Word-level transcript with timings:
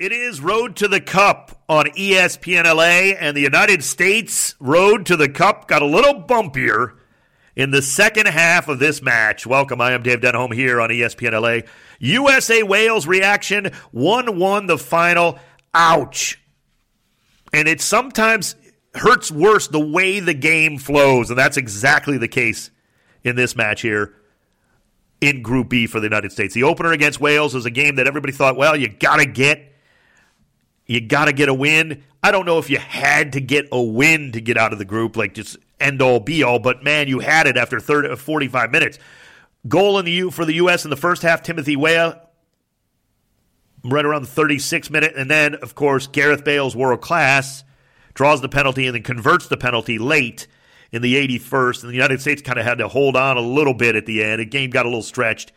It 0.00 0.10
is 0.10 0.40
Road 0.40 0.74
to 0.76 0.88
the 0.88 1.00
Cup 1.00 1.62
on 1.68 1.84
ESPN 1.84 2.64
LA, 2.64 3.14
and 3.16 3.36
the 3.36 3.42
United 3.42 3.84
States 3.84 4.56
Road 4.58 5.06
to 5.06 5.16
the 5.16 5.28
Cup 5.28 5.68
got 5.68 5.82
a 5.82 5.86
little 5.86 6.20
bumpier 6.20 6.96
in 7.54 7.70
the 7.70 7.80
second 7.80 8.26
half 8.26 8.66
of 8.66 8.80
this 8.80 9.00
match. 9.00 9.46
Welcome, 9.46 9.80
I 9.80 9.92
am 9.92 10.02
Dave 10.02 10.20
Denholm 10.20 10.52
here 10.52 10.80
on 10.80 10.90
ESPN 10.90 11.40
LA. 11.40 11.68
USA 12.00 12.64
Wales 12.64 13.06
reaction 13.06 13.70
1 13.92 14.36
1 14.36 14.66
the 14.66 14.78
final. 14.78 15.38
Ouch. 15.72 16.42
And 17.52 17.68
it 17.68 17.80
sometimes 17.80 18.56
hurts 18.96 19.30
worse 19.30 19.68
the 19.68 19.78
way 19.78 20.18
the 20.18 20.34
game 20.34 20.76
flows, 20.78 21.30
and 21.30 21.38
that's 21.38 21.56
exactly 21.56 22.18
the 22.18 22.26
case 22.26 22.72
in 23.22 23.36
this 23.36 23.54
match 23.54 23.82
here 23.82 24.12
in 25.20 25.40
Group 25.40 25.68
B 25.68 25.86
for 25.86 26.00
the 26.00 26.06
United 26.06 26.32
States. 26.32 26.52
The 26.52 26.64
opener 26.64 26.90
against 26.90 27.20
Wales 27.20 27.54
was 27.54 27.64
a 27.64 27.70
game 27.70 27.94
that 27.94 28.08
everybody 28.08 28.32
thought, 28.32 28.56
well, 28.56 28.74
you 28.74 28.88
got 28.88 29.18
to 29.18 29.24
get. 29.24 29.70
You 30.86 31.00
got 31.00 31.26
to 31.26 31.32
get 31.32 31.48
a 31.48 31.54
win. 31.54 32.02
I 32.22 32.30
don't 32.30 32.46
know 32.46 32.58
if 32.58 32.70
you 32.70 32.78
had 32.78 33.32
to 33.32 33.40
get 33.40 33.68
a 33.72 33.82
win 33.82 34.32
to 34.32 34.40
get 34.40 34.56
out 34.56 34.72
of 34.72 34.78
the 34.78 34.84
group, 34.84 35.16
like 35.16 35.34
just 35.34 35.56
end 35.80 36.02
all 36.02 36.20
be 36.20 36.42
all, 36.42 36.58
but 36.58 36.82
man, 36.82 37.08
you 37.08 37.20
had 37.20 37.46
it 37.46 37.56
after 37.56 37.80
30, 37.80 38.10
uh, 38.10 38.16
45 38.16 38.70
minutes. 38.70 38.98
Goal 39.66 39.98
in 39.98 40.04
the 40.04 40.12
U 40.12 40.30
for 40.30 40.44
the 40.44 40.54
U.S. 40.54 40.84
in 40.84 40.90
the 40.90 40.96
first 40.96 41.22
half, 41.22 41.42
Timothy 41.42 41.76
Weah, 41.76 42.20
right 43.82 44.04
around 44.04 44.22
the 44.22 44.28
36 44.28 44.90
minute, 44.90 45.14
and 45.16 45.30
then 45.30 45.54
of 45.56 45.74
course 45.74 46.06
Gareth 46.06 46.44
Bale's 46.44 46.76
world 46.76 47.00
class 47.00 47.64
draws 48.14 48.40
the 48.40 48.48
penalty 48.48 48.86
and 48.86 48.94
then 48.94 49.02
converts 49.02 49.48
the 49.48 49.56
penalty 49.56 49.98
late 49.98 50.46
in 50.92 51.02
the 51.02 51.16
81st, 51.16 51.82
and 51.82 51.90
the 51.90 51.96
United 51.96 52.20
States 52.20 52.40
kind 52.40 52.58
of 52.58 52.64
had 52.64 52.78
to 52.78 52.88
hold 52.88 53.16
on 53.16 53.36
a 53.36 53.40
little 53.40 53.74
bit 53.74 53.96
at 53.96 54.06
the 54.06 54.22
end. 54.22 54.40
The 54.40 54.44
game 54.44 54.70
got 54.70 54.86
a 54.86 54.88
little 54.88 55.02
stretched, 55.02 55.52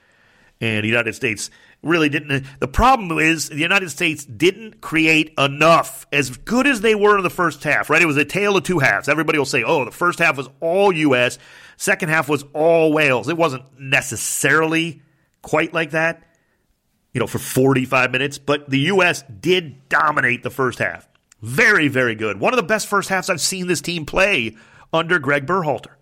and 0.60 0.84
the 0.84 0.88
United 0.88 1.16
States 1.16 1.52
really 1.84 2.10
didn't. 2.10 2.46
The 2.60 2.68
problem 2.68 3.18
is 3.20 3.50
the 3.50 3.58
United 3.58 3.90
States 3.90 4.26
didn't 4.26 4.82
create 4.82 5.34
enough. 5.38 6.06
As 6.12 6.38
good 6.38 6.68
as 6.68 6.82
they 6.82 6.96
were 6.96 7.18
in 7.18 7.24
the 7.24 7.30
first 7.30 7.64
half, 7.64 7.90
right? 7.90 8.02
It 8.02 8.06
was 8.08 8.18
a 8.18 8.26
tale 8.26 8.58
of 8.58 8.64
two 8.64 8.80
halves. 8.80 9.08
Everybody 9.08 9.38
will 9.38 9.46
say, 9.46 9.64
"Oh, 9.64 9.86
the 9.86 9.92
first 9.92 10.20
half 10.20 10.38
was 10.38 10.50
all 10.60 10.92
U.S., 10.92 11.38
second 11.78 12.10
half 12.10 12.30
was 12.30 12.44
all 12.54 12.92
Wales." 12.92 13.30
It 13.30 13.38
wasn't 13.38 13.64
necessarily 13.80 15.02
quite 15.42 15.74
like 15.74 15.92
that, 15.92 16.24
you 17.14 17.20
know, 17.20 17.28
for 17.28 17.40
45 17.40 18.12
minutes, 18.12 18.38
but 18.38 18.70
the 18.70 18.80
U.S. 18.80 19.24
did 19.40 19.88
dominate 19.90 20.44
the 20.44 20.50
first 20.50 20.80
half. 20.80 21.08
Very, 21.42 21.88
very 21.88 22.16
good. 22.16 22.40
One 22.40 22.54
of 22.54 22.58
the 22.58 22.64
best 22.64 22.88
first 22.88 23.10
halves 23.10 23.30
I've 23.30 23.40
seen 23.42 23.68
this 23.68 23.82
team 23.82 24.06
play 24.06 24.56
under 24.92 25.20
Greg 25.20 25.46
Berhalter. 25.46 25.94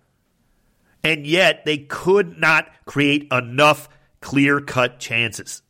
And 1.04 1.26
yet 1.26 1.64
they 1.64 1.78
could 1.78 2.38
not 2.40 2.68
create 2.84 3.28
enough 3.30 3.88
clear 4.20 4.60
cut 4.60 4.98
chances. 4.98 5.62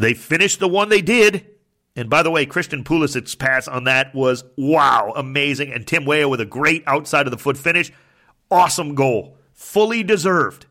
They 0.00 0.14
finished 0.14 0.60
the 0.60 0.68
one 0.68 0.88
they 0.88 1.02
did. 1.02 1.46
And 1.94 2.08
by 2.08 2.22
the 2.22 2.30
way, 2.30 2.46
Christian 2.46 2.84
Pulisic's 2.84 3.34
pass 3.34 3.68
on 3.68 3.84
that 3.84 4.14
was 4.14 4.44
wow, 4.56 5.12
amazing. 5.14 5.74
And 5.74 5.86
Tim 5.86 6.06
Weah 6.06 6.26
with 6.26 6.40
a 6.40 6.46
great 6.46 6.82
outside 6.86 7.26
of 7.26 7.30
the 7.30 7.36
foot 7.36 7.58
finish. 7.58 7.92
Awesome 8.50 8.94
goal. 8.94 9.36
Fully 9.52 10.02
deserved. 10.02 10.64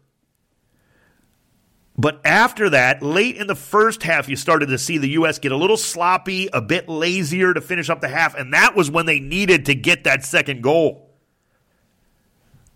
But 1.96 2.22
after 2.26 2.72
that, 2.72 3.04
late 3.04 3.36
in 3.36 3.46
the 3.46 3.54
first 3.54 4.02
half, 4.02 4.28
you 4.28 4.36
started 4.36 4.70
to 4.70 4.80
see 4.80 4.98
the 4.98 5.10
U.S. 5.10 5.38
get 5.38 5.52
a 5.52 5.58
little 5.58 5.78
sloppy, 5.78 6.50
a 6.52 6.62
bit 6.62 6.90
lazier 6.90 7.54
to 7.54 7.62
finish 7.62 7.88
up 7.88 8.02
the 8.02 8.08
half. 8.08 8.34
And 8.34 8.52
that 8.54 8.76
was 8.76 8.90
when 8.90 9.06
they 9.06 9.20
needed 9.20 9.68
to 9.68 9.76
get 9.76 10.06
that 10.06 10.26
second 10.26 10.64
goal. 10.64 11.12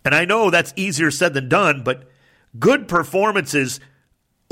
And 0.05 0.13
I 0.13 0.25
know 0.25 0.51
that's 0.51 0.73
easier 0.75 1.09
said 1.09 1.33
than 1.33 1.49
done, 1.49 1.81
but 1.83 2.07
good 2.59 2.87
performances 2.87 3.79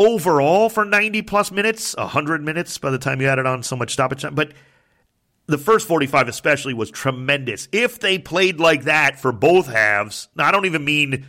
overall 0.02 0.70
for 0.70 0.84
90 0.84 1.22
plus 1.22 1.52
minutes, 1.52 1.96
100 1.96 2.44
minutes 2.44 2.78
by 2.78 2.90
the 2.90 2.98
time 2.98 3.22
you 3.22 3.28
added 3.28 3.46
on 3.46 3.62
so 3.64 3.76
much 3.76 3.94
stoppage 3.94 4.24
time. 4.24 4.36
But 4.36 4.54
the 5.46 5.58
first 5.58 5.88
45 5.88 6.28
especially 6.28 6.74
was 6.74 6.90
tremendous. 6.90 7.68
If 7.72 8.00
they 8.00 8.18
played 8.18 8.60
like 8.60 8.84
that 8.86 9.20
for 9.20 9.32
both 9.32 9.68
halves, 9.68 10.28
I 10.38 10.52
don't 10.52 10.66
even 10.66 10.84
mean, 10.84 11.26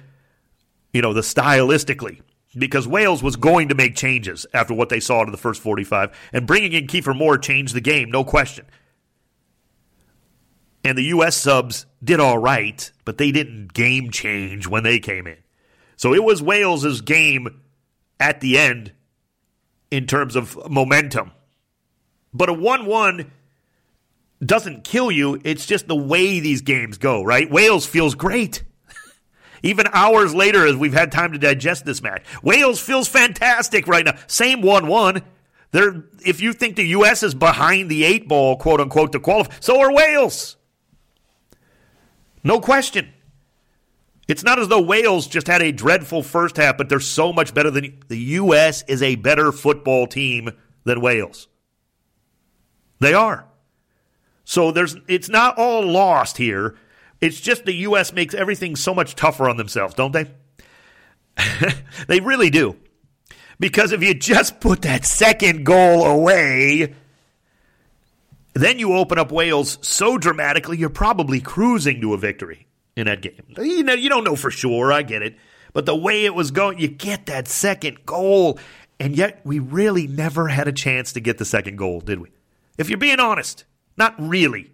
you 0.92 1.02
know, 1.02 1.12
the 1.12 1.20
stylistically, 1.20 2.20
because 2.56 2.88
Wales 2.88 3.22
was 3.22 3.36
going 3.36 3.68
to 3.68 3.74
make 3.74 3.94
changes 3.94 4.46
after 4.54 4.74
what 4.74 4.88
they 4.88 5.00
saw 5.00 5.24
to 5.24 5.30
the 5.30 5.36
first 5.36 5.60
45, 5.60 6.16
and 6.32 6.46
bringing 6.46 6.72
in 6.72 6.86
Kiefer 6.86 7.16
Moore 7.16 7.38
changed 7.38 7.74
the 7.74 7.80
game, 7.80 8.10
no 8.10 8.24
question. 8.24 8.64
And 10.84 10.98
the 10.98 11.04
U.S. 11.04 11.36
subs 11.36 11.86
did 12.02 12.18
all 12.18 12.38
right, 12.38 12.90
but 13.04 13.18
they 13.18 13.30
didn't 13.30 13.72
game 13.72 14.10
change 14.10 14.66
when 14.66 14.82
they 14.82 14.98
came 14.98 15.26
in. 15.26 15.38
So 15.96 16.14
it 16.14 16.24
was 16.24 16.42
Wales's 16.42 17.00
game 17.00 17.60
at 18.22 18.40
the 18.40 18.56
end 18.56 18.92
in 19.90 20.06
terms 20.06 20.36
of 20.36 20.56
momentum. 20.70 21.32
But 22.32 22.48
a 22.48 22.52
1 22.52 22.86
1 22.86 23.30
doesn't 24.44 24.84
kill 24.84 25.10
you. 25.10 25.40
It's 25.44 25.66
just 25.66 25.88
the 25.88 25.96
way 25.96 26.38
these 26.38 26.62
games 26.62 26.98
go, 26.98 27.22
right? 27.24 27.50
Wales 27.50 27.84
feels 27.84 28.14
great. 28.14 28.62
Even 29.64 29.86
hours 29.92 30.34
later, 30.34 30.64
as 30.64 30.76
we've 30.76 30.92
had 30.92 31.10
time 31.10 31.32
to 31.32 31.38
digest 31.38 31.84
this 31.84 32.00
match, 32.00 32.24
Wales 32.44 32.80
feels 32.80 33.08
fantastic 33.08 33.88
right 33.88 34.04
now. 34.04 34.14
Same 34.28 34.62
1 34.62 34.86
1. 34.86 35.22
They're, 35.72 36.04
if 36.24 36.40
you 36.40 36.52
think 36.52 36.76
the 36.76 36.86
U.S. 36.88 37.24
is 37.24 37.34
behind 37.34 37.90
the 37.90 38.04
eight 38.04 38.28
ball, 38.28 38.56
quote 38.56 38.80
unquote, 38.80 39.12
to 39.12 39.20
qualify, 39.20 39.52
so 39.58 39.80
are 39.80 39.92
Wales. 39.92 40.56
No 42.44 42.60
question. 42.60 43.12
It's 44.32 44.42
not 44.42 44.58
as 44.58 44.68
though 44.68 44.80
Wales 44.80 45.26
just 45.26 45.46
had 45.46 45.60
a 45.60 45.72
dreadful 45.72 46.22
first 46.22 46.56
half, 46.56 46.78
but 46.78 46.88
they're 46.88 47.00
so 47.00 47.34
much 47.34 47.52
better 47.52 47.70
than 47.70 47.98
the 48.08 48.16
U.S. 48.16 48.82
is 48.88 49.02
a 49.02 49.16
better 49.16 49.52
football 49.52 50.06
team 50.06 50.52
than 50.84 51.02
Wales. 51.02 51.48
They 52.98 53.12
are. 53.12 53.44
So 54.44 54.72
there's 54.72 54.96
it's 55.06 55.28
not 55.28 55.58
all 55.58 55.82
lost 55.82 56.38
here. 56.38 56.76
It's 57.20 57.42
just 57.42 57.66
the 57.66 57.74
U.S. 57.74 58.14
makes 58.14 58.32
everything 58.32 58.74
so 58.74 58.94
much 58.94 59.16
tougher 59.16 59.50
on 59.50 59.58
themselves, 59.58 59.92
don't 59.92 60.12
they? 60.12 60.30
they 62.08 62.20
really 62.20 62.48
do. 62.48 62.76
Because 63.60 63.92
if 63.92 64.02
you 64.02 64.14
just 64.14 64.60
put 64.60 64.80
that 64.80 65.04
second 65.04 65.66
goal 65.66 66.06
away, 66.06 66.94
then 68.54 68.78
you 68.78 68.94
open 68.94 69.18
up 69.18 69.30
Wales 69.30 69.76
so 69.82 70.16
dramatically, 70.16 70.78
you're 70.78 70.88
probably 70.88 71.38
cruising 71.38 72.00
to 72.00 72.14
a 72.14 72.16
victory 72.16 72.66
in 72.96 73.06
that 73.06 73.22
game. 73.22 73.42
You 73.58 73.82
know, 73.82 73.94
you 73.94 74.08
don't 74.08 74.24
know 74.24 74.36
for 74.36 74.50
sure. 74.50 74.92
I 74.92 75.02
get 75.02 75.22
it, 75.22 75.36
but 75.72 75.86
the 75.86 75.96
way 75.96 76.24
it 76.24 76.34
was 76.34 76.50
going, 76.50 76.78
you 76.78 76.88
get 76.88 77.26
that 77.26 77.48
second 77.48 78.04
goal, 78.06 78.58
and 79.00 79.16
yet 79.16 79.40
we 79.44 79.58
really 79.58 80.06
never 80.06 80.48
had 80.48 80.68
a 80.68 80.72
chance 80.72 81.12
to 81.12 81.20
get 81.20 81.38
the 81.38 81.44
second 81.44 81.76
goal, 81.76 82.00
did 82.00 82.20
we? 82.20 82.30
If 82.78 82.88
you're 82.88 82.98
being 82.98 83.20
honest, 83.20 83.64
not 83.96 84.14
really. 84.18 84.70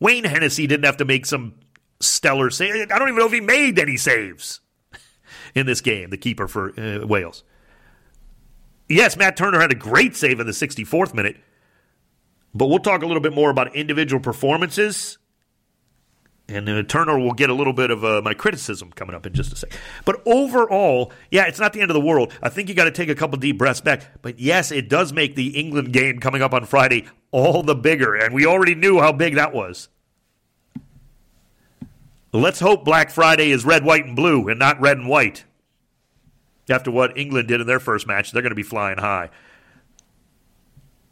Wayne 0.00 0.24
Hennessy 0.24 0.66
didn't 0.66 0.84
have 0.84 0.98
to 0.98 1.04
make 1.04 1.26
some 1.26 1.54
stellar 2.00 2.50
save. 2.50 2.90
I 2.90 2.98
don't 2.98 3.08
even 3.08 3.18
know 3.18 3.26
if 3.26 3.32
he 3.32 3.40
made 3.40 3.78
any 3.78 3.96
saves 3.96 4.60
in 5.54 5.66
this 5.66 5.80
game. 5.80 6.10
The 6.10 6.18
keeper 6.18 6.48
for 6.48 6.78
uh, 6.78 7.06
Wales. 7.06 7.44
Yes, 8.88 9.16
Matt 9.16 9.36
Turner 9.36 9.60
had 9.60 9.72
a 9.72 9.76
great 9.76 10.14
save 10.14 10.38
in 10.38 10.46
the 10.46 10.52
64th 10.52 11.14
minute. 11.14 11.36
But 12.54 12.66
we'll 12.66 12.78
talk 12.78 13.02
a 13.02 13.06
little 13.06 13.20
bit 13.20 13.34
more 13.34 13.50
about 13.50 13.74
individual 13.74 14.20
performances. 14.20 15.18
And 16.48 16.68
uh, 16.68 16.82
Turner 16.84 17.18
will 17.18 17.32
get 17.32 17.50
a 17.50 17.54
little 17.54 17.72
bit 17.72 17.90
of 17.90 18.04
uh, 18.04 18.22
my 18.22 18.32
criticism 18.32 18.92
coming 18.92 19.16
up 19.16 19.26
in 19.26 19.34
just 19.34 19.52
a 19.52 19.56
sec. 19.56 19.72
But 20.04 20.22
overall, 20.24 21.12
yeah, 21.30 21.46
it's 21.46 21.58
not 21.58 21.72
the 21.72 21.80
end 21.80 21.90
of 21.90 21.94
the 21.94 22.00
world. 22.00 22.32
I 22.40 22.48
think 22.48 22.68
you 22.68 22.74
got 22.74 22.84
to 22.84 22.92
take 22.92 23.08
a 23.08 23.16
couple 23.16 23.36
deep 23.38 23.58
breaths 23.58 23.80
back. 23.80 24.22
But 24.22 24.38
yes, 24.38 24.70
it 24.70 24.88
does 24.88 25.12
make 25.12 25.34
the 25.34 25.58
England 25.58 25.92
game 25.92 26.20
coming 26.20 26.42
up 26.42 26.54
on 26.54 26.64
Friday 26.64 27.06
all 27.32 27.64
the 27.64 27.74
bigger. 27.74 28.14
And 28.14 28.32
we 28.32 28.46
already 28.46 28.76
knew 28.76 29.00
how 29.00 29.12
big 29.12 29.34
that 29.34 29.52
was. 29.52 29.88
Let's 32.32 32.60
hope 32.60 32.84
Black 32.84 33.10
Friday 33.10 33.50
is 33.50 33.64
red, 33.64 33.84
white, 33.84 34.04
and 34.04 34.14
blue 34.14 34.48
and 34.48 34.58
not 34.58 34.80
red 34.80 34.98
and 34.98 35.08
white. 35.08 35.44
After 36.68 36.90
what 36.90 37.16
England 37.16 37.48
did 37.48 37.60
in 37.60 37.66
their 37.66 37.80
first 37.80 38.06
match, 38.06 38.32
they're 38.32 38.42
going 38.42 38.50
to 38.50 38.56
be 38.56 38.62
flying 38.62 38.98
high 38.98 39.30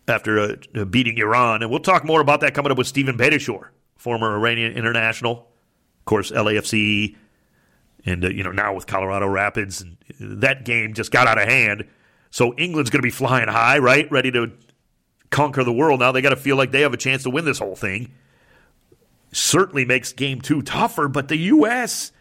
after 0.06 0.38
uh, 0.38 0.84
beating 0.84 1.18
Iran. 1.18 1.62
And 1.62 1.70
we'll 1.70 1.80
talk 1.80 2.04
more 2.04 2.20
about 2.20 2.40
that 2.40 2.54
coming 2.54 2.72
up 2.72 2.78
with 2.78 2.86
Steven 2.86 3.16
Beitashour, 3.16 3.68
former 4.04 4.36
Iranian 4.36 4.72
international, 4.72 5.48
of 6.00 6.04
course, 6.04 6.30
LAFC, 6.30 7.16
and 8.04 8.22
uh, 8.22 8.28
you 8.28 8.44
know 8.44 8.52
now 8.52 8.74
with 8.74 8.86
Colorado 8.86 9.26
Rapids. 9.26 9.80
And 9.80 9.96
that 10.20 10.66
game 10.66 10.92
just 10.92 11.10
got 11.10 11.26
out 11.26 11.38
of 11.38 11.48
hand. 11.48 11.88
So 12.30 12.54
England's 12.58 12.90
going 12.90 13.00
to 13.00 13.06
be 13.06 13.10
flying 13.10 13.48
high, 13.48 13.78
right? 13.78 14.10
Ready 14.10 14.30
to 14.32 14.52
conquer 15.30 15.64
the 15.64 15.72
world. 15.72 16.00
Now 16.00 16.12
they 16.12 16.20
got 16.20 16.30
to 16.30 16.36
feel 16.36 16.56
like 16.56 16.70
they 16.70 16.82
have 16.82 16.92
a 16.92 16.98
chance 16.98 17.22
to 17.22 17.30
win 17.30 17.46
this 17.46 17.60
whole 17.60 17.76
thing. 17.76 18.12
Certainly 19.32 19.86
makes 19.86 20.12
game 20.12 20.42
two 20.42 20.60
tougher, 20.60 21.08
but 21.08 21.28
the 21.28 21.38
U.S. 21.38 22.12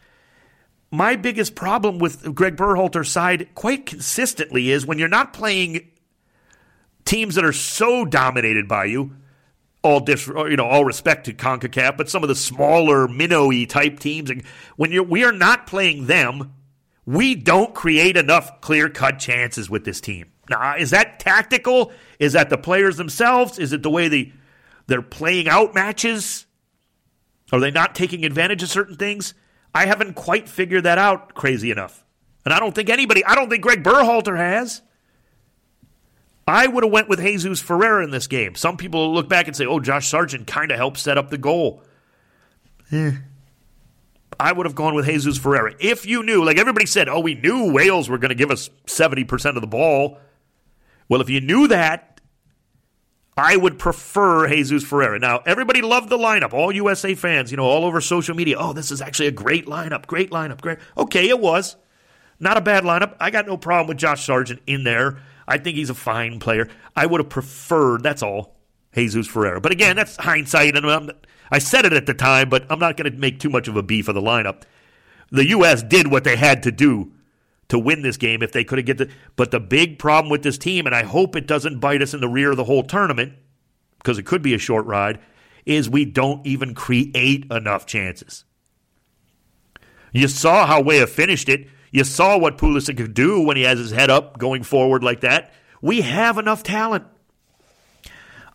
My 0.90 1.18
biggest 1.18 1.54
problem 1.54 2.00
with 2.00 2.34
Greg 2.34 2.56
Berhalter's 2.56 3.12
side 3.12 3.50
quite 3.56 3.86
consistently 3.86 4.72
is 4.72 4.86
when 4.86 5.00
you're 5.00 5.10
not 5.10 5.34
playing 5.34 5.90
teams 7.04 7.36
that 7.36 7.44
are 7.44 7.52
so 7.52 8.06
dominated 8.06 8.70
by 8.70 8.86
you, 8.86 9.18
all 9.84 10.00
dis, 10.00 10.28
you 10.28 10.56
know, 10.56 10.66
all 10.66 10.86
respect 10.86 11.26
to 11.26 11.34
CONCACAF, 11.34 11.98
but 11.98 12.10
some 12.10 12.24
of 12.24 12.30
the 12.30 12.36
smaller 12.36 13.08
minnowy 13.08 13.66
type 13.66 14.00
teams, 14.00 14.30
and 14.30 14.44
when 14.78 14.92
you're 14.92 15.04
we 15.04 15.24
are 15.24 15.32
not 15.32 15.68
playing 15.68 16.08
them, 16.08 16.54
we 17.06 17.36
don't 17.36 17.76
create 17.76 18.18
enough 18.18 18.62
clear 18.62 18.90
cut 18.90 19.20
chances 19.20 19.70
with 19.70 19.84
this 19.84 20.00
team. 20.02 20.32
Now, 20.50 20.76
is 20.78 20.90
that 20.92 21.20
tactical? 21.20 21.92
Is 22.18 22.34
that 22.34 22.50
the 22.50 22.58
players 22.58 22.98
themselves? 22.98 23.60
Is 23.60 23.74
it 23.74 23.84
the 23.84 23.90
way 23.90 24.08
they 24.08 24.34
they're 24.88 25.02
playing 25.02 25.48
out 25.48 25.76
matches? 25.76 26.46
Are 27.52 27.60
they 27.60 27.72
not 27.72 27.94
taking 27.94 28.26
advantage 28.26 28.64
of 28.64 28.70
certain 28.70 28.96
things? 28.96 29.34
I 29.76 29.86
haven't 29.86 30.14
quite 30.14 30.48
figured 30.48 30.84
that 30.86 30.98
out 30.98 31.34
crazy 31.34 31.72
enough. 31.72 32.06
And 32.46 32.54
I 32.54 32.60
don't 32.60 32.74
think 32.74 32.90
anybody, 32.90 33.24
I 33.26 33.36
don't 33.36 33.50
think 33.50 33.64
Greg 33.64 33.84
Berhalter 33.84 34.38
has. 34.38 34.82
I 36.48 36.68
would 36.68 36.84
have 36.84 36.92
went 36.92 37.08
with 37.08 37.20
Jesus 37.20 37.62
Ferreira 37.62 38.04
in 38.04 38.12
this 38.12 38.28
game. 38.28 38.56
Some 38.56 38.78
people 38.78 39.14
look 39.14 39.30
back 39.30 39.48
and 39.48 39.56
say, 39.56 39.66
"Oh, 39.66 39.80
Josh 39.80 40.10
Sargent 40.10 40.48
kind 40.48 40.72
of 40.72 40.78
helped 40.78 41.00
set 41.00 41.18
up 41.18 41.30
the 41.30 41.38
goal." 41.38 41.84
Eh. 42.92 43.12
I 44.40 44.52
would 44.52 44.66
have 44.66 44.76
gone 44.76 44.96
with 44.96 45.06
Jesus 45.06 45.38
Ferreira. 45.38 45.74
If 45.80 46.06
you 46.06 46.24
knew, 46.24 46.44
like 46.44 46.58
everybody 46.58 46.86
said, 46.86 47.08
"Oh, 47.08 47.20
we 47.20 47.36
knew 47.36 47.72
Wales 47.72 48.10
were 48.10 48.18
going 48.18 48.30
to 48.30 48.36
give 48.36 48.52
us 48.52 48.70
70% 48.88 49.56
of 49.56 49.62
the 49.62 49.68
ball." 49.68 50.20
Well, 51.08 51.22
if 51.22 51.30
you 51.30 51.40
knew 51.40 51.68
that, 51.68 52.14
I 53.36 53.56
would 53.56 53.80
prefer 53.80 54.48
Jesus 54.48 54.84
Ferreira. 54.84 55.20
Now, 55.20 55.40
everybody 55.46 55.82
loved 55.82 56.10
the 56.10 56.18
lineup. 56.18 56.54
All 56.54 56.72
USA 56.72 57.16
fans, 57.16 57.52
you 57.52 57.58
know, 57.58 57.66
all 57.66 57.86
over 57.86 58.00
social 58.00 58.36
media. 58.36 58.58
Oh, 58.60 58.74
this 58.74 58.92
is 58.92 59.02
actually 59.02 59.28
a 59.28 59.32
great 59.32 59.66
lineup. 59.66 60.06
Great 60.06 60.30
lineup. 60.30 60.62
Great. 60.62 60.78
Okay, 60.98 61.30
it 61.30 61.40
was. 61.40 61.76
Not 62.40 62.58
a 62.58 62.62
bad 62.62 62.84
lineup. 62.84 63.16
I 63.20 63.32
got 63.32 63.48
no 63.48 63.58
problem 63.58 63.88
with 63.88 63.98
Josh 63.98 64.26
Sargent 64.26 64.62
in 64.68 64.84
there. 64.84 65.18
I 65.48 65.58
think 65.58 65.78
he's 65.78 65.90
a 65.90 65.96
fine 65.96 66.40
player. 66.40 66.68
I 66.96 67.06
would 67.06 67.20
have 67.20 67.30
preferred, 67.30 68.04
that's 68.04 68.24
all, 68.24 68.56
Jesus 68.94 69.28
Ferreira. 69.28 69.60
But 69.62 69.72
again, 69.72 69.96
that's 69.96 70.16
hindsight. 70.18 70.76
And 70.76 70.86
I'm, 70.86 71.12
I 71.52 71.60
said 71.60 71.86
it 71.86 71.94
at 71.94 72.06
the 72.06 72.14
time, 72.14 72.50
but 72.50 72.66
I'm 72.70 72.80
not 72.80 72.98
going 72.98 73.12
to 73.12 73.18
make 73.18 73.40
too 73.40 73.50
much 73.50 73.68
of 73.68 73.76
a 73.76 73.84
beef 73.84 74.08
of 74.08 74.16
the 74.16 74.22
lineup. 74.22 74.64
The 75.32 75.48
U.S. 75.50 75.82
did 75.84 76.12
what 76.12 76.24
they 76.24 76.36
had 76.36 76.64
to 76.64 76.72
do 76.72 77.12
to 77.70 77.80
win 77.80 78.02
this 78.04 78.18
game 78.18 78.44
if 78.44 78.52
they 78.52 78.64
could 78.64 78.78
have 78.78 78.86
get 78.86 78.98
the. 78.98 79.10
But 79.36 79.52
the 79.52 79.60
big 79.60 79.98
problem 79.98 80.30
with 80.30 80.44
this 80.44 80.58
team, 80.58 80.86
and 80.86 80.94
I 80.96 81.04
hope 81.04 81.36
it 81.36 81.48
doesn't 81.48 81.80
bite 81.80 82.02
us 82.02 82.14
in 82.14 82.22
the 82.22 82.30
rear 82.30 82.52
of 82.52 82.58
the 82.58 82.66
whole 82.66 82.84
tournament, 82.84 83.34
because 83.98 84.18
it 84.18 84.26
could 84.26 84.42
be 84.42 84.54
a 84.54 84.60
short 84.60 84.86
ride, 84.86 85.20
is 85.66 85.90
we 85.90 86.06
don't 86.06 86.46
even 86.46 86.76
create 86.76 87.46
enough 87.52 87.86
chances. 87.86 88.46
You 90.12 90.28
saw 90.28 90.68
how 90.68 90.82
Weah 90.82 91.08
finished 91.08 91.50
it. 91.50 91.68
You 91.94 92.04
saw 92.04 92.40
what 92.40 92.58
Pulisic 92.58 92.98
could 92.98 93.14
do 93.14 93.40
when 93.40 93.56
he 93.56 93.64
has 93.64 93.78
his 93.78 93.92
head 93.92 94.10
up 94.10 94.40
going 94.40 94.64
forward 94.64 95.04
like 95.04 95.22
that. 95.22 95.54
We 95.80 96.02
have 96.02 96.40
enough 96.40 96.64
talent. 96.64 97.06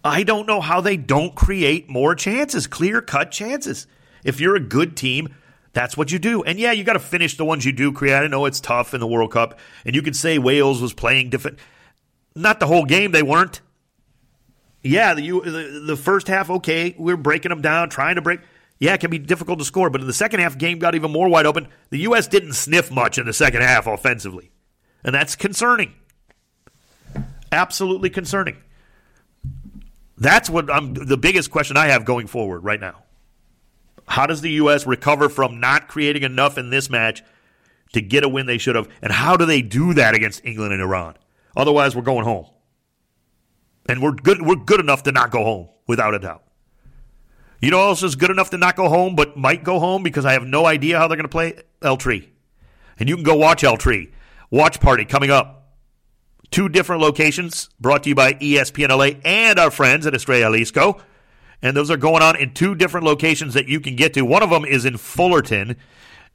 I 0.03 0.25
don't 0.25 0.47
know 0.47 0.61
how 0.61 0.81
they 0.81 0.97
don't 0.97 1.37
create 1.37 1.89
more 1.89 2.17
chances, 2.17 2.67
clear 2.67 3.01
cut 3.01 3.31
chances. 3.31 3.87
If 4.25 4.41
you're 4.41 4.57
a 4.57 4.61
good 4.61 4.97
team, 4.97 5.33
that's 5.73 5.97
what 5.97 6.11
you 6.11 6.19
do. 6.19 6.43
And 6.43 6.59
yeah, 6.59 6.73
you 6.73 6.83
got 6.83 6.95
to 6.95 6.99
finish 6.99 7.37
the 7.37 7.45
ones 7.45 7.65
you 7.65 7.71
do 7.71 7.93
create. 7.93 8.15
I 8.17 8.27
know 8.27 8.45
it's 8.45 8.61
tough 8.61 8.93
in 8.93 8.99
the 8.99 9.07
World 9.07 9.31
Cup, 9.31 9.61
and 9.85 9.95
you 9.95 10.03
can 10.03 10.15
say 10.15 10.39
Wales 10.39 10.83
was 10.83 10.93
playing 10.93 11.31
different. 11.31 11.61
Not 12.35 12.59
the 12.59 12.67
whole 12.67 12.85
game, 12.85 13.13
they 13.13 13.23
weren't. 13.23 13.61
Yeah, 14.83 15.15
the, 15.15 15.31
the, 15.31 15.83
the 15.87 15.97
first 15.97 16.27
half, 16.27 16.51
okay, 16.51 16.97
we 16.99 17.13
are 17.13 17.17
breaking 17.17 17.51
them 17.51 17.63
down, 17.63 17.89
trying 17.89 18.17
to 18.17 18.23
break. 18.23 18.41
Yeah, 18.79 18.95
it 18.95 19.01
can 19.01 19.11
be 19.11 19.19
difficult 19.19 19.59
to 19.59 19.65
score, 19.65 19.91
but 19.91 20.01
in 20.01 20.07
the 20.07 20.13
second 20.13 20.41
half, 20.41 20.57
game 20.57 20.79
got 20.79 20.95
even 20.95 21.11
more 21.11 21.29
wide 21.29 21.47
open. 21.47 21.69
The 21.91 21.99
U.S. 22.01 22.29
didn't 22.29 22.53
sniff 22.53 22.91
much 22.91 23.19
in 23.19 23.27
the 23.27 23.33
second 23.33 23.63
half 23.63 23.87
offensively, 23.87 24.53
and 25.03 25.15
that's 25.15 25.35
concerning. 25.35 25.95
Absolutely 27.51 28.11
concerning. 28.11 28.57
That's 30.17 30.51
what 30.51 30.71
I'm 30.71 30.95
the 30.95 31.17
biggest 31.17 31.51
question 31.51 31.77
I 31.77 31.87
have 31.87 32.05
going 32.05 32.27
forward 32.27 32.65
right 32.65 32.81
now. 32.81 33.05
How 34.07 34.27
does 34.27 34.41
the 34.41 34.51
U.S. 34.53 34.87
recover 34.87 35.29
from 35.29 35.61
not 35.61 35.89
creating 35.89 36.23
enough 36.23 36.57
in 36.57 36.71
this 36.71 36.89
match 36.89 37.23
to 37.93 38.01
get 38.01 38.25
a 38.25 38.29
win 38.29 38.47
they 38.47 38.59
should 38.59 38.75
have? 38.75 38.89
And 39.03 39.13
how 39.13 39.37
do 39.37 39.45
they 39.45 39.63
do 39.63 39.95
that 39.95 40.15
against 40.15 40.45
England 40.45 40.73
and 40.73 40.83
Iran? 40.83 41.17
Otherwise, 41.57 41.95
we're 41.95 42.03
going 42.03 42.25
home. 42.25 42.47
And 43.89 44.03
we're 44.03 44.13
good, 44.13 44.43
we're 44.43 44.57
good 44.57 44.81
enough 44.81 45.03
to 45.05 45.13
not 45.13 45.31
go 45.31 45.43
home, 45.43 45.69
without 45.87 46.15
a 46.15 46.19
doubt. 46.19 46.43
You 47.61 47.71
know 47.71 47.81
else 47.81 48.03
is 48.03 48.15
good 48.15 48.31
enough 48.31 48.51
to 48.51 48.59
not 48.59 48.77
go 48.77 48.89
home, 48.89 49.17
but 49.17 49.37
might 49.37 49.65
go 49.65 49.81
home 49.81 50.03
because 50.03 50.25
I 50.25 50.33
have 50.33 50.45
no 50.45 50.67
idea 50.67 50.99
how 50.99 51.09
they're 51.09 51.17
going 51.17 51.25
to 51.25 51.29
play 51.29 51.55
El 51.83 51.97
Tri. 51.97 52.29
And 52.99 53.09
you 53.09 53.15
can 53.17 53.25
go 53.25 53.35
watch 53.35 53.65
El 53.65 53.77
Tri. 53.77 54.09
Watch 54.51 54.81
party 54.81 55.05
coming 55.05 55.31
up. 55.31 55.75
Two 56.51 56.69
different 56.69 57.03
locations 57.03 57.69
brought 57.81 58.05
to 58.05 58.09
you 58.09 58.15
by 58.15 58.35
ESPN 58.35 58.89
LA 58.89 59.21
and 59.25 59.59
our 59.59 59.71
friends 59.71 60.07
at 60.07 60.15
Estrella 60.15 60.45
Jalisco 60.45 61.01
and 61.63 61.77
those 61.77 61.91
are 61.91 61.97
going 61.97 62.23
on 62.23 62.37
in 62.37 62.55
two 62.55 62.75
different 62.75 63.07
locations 63.07 63.55
that 63.55 63.69
you 63.69 63.81
can 63.81 63.97
get 63.97 64.15
to. 64.15 64.23
One 64.23 64.43
of 64.43 64.51
them 64.51 64.65
is 64.65 64.85
in 64.85 64.97
Fullerton, 64.97 65.77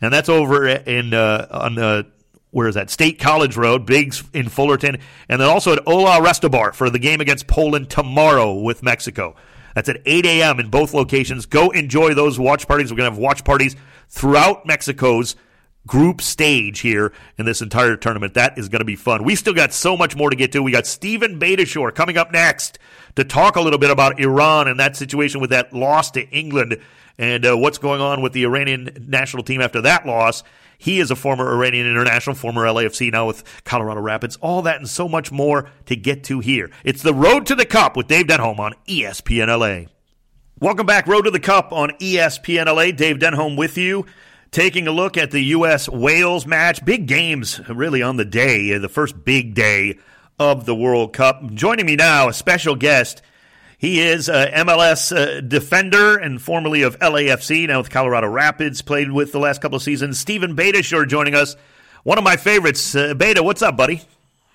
and 0.01 0.13
that's 0.13 0.29
over 0.29 0.67
in 0.67 1.13
uh, 1.13 1.47
on 1.49 1.77
uh, 1.77 2.03
where 2.51 2.67
is 2.67 2.75
that 2.75 2.89
State 2.89 3.19
College 3.19 3.55
Road, 3.55 3.85
Biggs 3.85 4.23
in 4.33 4.49
Fullerton, 4.49 4.97
and 5.29 5.41
then 5.41 5.49
also 5.49 5.73
at 5.73 5.87
Ola 5.87 6.19
Restobar 6.19 6.73
for 6.73 6.89
the 6.89 6.99
game 6.99 7.21
against 7.21 7.47
Poland 7.47 7.89
tomorrow 7.89 8.53
with 8.53 8.83
Mexico. 8.83 9.35
That's 9.75 9.89
at 9.89 10.01
8 10.05 10.25
a.m. 10.25 10.59
in 10.59 10.69
both 10.69 10.93
locations. 10.93 11.45
Go 11.45 11.69
enjoy 11.71 12.13
those 12.13 12.39
watch 12.39 12.67
parties. 12.67 12.91
We're 12.91 12.97
going 12.97 13.09
to 13.09 13.15
have 13.15 13.21
watch 13.21 13.43
parties 13.43 13.75
throughout 14.09 14.65
Mexico's 14.65 15.35
group 15.85 16.21
stage 16.21 16.79
here 16.79 17.11
in 17.37 17.45
this 17.45 17.61
entire 17.61 17.97
tournament. 17.97 18.35
That 18.35 18.57
is 18.57 18.69
going 18.69 18.79
to 18.79 18.85
be 18.85 18.95
fun. 18.95 19.23
We 19.23 19.35
still 19.35 19.53
got 19.53 19.73
so 19.73 19.97
much 19.97 20.15
more 20.15 20.29
to 20.29 20.35
get 20.35 20.51
to. 20.53 20.63
We 20.63 20.71
got 20.71 20.87
Steven 20.87 21.39
Beitashour 21.39 21.93
coming 21.93 22.17
up 22.17 22.31
next 22.31 22.79
to 23.15 23.23
talk 23.23 23.55
a 23.55 23.61
little 23.61 23.79
bit 23.79 23.89
about 23.89 24.19
Iran 24.19 24.67
and 24.67 24.79
that 24.79 24.95
situation 24.95 25.41
with 25.41 25.49
that 25.49 25.73
loss 25.73 26.11
to 26.11 26.27
England 26.29 26.79
and 27.17 27.45
uh, 27.45 27.57
what's 27.57 27.77
going 27.77 28.01
on 28.01 28.21
with 28.21 28.33
the 28.33 28.43
Iranian 28.43 29.05
national 29.07 29.43
team 29.43 29.61
after 29.61 29.81
that 29.81 30.05
loss. 30.05 30.43
He 30.77 30.99
is 30.99 31.11
a 31.11 31.15
former 31.15 31.49
Iranian 31.53 31.87
international, 31.87 32.35
former 32.35 32.65
LAFC, 32.65 33.11
now 33.11 33.27
with 33.27 33.43
Colorado 33.63 34.01
Rapids. 34.01 34.35
All 34.37 34.61
that 34.63 34.77
and 34.77 34.89
so 34.89 35.07
much 35.07 35.31
more 35.31 35.69
to 35.85 35.95
get 35.95 36.23
to 36.25 36.39
here. 36.39 36.69
It's 36.83 37.01
the 37.01 37.13
Road 37.13 37.45
to 37.45 37.55
the 37.55 37.65
Cup 37.65 37.95
with 37.95 38.07
Dave 38.07 38.27
Denholm 38.27 38.59
on 38.59 38.73
ESPN 38.87 39.47
LA. 39.47 39.89
Welcome 40.59 40.85
back, 40.85 41.07
Road 41.07 41.23
to 41.23 41.31
the 41.31 41.39
Cup 41.39 41.71
on 41.71 41.91
ESPN 41.99 42.65
LA. 42.65 42.91
Dave 42.91 43.17
Denholm 43.17 43.57
with 43.57 43.77
you 43.77 44.05
taking 44.53 44.87
a 44.87 44.91
look 44.91 45.17
at 45.17 45.31
the 45.31 45.41
U.S. 45.41 45.89
Wales 45.89 46.45
match. 46.45 46.85
Big 46.85 47.07
games, 47.07 47.59
really, 47.67 48.01
on 48.01 48.17
the 48.17 48.25
day, 48.25 48.77
the 48.77 48.87
first 48.87 49.25
big 49.25 49.55
day 49.55 49.97
of 50.39 50.65
the 50.65 50.75
World 50.75 51.11
Cup. 51.11 51.51
Joining 51.53 51.85
me 51.85 51.95
now, 51.95 52.29
a 52.29 52.33
special 52.33 52.75
guest. 52.75 53.21
He 53.83 53.99
is 53.99 54.29
a 54.29 54.49
MLS 54.49 55.13
uh, 55.13 55.41
defender 55.41 56.15
and 56.15 56.41
formerly 56.41 56.83
of 56.83 56.97
LAFC, 56.99 57.67
now 57.67 57.79
with 57.79 57.89
Colorado 57.89 58.29
Rapids, 58.29 58.81
played 58.81 59.11
with 59.11 59.33
the 59.33 59.39
last 59.39 59.61
couple 59.61 59.75
of 59.75 59.83
seasons. 59.83 60.17
Steven 60.17 60.55
Beitashour 60.55 61.05
joining 61.05 61.35
us. 61.35 61.57
One 62.03 62.17
of 62.17 62.23
my 62.23 62.37
favorites. 62.37 62.95
Uh, 62.95 63.13
Beta, 63.13 63.43
what's 63.43 63.61
up, 63.61 63.75
buddy? 63.75 64.01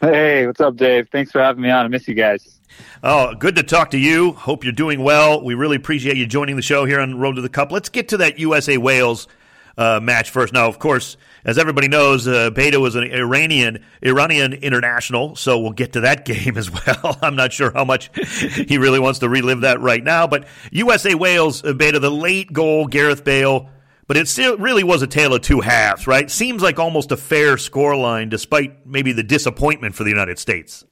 Hey, 0.00 0.46
what's 0.46 0.62
up, 0.62 0.76
Dave? 0.76 1.10
Thanks 1.12 1.30
for 1.30 1.42
having 1.42 1.60
me 1.60 1.68
on. 1.68 1.84
I 1.84 1.88
miss 1.88 2.08
you 2.08 2.14
guys. 2.14 2.58
Oh, 3.02 3.34
good 3.34 3.56
to 3.56 3.62
talk 3.62 3.90
to 3.90 3.98
you. 3.98 4.32
Hope 4.32 4.64
you're 4.64 4.72
doing 4.72 5.02
well. 5.02 5.44
We 5.44 5.52
really 5.52 5.76
appreciate 5.76 6.16
you 6.16 6.26
joining 6.26 6.56
the 6.56 6.62
show 6.62 6.86
here 6.86 6.98
on 6.98 7.18
Road 7.18 7.34
to 7.34 7.42
the 7.42 7.50
Cup. 7.50 7.70
Let's 7.70 7.90
get 7.90 8.08
to 8.08 8.16
that 8.16 8.38
USA 8.38 8.78
Wales 8.78 9.28
uh, 9.76 10.00
match 10.02 10.30
first. 10.30 10.54
Now, 10.54 10.68
of 10.68 10.78
course, 10.78 11.18
as 11.48 11.56
everybody 11.56 11.88
knows, 11.88 12.28
uh, 12.28 12.50
Beta 12.50 12.78
was 12.78 12.94
an 12.94 13.04
Iranian 13.04 13.82
Iranian 14.02 14.52
international, 14.52 15.34
so 15.34 15.58
we'll 15.58 15.72
get 15.72 15.94
to 15.94 16.00
that 16.00 16.24
game 16.26 16.58
as 16.58 16.70
well. 16.70 17.18
I'm 17.22 17.36
not 17.36 17.54
sure 17.54 17.72
how 17.72 17.86
much 17.86 18.10
he 18.66 18.76
really 18.76 18.98
wants 18.98 19.20
to 19.20 19.30
relive 19.30 19.62
that 19.62 19.80
right 19.80 20.04
now, 20.04 20.26
but 20.26 20.46
USA 20.72 21.14
Wales 21.14 21.64
uh, 21.64 21.72
Beta, 21.72 22.00
the 22.00 22.10
late 22.10 22.52
goal, 22.52 22.86
Gareth 22.86 23.24
Bale. 23.24 23.70
But 24.06 24.18
it 24.18 24.28
still 24.28 24.56
really 24.58 24.84
was 24.84 25.02
a 25.02 25.06
tale 25.06 25.34
of 25.34 25.42
two 25.42 25.60
halves, 25.60 26.06
right? 26.06 26.30
Seems 26.30 26.62
like 26.62 26.78
almost 26.78 27.12
a 27.12 27.16
fair 27.16 27.56
scoreline, 27.56 28.30
despite 28.30 28.86
maybe 28.86 29.12
the 29.12 29.22
disappointment 29.22 29.94
for 29.94 30.04
the 30.04 30.10
United 30.10 30.38
States. 30.38 30.84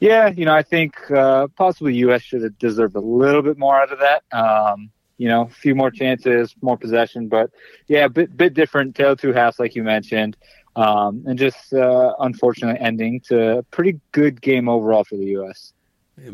Yeah, 0.00 0.28
you 0.28 0.44
know, 0.44 0.54
I 0.54 0.62
think 0.62 1.10
uh, 1.10 1.48
possibly 1.56 1.94
U.S. 1.96 2.22
should 2.22 2.42
have 2.42 2.58
deserved 2.58 2.94
a 2.94 3.00
little 3.00 3.42
bit 3.42 3.58
more 3.58 3.80
out 3.80 3.90
of 3.90 3.98
that. 4.00 4.22
Um, 4.32 4.90
you 5.18 5.28
know, 5.28 5.42
a 5.42 5.48
few 5.48 5.74
more 5.74 5.90
chances, 5.90 6.54
more 6.62 6.78
possession, 6.78 7.28
but 7.28 7.50
yeah, 7.88 8.04
a 8.04 8.08
bit 8.08 8.36
bit 8.36 8.54
different. 8.54 8.94
Tale 8.94 9.16
two 9.16 9.32
halves, 9.32 9.58
like 9.58 9.74
you 9.74 9.82
mentioned, 9.82 10.36
um, 10.76 11.24
and 11.26 11.38
just 11.38 11.74
uh, 11.74 12.14
unfortunately 12.20 12.80
ending 12.80 13.20
to 13.28 13.58
a 13.58 13.62
pretty 13.64 14.00
good 14.12 14.40
game 14.40 14.68
overall 14.68 15.04
for 15.04 15.16
the 15.16 15.26
U.S. 15.26 15.72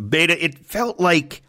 Beta, 0.09 0.43
it 0.43 0.59
felt 0.59 1.01
like 1.01 1.43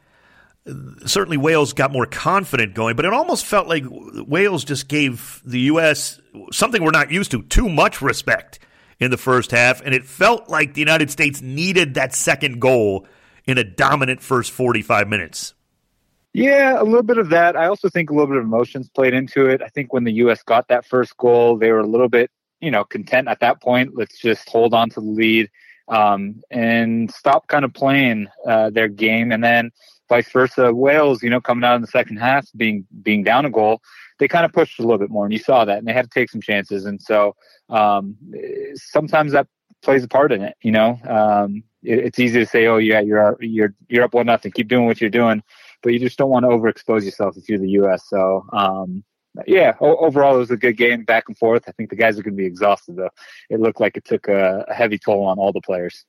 certainly 1.05 1.37
Wales 1.37 1.73
got 1.73 1.91
more 1.91 2.05
confident 2.05 2.73
going, 2.73 2.95
but 2.95 3.05
it 3.05 3.13
almost 3.13 3.45
felt 3.45 3.67
like 3.67 3.83
Wales 3.87 4.63
just 4.63 4.87
gave 4.87 5.41
the 5.45 5.59
U.S. 5.61 6.19
something 6.51 6.83
we're 6.83 6.91
not 6.91 7.11
used 7.11 7.31
to, 7.31 7.43
too 7.43 7.69
much 7.69 8.01
respect 8.01 8.59
in 8.99 9.11
the 9.11 9.17
first 9.17 9.51
half, 9.51 9.81
and 9.81 9.93
it 9.93 10.05
felt 10.05 10.49
like 10.49 10.73
the 10.73 10.79
United 10.79 11.11
States 11.11 11.41
needed 11.41 11.95
that 11.95 12.15
second 12.15 12.59
goal 12.59 13.05
in 13.45 13.57
a 13.57 13.63
dominant 13.63 14.21
first 14.21 14.51
45 14.51 15.07
minutes. 15.07 15.53
Yeah, 16.35 16.81
a 16.81 16.83
little 16.83 17.01
bit 17.01 17.17
of 17.17 17.29
that. 17.29 17.55
I 17.55 17.67
also 17.67 17.87
think 17.87 18.09
a 18.09 18.13
little 18.13 18.27
bit 18.27 18.35
of 18.35 18.43
emotions 18.43 18.89
played 18.89 19.13
into 19.13 19.45
it. 19.45 19.61
I 19.61 19.69
think 19.69 19.93
when 19.93 20.03
the 20.03 20.11
U.S. 20.15 20.43
got 20.43 20.67
that 20.67 20.85
first 20.85 21.15
goal, 21.15 21.57
they 21.57 21.71
were 21.71 21.79
a 21.79 21.87
little 21.87 22.09
bit, 22.09 22.29
you 22.59 22.69
know, 22.69 22.83
content 22.83 23.29
at 23.29 23.39
that 23.39 23.61
point. 23.61 23.95
Let's 23.95 24.19
just 24.19 24.49
hold 24.49 24.73
on 24.73 24.89
to 24.89 24.99
the 24.99 25.07
lead 25.07 25.49
um, 25.87 26.41
and 26.51 27.09
stop 27.09 27.47
kind 27.47 27.63
of 27.63 27.73
playing 27.73 28.27
uh, 28.45 28.69
their 28.69 28.89
game. 28.89 29.31
And 29.31 29.41
then 29.41 29.71
vice 30.09 30.29
versa, 30.29 30.73
Wales, 30.73 31.23
you 31.23 31.29
know, 31.29 31.39
coming 31.39 31.63
out 31.63 31.75
in 31.75 31.81
the 31.81 31.87
second 31.87 32.17
half, 32.17 32.45
being 32.57 32.85
being 33.01 33.23
down 33.23 33.45
a 33.45 33.49
goal, 33.49 33.81
they 34.19 34.27
kind 34.27 34.43
of 34.43 34.51
pushed 34.51 34.77
a 34.77 34.81
little 34.81 34.97
bit 34.97 35.09
more, 35.09 35.23
and 35.23 35.31
you 35.31 35.39
saw 35.39 35.63
that, 35.63 35.77
and 35.77 35.87
they 35.87 35.93
had 35.93 36.03
to 36.03 36.19
take 36.19 36.29
some 36.29 36.41
chances. 36.41 36.83
And 36.83 37.01
so 37.01 37.33
um, 37.69 38.17
sometimes 38.75 39.31
that 39.31 39.47
plays 39.81 40.03
a 40.03 40.09
part 40.09 40.33
in 40.33 40.41
it. 40.41 40.57
You 40.61 40.71
know, 40.73 40.99
um, 41.07 41.63
it, 41.81 41.99
it's 41.99 42.19
easy 42.19 42.39
to 42.39 42.45
say, 42.45 42.65
"Oh, 42.65 42.77
yeah, 42.77 42.99
you're 42.99 43.37
you're 43.39 43.73
you're 43.87 44.03
up 44.03 44.13
one 44.13 44.25
nothing. 44.25 44.51
Keep 44.51 44.67
doing 44.67 44.85
what 44.85 44.99
you're 44.99 45.09
doing," 45.09 45.41
but 45.85 45.93
you 45.93 45.99
just 45.99 46.17
don't 46.17 46.31
want 46.31 46.43
to 46.43 46.49
overexpose 46.49 47.05
yourself 47.05 47.37
if 47.37 47.47
you're 47.47 47.59
the 47.59 47.69
U.S. 47.69 48.09
So, 48.09 48.43
um, 48.51 49.03
yeah, 49.45 49.75
o- 49.79 49.97
overall 49.97 50.35
it 50.35 50.39
was 50.39 50.49
a 50.49 50.57
good 50.57 50.77
game, 50.77 51.03
back 51.03 51.25
and 51.27 51.37
forth. 51.37 51.65
I 51.67 51.71
think 51.73 51.91
the 51.91 51.95
guys 51.95 52.17
are 52.17 52.23
going 52.23 52.33
to 52.33 52.37
be 52.37 52.45
exhausted 52.45 52.95
though. 52.95 53.11
It 53.51 53.59
looked 53.59 53.79
like 53.79 53.95
it 53.95 54.03
took 54.03 54.27
a, 54.27 54.65
a 54.67 54.73
heavy 54.73 54.97
toll 54.97 55.23
on 55.25 55.37
all 55.37 55.53
the 55.53 55.61
players. 55.61 56.03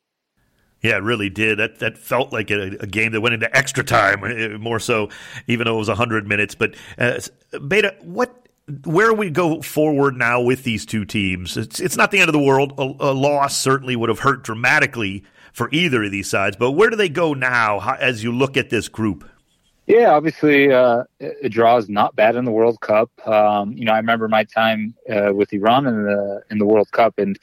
Yeah, 0.81 0.97
it 0.97 1.03
really 1.03 1.29
did. 1.29 1.59
That 1.59 1.79
that 1.81 1.99
felt 1.99 2.33
like 2.33 2.51
a, 2.51 2.79
a, 2.81 2.87
game 2.87 3.13
that 3.13 3.21
went 3.21 3.35
into 3.35 3.55
extra 3.55 3.85
time, 3.85 4.25
uh, 4.25 4.57
more 4.59 4.81
so, 4.81 5.11
even 5.47 5.67
though 5.67 5.75
it 5.75 5.79
was 5.79 5.89
hundred 5.89 6.27
minutes. 6.27 6.55
But 6.55 6.75
uh, 6.97 7.21
Beta, 7.69 7.97
what 8.01 8.49
where 8.85 9.13
we 9.13 9.29
go 9.29 9.61
forward 9.61 10.17
now 10.17 10.41
with 10.41 10.65
these 10.65 10.87
two 10.87 11.05
teams, 11.05 11.57
it's, 11.57 11.81
it's 11.81 11.97
not 11.97 12.11
the 12.11 12.21
end 12.21 12.31
of 12.31 12.33
the 12.33 12.43
world. 12.43 12.73
A, 12.79 12.83
a, 12.83 13.13
loss 13.13 13.59
certainly 13.59 13.95
would 13.95 14.09
have 14.09 14.21
hurt 14.21 14.43
dramatically 14.43 15.23
for 15.53 15.69
either 15.71 16.03
of 16.05 16.11
these 16.11 16.29
sides, 16.29 16.57
but 16.57 16.73
where 16.73 16.91
do 16.91 16.97
they 16.97 17.09
go 17.09 17.33
now 17.35 17.95
as 17.97 18.25
you 18.25 18.33
look 18.33 18.57
at 18.57 18.71
this 18.71 18.89
group? 18.89 19.29
Yeah, 19.87 20.11
obviously, 20.15 20.73
uh, 20.73 21.05
a 21.21 21.49
draw 21.49 21.77
is 21.77 21.89
not 21.89 22.17
bad 22.17 22.35
in 22.35 22.45
the 22.45 22.51
World 22.51 22.81
Cup. 22.81 23.11
Um, 23.27 23.73
you 23.73 23.85
know, 23.85 23.93
I 23.93 23.99
remember 23.99 24.27
my 24.27 24.43
time 24.43 24.95
uh, 25.09 25.33
with 25.33 25.53
Iran 25.53 25.87
in 25.87 26.03
the 26.03 26.43
in 26.51 26.59
the 26.59 26.67
World 26.67 26.91
Cup, 26.91 27.19
and 27.19 27.39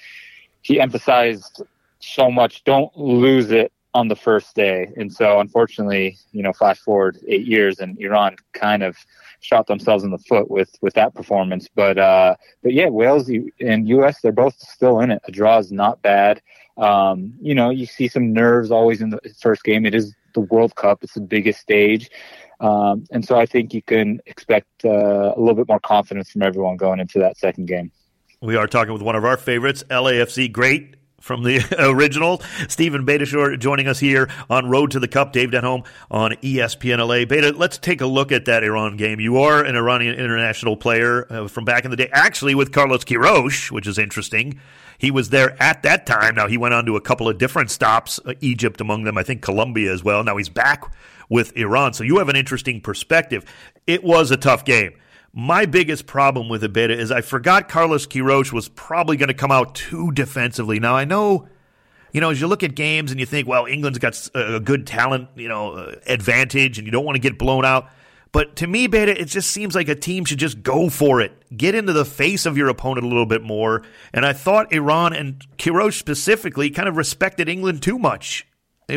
he 0.62 0.81
emphasized 0.81 1.63
so 2.00 2.29
much: 2.29 2.65
don't 2.65 2.95
lose 2.97 3.51
it 3.51 3.71
on 3.93 4.09
the 4.09 4.15
first 4.15 4.55
day. 4.55 4.89
And 4.97 5.13
so, 5.13 5.39
unfortunately, 5.39 6.17
you 6.33 6.43
know, 6.43 6.51
flash 6.51 6.79
forward 6.79 7.17
eight 7.29 7.45
years, 7.45 7.79
and 7.79 7.97
Iran 7.97 8.35
kind 8.51 8.83
of 8.83 8.97
shot 9.39 9.67
themselves 9.67 10.03
in 10.03 10.12
the 10.12 10.17
foot 10.17 10.51
with 10.51 10.75
with 10.81 10.95
that 10.95 11.15
performance. 11.15 11.69
But 11.73 11.97
uh, 11.97 12.35
but 12.62 12.73
yeah, 12.73 12.89
Wales 12.89 13.29
and 13.62 13.88
U.S. 13.88 14.19
they're 14.21 14.33
both 14.33 14.59
still 14.59 15.00
in 15.00 15.12
it. 15.12 15.21
A 15.25 15.31
draw 15.31 15.59
is 15.59 15.71
not 15.71 16.01
bad. 16.01 16.41
Um, 16.77 17.35
you 17.39 17.55
know, 17.55 17.69
you 17.69 17.85
see 17.85 18.09
some 18.09 18.33
nerves 18.33 18.69
always 18.69 19.01
in 19.01 19.12
the 19.12 19.19
first 19.39 19.63
game. 19.63 19.85
It 19.85 19.95
is 19.95 20.13
the 20.33 20.41
World 20.41 20.75
Cup. 20.75 21.03
It's 21.03 21.13
the 21.13 21.21
biggest 21.21 21.59
stage. 21.59 22.09
Um, 22.59 23.05
and 23.11 23.25
so 23.25 23.37
I 23.37 23.45
think 23.45 23.73
you 23.73 23.81
can 23.81 24.21
expect 24.25 24.85
uh, 24.85 25.33
a 25.35 25.39
little 25.39 25.55
bit 25.55 25.67
more 25.67 25.79
confidence 25.79 26.31
from 26.31 26.43
everyone 26.43 26.77
going 26.77 26.99
into 26.99 27.19
that 27.19 27.37
second 27.37 27.67
game. 27.67 27.91
We 28.41 28.55
are 28.55 28.67
talking 28.67 28.93
with 28.93 29.01
one 29.01 29.15
of 29.15 29.25
our 29.25 29.37
favorites, 29.37 29.83
LAFC 29.89 30.51
great 30.51 30.95
from 31.23 31.43
the 31.43 31.61
original. 31.79 32.41
Steven 32.67 33.05
Beitashour 33.05 33.57
joining 33.57 33.87
us 33.87 33.99
here 33.99 34.29
on 34.49 34.69
Road 34.69 34.91
to 34.91 34.99
the 34.99 35.07
Cup. 35.07 35.31
Dave 35.31 35.51
Denholm 35.51 35.85
on 36.11 36.33
ESPN 36.33 36.99
LA. 36.99 37.25
Beta, 37.25 37.57
let's 37.57 37.77
take 37.77 38.01
a 38.01 38.05
look 38.05 38.31
at 38.31 38.45
that 38.45 38.63
Iran 38.63 38.97
game. 38.97 39.21
You 39.21 39.37
are 39.37 39.63
an 39.63 39.77
Iranian 39.77 40.15
international 40.15 40.75
player 40.75 41.31
uh, 41.31 41.47
from 41.47 41.63
back 41.63 41.85
in 41.85 41.91
the 41.91 41.97
day, 41.97 42.09
actually 42.11 42.55
with 42.55 42.73
Carlos 42.73 43.05
Queiroz, 43.05 43.71
which 43.71 43.87
is 43.87 43.97
interesting. 43.97 44.59
He 45.03 45.12
was 45.12 45.31
there 45.31 45.62
at 45.62 45.83
that 45.83 46.05
time. 46.05 46.36
Now 46.36 46.48
he 46.48 46.57
went 46.57 46.74
on 46.74 46.86
to 46.86 46.95
a 46.95 47.01
couple 47.01 47.27
of 47.27 47.38
different 47.38 47.69
stops, 47.69 48.22
uh, 48.25 48.36
Egypt 48.39 48.79
among 48.79 49.03
them, 49.03 49.17
I 49.17 49.24
think 49.24 49.41
Colombia 49.41 49.91
as 49.91 50.01
well. 50.01 50.24
Now 50.24 50.38
he's 50.38 50.48
back 50.48 50.81
with 51.27 51.57
Iran. 51.57 51.91
So 51.91 52.05
you 52.05 52.19
have 52.19 52.29
an 52.29 52.38
interesting 52.38 52.79
perspective. 52.79 53.43
It 53.86 54.01
was 54.05 54.31
a 54.31 54.38
tough 54.38 54.63
game. 54.63 54.93
My 55.33 55.65
biggest 55.65 56.05
problem 56.05 56.48
with 56.48 56.62
beta 56.72 56.98
is 56.98 57.12
I 57.12 57.19
forgot 57.19 57.67
Carlos 57.67 58.07
Queiroz 58.07 58.53
was 58.53 58.69
probably 58.69 59.17
going 59.17 59.27
to 59.27 59.33
come 59.33 59.51
out 59.51 59.75
too 59.75 60.13
defensively. 60.13 60.79
Now 60.79 60.95
I 60.95 61.03
know, 61.03 61.50
you 62.13 62.22
know, 62.22 62.29
as 62.29 62.39
you 62.39 62.48
look 62.48 62.63
at 62.63 62.74
games 62.74 63.12
and 63.12 63.19
you 63.19 63.25
think, 63.25 63.45
well, 63.45 63.65
England's 63.65 64.00
got 64.00 64.29
a 64.33 64.62
good 64.62 64.88
talent, 64.88 65.27
you 65.36 65.50
know, 65.50 65.74
uh, 65.74 65.95
advantage, 66.07 66.77
and 66.77 66.88
you 66.88 66.91
don't 66.91 67.03
want 67.03 67.17
to 67.17 67.22
get 67.22 67.38
blown 67.38 67.65
out. 67.65 67.89
But 68.33 68.55
to 68.57 68.67
me, 68.67 68.87
Beta, 68.87 69.19
it 69.19 69.25
just 69.25 69.51
seems 69.51 69.75
like 69.75 69.87
a 69.87 69.95
team 69.95 70.25
should 70.25 70.39
just 70.39 70.63
go 70.63 70.89
for 70.89 71.21
it. 71.21 71.31
Get 71.55 71.75
into 71.75 71.93
the 71.93 72.03
face 72.03 72.47
of 72.47 72.57
your 72.57 72.67
opponent 72.67 73.05
a 73.05 73.07
little 73.07 73.27
bit 73.27 73.43
more. 73.43 73.83
And 74.11 74.25
I 74.25 74.33
thought 74.33 74.73
Iran 74.73 75.13
and 75.13 75.45
Queiroz 75.57 75.93
specifically 75.93 76.71
kind 76.71 76.89
of 76.89 76.97
respected 76.97 77.47
England 77.47 77.83
too 77.83 77.99
much. 77.99 78.47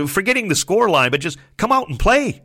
Forgetting 0.08 0.48
the 0.48 0.54
score 0.54 0.88
line, 0.88 1.10
but 1.10 1.20
just 1.20 1.38
come 1.58 1.70
out 1.70 1.88
and 1.88 2.00
play. 2.00 2.42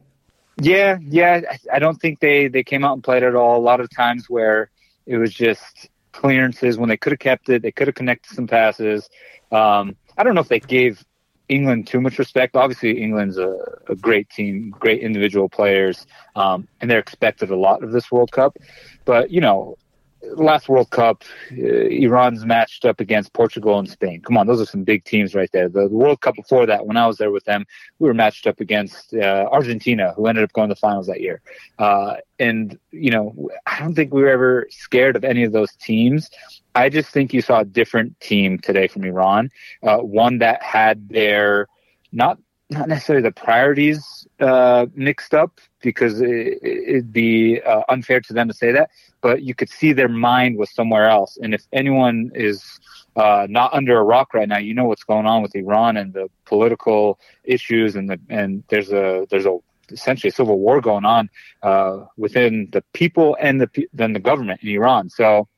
Yeah, 0.62 0.98
yeah. 1.01 1.41
I 1.71 1.79
don't 1.79 2.00
think 2.00 2.19
they 2.19 2.50
they 2.50 2.63
came 2.63 2.83
out 2.83 2.93
and 2.93 3.03
played 3.03 3.24
at 3.24 3.36
all. 3.36 3.57
A 3.57 3.63
lot 3.63 3.79
of 3.79 3.89
times 3.89 4.29
where 4.29 4.69
it 5.07 5.17
was 5.17 5.33
just 5.33 5.89
clearances 6.12 6.77
when 6.77 6.89
they 6.89 6.98
could 6.98 7.13
have 7.13 7.19
kept 7.19 7.50
it, 7.50 7.62
they 7.62 7.71
could 7.71 7.88
have 7.88 7.95
connected 7.95 8.36
some 8.36 8.48
passes. 8.48 9.10
Um, 9.51 9.95
I 10.17 10.24
don't 10.24 10.36
know 10.36 10.41
if 10.41 10.50
they 10.50 10.60
gave 10.60 11.03
England 11.51 11.86
too 11.86 12.00
much 12.00 12.17
respect. 12.17 12.55
Obviously, 12.55 13.01
England's 13.01 13.38
a, 13.38 13.58
a 13.89 13.96
great 13.96 14.29
team, 14.29 14.74
great 14.79 15.01
individual 15.01 15.50
players, 15.50 16.08
um, 16.36 16.67
and 16.79 16.89
they're 16.89 17.00
expected 17.00 17.51
a 17.51 17.55
lot 17.55 17.84
of 17.84 17.91
this 17.91 18.10
World 18.12 18.31
Cup. 18.31 18.58
But 19.03 19.31
you 19.31 19.41
know, 19.41 19.77
last 20.24 20.70
World 20.70 20.90
Cup, 20.90 21.24
uh, 21.51 21.56
Iran's 21.56 22.46
matched 22.46 22.86
up 22.86 23.00
against 23.00 23.34
Portugal 23.34 23.80
and 23.80 23.90
Spain. 23.90 24.22
Come 24.22 24.38
on, 24.38 24.48
those 24.48 24.62
are 24.62 24.66
some 24.66 24.84
big 24.84 25.04
teams 25.04 25.36
right 25.36 25.50
there. 25.51 25.68
The, 25.68 25.88
the 25.88 25.96
World 25.96 26.22
Cup 26.22 26.36
before 26.36 26.66
that, 26.66 26.86
when 26.86 26.98
I 26.98 27.08
was 27.08 27.18
there 27.18 27.32
with 27.32 27.46
them, 27.46 27.66
we 28.00 28.08
were 28.08 28.13
matched 28.13 28.48
up 28.48 28.60
against 28.60 29.13
uh, 29.13 29.48
Argentina, 29.51 30.13
who 30.16 30.28
ended 30.28 30.44
up 30.44 30.54
going 30.54 30.70
to 30.70 30.75
the 30.75 30.80
finals 30.80 31.08
that 31.08 31.22
year. 31.22 31.42
Uh, 31.80 32.16
and 32.40 32.78
you 32.92 33.12
know, 33.12 33.50
I 33.66 33.80
don't 33.80 33.96
think 33.96 34.13
we 34.13 34.22
were 34.22 34.30
ever 34.30 34.68
scared 34.70 35.16
of 35.16 35.24
any 35.24 35.44
of 35.44 35.51
those 35.51 35.74
teams. 35.75 36.30
I 36.75 36.90
just 36.90 37.10
think 37.10 37.34
you 37.34 37.42
saw 37.42 37.60
a 37.60 37.66
different 37.66 38.20
team 38.20 38.58
today 38.60 38.88
from 38.88 39.04
Iran, 39.04 39.50
uh, 39.84 39.98
one 39.98 40.40
that 40.40 40.63
had 40.63 41.10
their 41.10 41.68
not 42.12 42.38
not 42.72 42.88
necessarily 42.88 43.22
the 43.22 43.32
priorities 43.34 44.28
uh, 44.40 44.86
mixed 44.96 45.34
up 45.34 45.60
because 45.82 46.22
it, 46.22 46.60
would 46.88 47.13
be 47.13 47.62
uh, 47.62 47.82
unfair 47.90 48.22
to 48.22 48.34
them 48.34 48.48
to 48.48 48.54
say 48.54 48.72
that, 48.72 48.90
but 49.22 49.44
you 49.44 49.54
could 49.54 49.70
see 49.70 49.92
their 49.92 50.08
mind 50.08 50.58
was 50.58 50.72
somewhere 50.72 51.10
else. 51.10 51.38
And 51.42 51.54
if 51.54 51.68
anyone 51.74 52.32
is 52.34 52.80
uh, 53.18 53.46
not 53.50 53.74
under 53.74 53.98
a 53.98 54.04
rock 54.04 54.34
right 54.34 54.48
now, 54.48 54.58
you 54.58 54.74
know 54.74 54.86
what's 54.86 55.04
going 55.04 55.25
on 55.25 55.42
with 55.42 55.54
Iran 55.54 55.98
and 55.98 56.13
the 56.13 56.30
political 56.46 57.20
issues, 57.44 57.96
and 57.96 58.10
the 58.10 58.20
and 58.30 58.63
there's 58.70 58.92
a 58.92 59.28
there's 59.30 59.46
a 59.46 59.58
essentially 59.92 60.30
a 60.30 60.34
civil 60.34 60.58
war 60.58 60.80
going 60.80 61.04
on 61.04 61.30
uh, 61.63 62.06
within 62.16 62.70
the 62.72 62.82
people 62.94 63.36
and 63.42 63.60
the 63.60 63.88
then 63.94 64.13
the 64.13 64.20
government 64.20 64.62
in 64.63 64.70
Iran. 64.70 65.10
So 65.10 65.50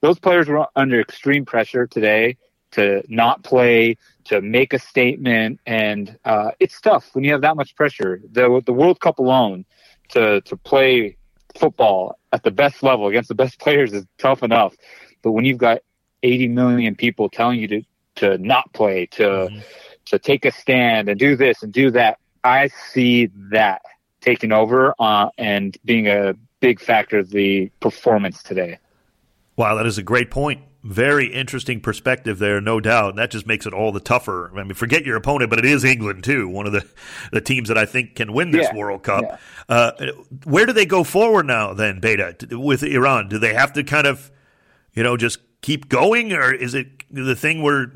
those 0.00 0.18
players 0.18 0.48
were 0.48 0.66
under 0.74 1.00
extreme 1.00 1.44
pressure 1.44 1.86
today 1.86 2.38
to 2.72 3.02
not 3.08 3.42
play, 3.42 3.96
to 4.24 4.40
make 4.40 4.72
a 4.72 4.78
statement, 4.78 5.60
and 5.66 6.18
uh, 6.24 6.52
it's 6.60 6.80
tough 6.80 7.10
when 7.14 7.24
you 7.24 7.32
have 7.32 7.42
that 7.42 7.56
much 7.56 7.74
pressure. 7.76 8.20
The 8.30 8.62
the 8.64 8.72
World 8.72 9.00
Cup 9.00 9.18
alone 9.18 9.64
to 10.10 10.40
to 10.42 10.56
play 10.56 11.16
football 11.56 12.18
at 12.32 12.42
the 12.42 12.50
best 12.50 12.82
level 12.82 13.08
against 13.08 13.28
the 13.28 13.34
best 13.34 13.58
players 13.64 13.92
is 13.92 14.04
tough 14.18 14.42
enough, 14.42 14.74
but 15.22 15.32
when 15.32 15.44
you've 15.44 15.58
got 15.58 15.80
80 16.22 16.48
million 16.48 16.94
people 16.94 17.28
telling 17.28 17.60
you 17.60 17.68
to 17.68 17.82
to 18.16 18.38
not 18.38 18.72
play, 18.72 19.06
to 19.06 19.22
mm-hmm. 19.22 19.60
to 20.06 20.18
take 20.18 20.44
a 20.44 20.52
stand 20.52 21.08
and 21.08 21.18
do 21.18 21.36
this 21.36 21.62
and 21.62 21.72
do 21.72 21.90
that, 21.90 22.18
I 22.44 22.68
see 22.90 23.30
that 23.50 23.82
taking 24.20 24.52
over 24.52 24.94
uh, 24.98 25.30
and 25.38 25.76
being 25.84 26.06
a 26.06 26.34
big 26.60 26.80
factor 26.80 27.18
of 27.18 27.30
the 27.30 27.70
performance 27.80 28.42
today. 28.42 28.78
Wow, 29.56 29.74
that 29.74 29.86
is 29.86 29.98
a 29.98 30.02
great 30.02 30.30
point 30.30 30.62
very 30.82 31.32
interesting 31.32 31.80
perspective 31.80 32.38
there, 32.38 32.60
no 32.60 32.80
doubt. 32.80 33.10
And 33.10 33.18
that 33.18 33.30
just 33.30 33.46
makes 33.46 33.66
it 33.66 33.72
all 33.72 33.92
the 33.92 34.00
tougher. 34.00 34.50
I 34.56 34.64
mean, 34.64 34.74
forget 34.74 35.04
your 35.04 35.16
opponent, 35.16 35.50
but 35.50 35.58
it 35.58 35.64
is 35.64 35.84
England 35.84 36.24
too, 36.24 36.48
one 36.48 36.66
of 36.66 36.72
the, 36.72 36.84
the 37.30 37.40
teams 37.40 37.68
that 37.68 37.78
I 37.78 37.86
think 37.86 38.16
can 38.16 38.32
win 38.32 38.50
this 38.50 38.68
yeah, 38.70 38.76
World 38.76 39.02
Cup. 39.02 39.22
Yeah. 39.22 39.38
Uh, 39.68 40.12
where 40.44 40.66
do 40.66 40.72
they 40.72 40.86
go 40.86 41.04
forward 41.04 41.46
now, 41.46 41.72
then, 41.72 42.00
Beta, 42.00 42.36
with 42.50 42.82
Iran? 42.82 43.28
Do 43.28 43.38
they 43.38 43.54
have 43.54 43.72
to 43.74 43.84
kind 43.84 44.06
of, 44.06 44.30
you 44.92 45.02
know, 45.02 45.16
just 45.16 45.38
keep 45.60 45.88
going, 45.88 46.32
or 46.32 46.52
is 46.52 46.74
it 46.74 47.04
the 47.10 47.36
thing 47.36 47.62
where? 47.62 47.86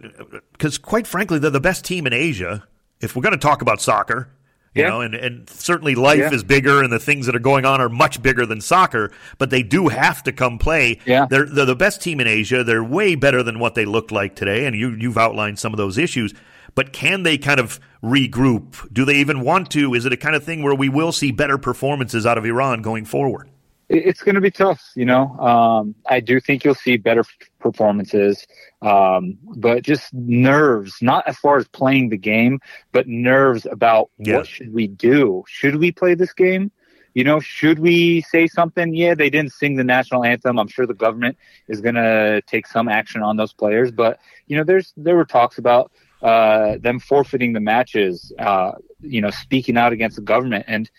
Because 0.52 0.78
quite 0.78 1.06
frankly, 1.06 1.38
they're 1.38 1.50
the 1.50 1.60
best 1.60 1.84
team 1.84 2.06
in 2.06 2.12
Asia. 2.12 2.66
If 3.00 3.14
we're 3.14 3.22
going 3.22 3.32
to 3.32 3.38
talk 3.38 3.60
about 3.60 3.80
soccer, 3.80 4.30
you 4.76 4.82
yeah. 4.82 4.90
know, 4.90 5.00
and, 5.00 5.14
and 5.14 5.48
certainly 5.48 5.94
life 5.94 6.18
yeah. 6.18 6.32
is 6.32 6.44
bigger 6.44 6.82
and 6.82 6.92
the 6.92 6.98
things 6.98 7.26
that 7.26 7.34
are 7.34 7.40
going 7.40 7.64
on 7.64 7.80
are 7.80 7.88
much 7.88 8.22
bigger 8.22 8.44
than 8.44 8.60
soccer, 8.60 9.10
but 9.38 9.50
they 9.50 9.62
do 9.62 9.88
have 9.88 10.22
to 10.24 10.32
come 10.32 10.58
play. 10.58 11.00
Yeah. 11.06 11.26
They're, 11.28 11.46
they're 11.46 11.64
the 11.64 11.74
best 11.74 12.02
team 12.02 12.20
in 12.20 12.26
Asia. 12.26 12.62
They're 12.62 12.84
way 12.84 13.14
better 13.14 13.42
than 13.42 13.58
what 13.58 13.74
they 13.74 13.86
looked 13.86 14.12
like 14.12 14.36
today, 14.36 14.66
and 14.66 14.76
you, 14.76 14.90
you've 14.90 15.16
outlined 15.16 15.58
some 15.58 15.72
of 15.72 15.78
those 15.78 15.96
issues. 15.96 16.34
But 16.74 16.92
can 16.92 17.22
they 17.22 17.38
kind 17.38 17.58
of 17.58 17.80
regroup? 18.02 18.92
Do 18.92 19.06
they 19.06 19.16
even 19.16 19.40
want 19.40 19.70
to? 19.70 19.94
Is 19.94 20.04
it 20.04 20.12
a 20.12 20.16
kind 20.16 20.36
of 20.36 20.44
thing 20.44 20.62
where 20.62 20.74
we 20.74 20.90
will 20.90 21.10
see 21.10 21.32
better 21.32 21.56
performances 21.56 22.26
out 22.26 22.36
of 22.36 22.44
Iran 22.44 22.82
going 22.82 23.06
forward? 23.06 23.48
It's 23.88 24.22
going 24.22 24.34
to 24.34 24.40
be 24.40 24.50
tough. 24.50 24.82
You 24.94 25.04
know, 25.04 25.28
um, 25.38 25.94
I 26.06 26.20
do 26.20 26.40
think 26.40 26.64
you'll 26.64 26.74
see 26.74 26.96
better 26.96 27.24
performances, 27.60 28.46
um, 28.82 29.38
but 29.42 29.82
just 29.82 30.12
nerves, 30.12 30.96
not 31.00 31.26
as 31.28 31.36
far 31.38 31.56
as 31.56 31.68
playing 31.68 32.08
the 32.08 32.16
game, 32.16 32.60
but 32.92 33.06
nerves 33.06 33.66
about 33.70 34.10
yeah. 34.18 34.36
what 34.36 34.46
should 34.46 34.72
we 34.72 34.86
do? 34.86 35.44
Should 35.46 35.76
we 35.76 35.92
play 35.92 36.14
this 36.14 36.32
game? 36.32 36.72
You 37.14 37.24
know, 37.24 37.40
should 37.40 37.78
we 37.78 38.20
say 38.20 38.46
something? 38.46 38.94
Yeah, 38.94 39.14
they 39.14 39.30
didn't 39.30 39.52
sing 39.52 39.76
the 39.76 39.84
national 39.84 40.22
anthem. 40.22 40.58
I'm 40.58 40.68
sure 40.68 40.86
the 40.86 40.92
government 40.92 41.38
is 41.66 41.80
going 41.80 41.94
to 41.94 42.42
take 42.46 42.66
some 42.66 42.88
action 42.88 43.22
on 43.22 43.38
those 43.38 43.54
players, 43.54 43.90
but 43.90 44.20
you 44.46 44.56
know, 44.56 44.64
there's 44.64 44.92
there 44.98 45.16
were 45.16 45.24
talks 45.24 45.56
about 45.56 45.92
uh, 46.22 46.78
them 46.78 46.98
forfeiting 46.98 47.52
the 47.52 47.60
matches, 47.60 48.32
uh, 48.38 48.72
you 49.00 49.20
know, 49.20 49.30
speaking 49.30 49.76
out 49.76 49.92
against 49.92 50.16
the 50.16 50.22
government. 50.22 50.64
And, 50.66 50.90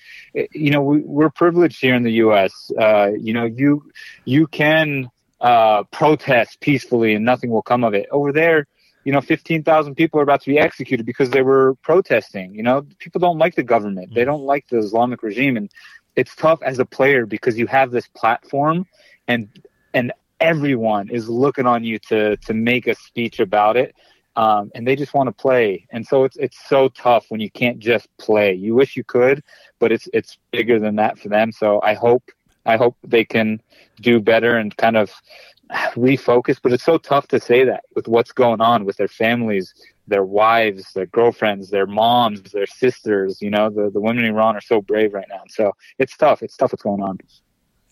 you 0.51 0.71
know, 0.71 0.81
we, 0.81 1.25
are 1.25 1.29
privileged 1.29 1.81
here 1.81 1.95
in 1.95 2.03
the 2.03 2.13
U.S. 2.13 2.71
Uh, 2.79 3.11
you 3.19 3.33
know, 3.33 3.45
you 3.45 3.91
you 4.25 4.47
can 4.47 5.09
uh, 5.41 5.83
protest 5.85 6.59
peacefully 6.61 7.15
and 7.15 7.25
nothing 7.25 7.49
will 7.49 7.61
come 7.61 7.83
of 7.83 7.93
it. 7.93 8.07
Over 8.11 8.31
there, 8.31 8.67
you 9.03 9.13
know, 9.13 9.21
15,000 9.21 9.95
people 9.95 10.19
are 10.19 10.23
about 10.23 10.41
to 10.41 10.49
be 10.49 10.59
executed 10.59 11.05
because 11.05 11.29
they 11.29 11.41
were 11.41 11.75
protesting. 11.75 12.53
You 12.53 12.63
know, 12.63 12.85
people 12.99 13.19
don't 13.19 13.37
like 13.37 13.55
the 13.55 13.63
government. 13.63 14.13
They 14.13 14.25
don't 14.25 14.43
like 14.43 14.67
the 14.67 14.79
Islamic 14.79 15.23
regime. 15.23 15.55
And 15.55 15.71
it's 16.15 16.35
tough 16.35 16.61
as 16.61 16.79
a 16.79 16.85
player 16.85 17.25
because 17.25 17.57
you 17.57 17.67
have 17.67 17.91
this 17.91 18.07
platform 18.09 18.85
and, 19.27 19.47
and 19.93 20.11
everyone 20.39 21.09
is 21.09 21.29
looking 21.29 21.65
on 21.65 21.83
you 21.83 21.99
to, 22.09 22.37
to 22.37 22.53
make 22.53 22.87
a 22.87 22.95
speech 22.95 23.39
about 23.39 23.77
it. 23.77 23.95
Um, 24.37 24.71
and 24.75 24.87
they 24.87 24.95
just 24.95 25.13
want 25.15 25.27
to 25.27 25.33
play. 25.33 25.87
And 25.91 26.05
so 26.05 26.23
it's, 26.23 26.37
it's 26.37 26.59
so 26.69 26.89
tough 26.89 27.25
when 27.29 27.41
you 27.41 27.51
can't 27.51 27.79
just 27.79 28.07
play. 28.17 28.53
You 28.53 28.75
wish 28.75 28.95
you 28.95 29.03
could, 29.03 29.43
but 29.79 29.91
it's, 29.91 30.07
it's 30.13 30.37
bigger 30.51 30.79
than 30.79 30.95
that 30.97 31.17
for 31.17 31.27
them. 31.27 31.51
So 31.51 31.81
I 31.81 31.95
hope, 31.95 32.23
I 32.65 32.77
hope 32.77 32.95
they 33.03 33.25
can 33.25 33.59
do 33.99 34.19
better 34.19 34.57
and 34.57 34.77
kind 34.77 34.95
of 34.95 35.11
refocus, 35.95 36.59
but 36.61 36.71
it's 36.71 36.83
so 36.83 36.97
tough 36.97 37.27
to 37.29 37.39
say 37.39 37.65
that 37.65 37.83
with 37.95 38.07
what's 38.07 38.31
going 38.31 38.61
on 38.61 38.85
with 38.85 38.97
their 38.97 39.07
families, 39.07 39.73
their 40.07 40.23
wives, 40.23 40.93
their 40.93 41.07
girlfriends, 41.07 41.69
their 41.69 41.87
moms, 41.87 42.41
their 42.51 42.67
sisters. 42.67 43.41
You 43.41 43.49
know, 43.49 43.69
the, 43.69 43.89
the 43.89 43.99
women 43.99 44.23
in 44.23 44.31
Iran 44.31 44.55
are 44.55 44.61
so 44.61 44.81
brave 44.81 45.13
right 45.13 45.27
now. 45.29 45.41
So 45.49 45.73
it's 45.99 46.15
tough. 46.15 46.43
It's 46.43 46.55
tough 46.55 46.71
what's 46.73 46.83
going 46.83 47.01
on. 47.01 47.17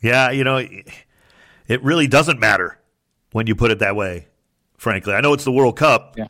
Yeah, 0.01 0.31
you 0.31 0.43
know, 0.43 0.57
it 0.57 1.83
really 1.83 2.07
doesn't 2.07 2.39
matter 2.39 2.79
when 3.31 3.47
you 3.47 3.55
put 3.55 3.71
it 3.71 3.79
that 3.79 3.95
way, 3.95 4.27
frankly. 4.77 5.13
I 5.13 5.21
know 5.21 5.33
it's 5.33 5.43
the 5.43 5.51
World 5.51 5.77
Cup, 5.77 6.15
yeah. 6.17 6.27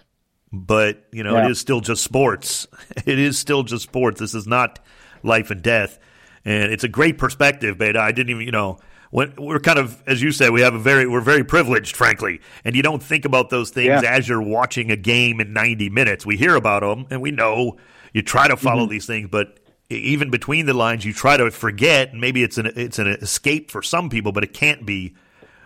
but, 0.51 1.05
you 1.11 1.23
know, 1.23 1.35
yeah. 1.35 1.45
it 1.45 1.51
is 1.51 1.59
still 1.59 1.81
just 1.81 2.03
sports. 2.03 2.67
It 3.05 3.19
is 3.19 3.37
still 3.37 3.63
just 3.63 3.83
sports. 3.83 4.19
This 4.19 4.33
is 4.33 4.47
not 4.47 4.79
life 5.21 5.51
and 5.51 5.61
death. 5.61 5.99
And 6.43 6.71
it's 6.71 6.83
a 6.83 6.87
great 6.87 7.17
perspective, 7.17 7.77
Beta. 7.77 7.99
I 7.99 8.11
didn't 8.11 8.29
even, 8.29 8.43
you 8.43 8.51
know, 8.51 8.79
when 9.11 9.33
we're 9.37 9.59
kind 9.59 9.79
of, 9.79 10.01
as 10.07 10.21
you 10.21 10.31
said, 10.31 10.51
we 10.51 10.61
have 10.61 10.73
a 10.73 10.79
very, 10.79 11.07
we're 11.07 11.21
very 11.21 11.43
privileged, 11.43 11.95
frankly, 11.95 12.41
and 12.63 12.75
you 12.75 12.81
don't 12.81 13.01
think 13.01 13.25
about 13.25 13.49
those 13.49 13.69
things 13.69 14.01
yeah. 14.01 14.01
as 14.03 14.27
you're 14.27 14.41
watching 14.41 14.91
a 14.91 14.95
game 14.95 15.39
in 15.39 15.53
90 15.53 15.89
minutes. 15.89 16.25
We 16.25 16.37
hear 16.37 16.55
about 16.55 16.81
them 16.81 17.05
and 17.09 17.21
we 17.21 17.31
know 17.31 17.77
you 18.13 18.21
try 18.21 18.47
to 18.47 18.57
follow 18.57 18.83
mm-hmm. 18.83 18.91
these 18.91 19.05
things, 19.05 19.29
but 19.29 19.59
even 19.89 20.29
between 20.29 20.65
the 20.65 20.73
lines, 20.73 21.05
you 21.05 21.13
try 21.13 21.37
to 21.37 21.51
forget. 21.51 22.11
And 22.11 22.21
maybe 22.21 22.43
it's 22.43 22.57
an 22.57 22.71
it's 22.75 22.99
an 22.99 23.07
escape 23.07 23.69
for 23.69 23.81
some 23.81 24.09
people, 24.09 24.31
but 24.31 24.43
it 24.43 24.53
can't 24.53 24.85
be 24.85 25.15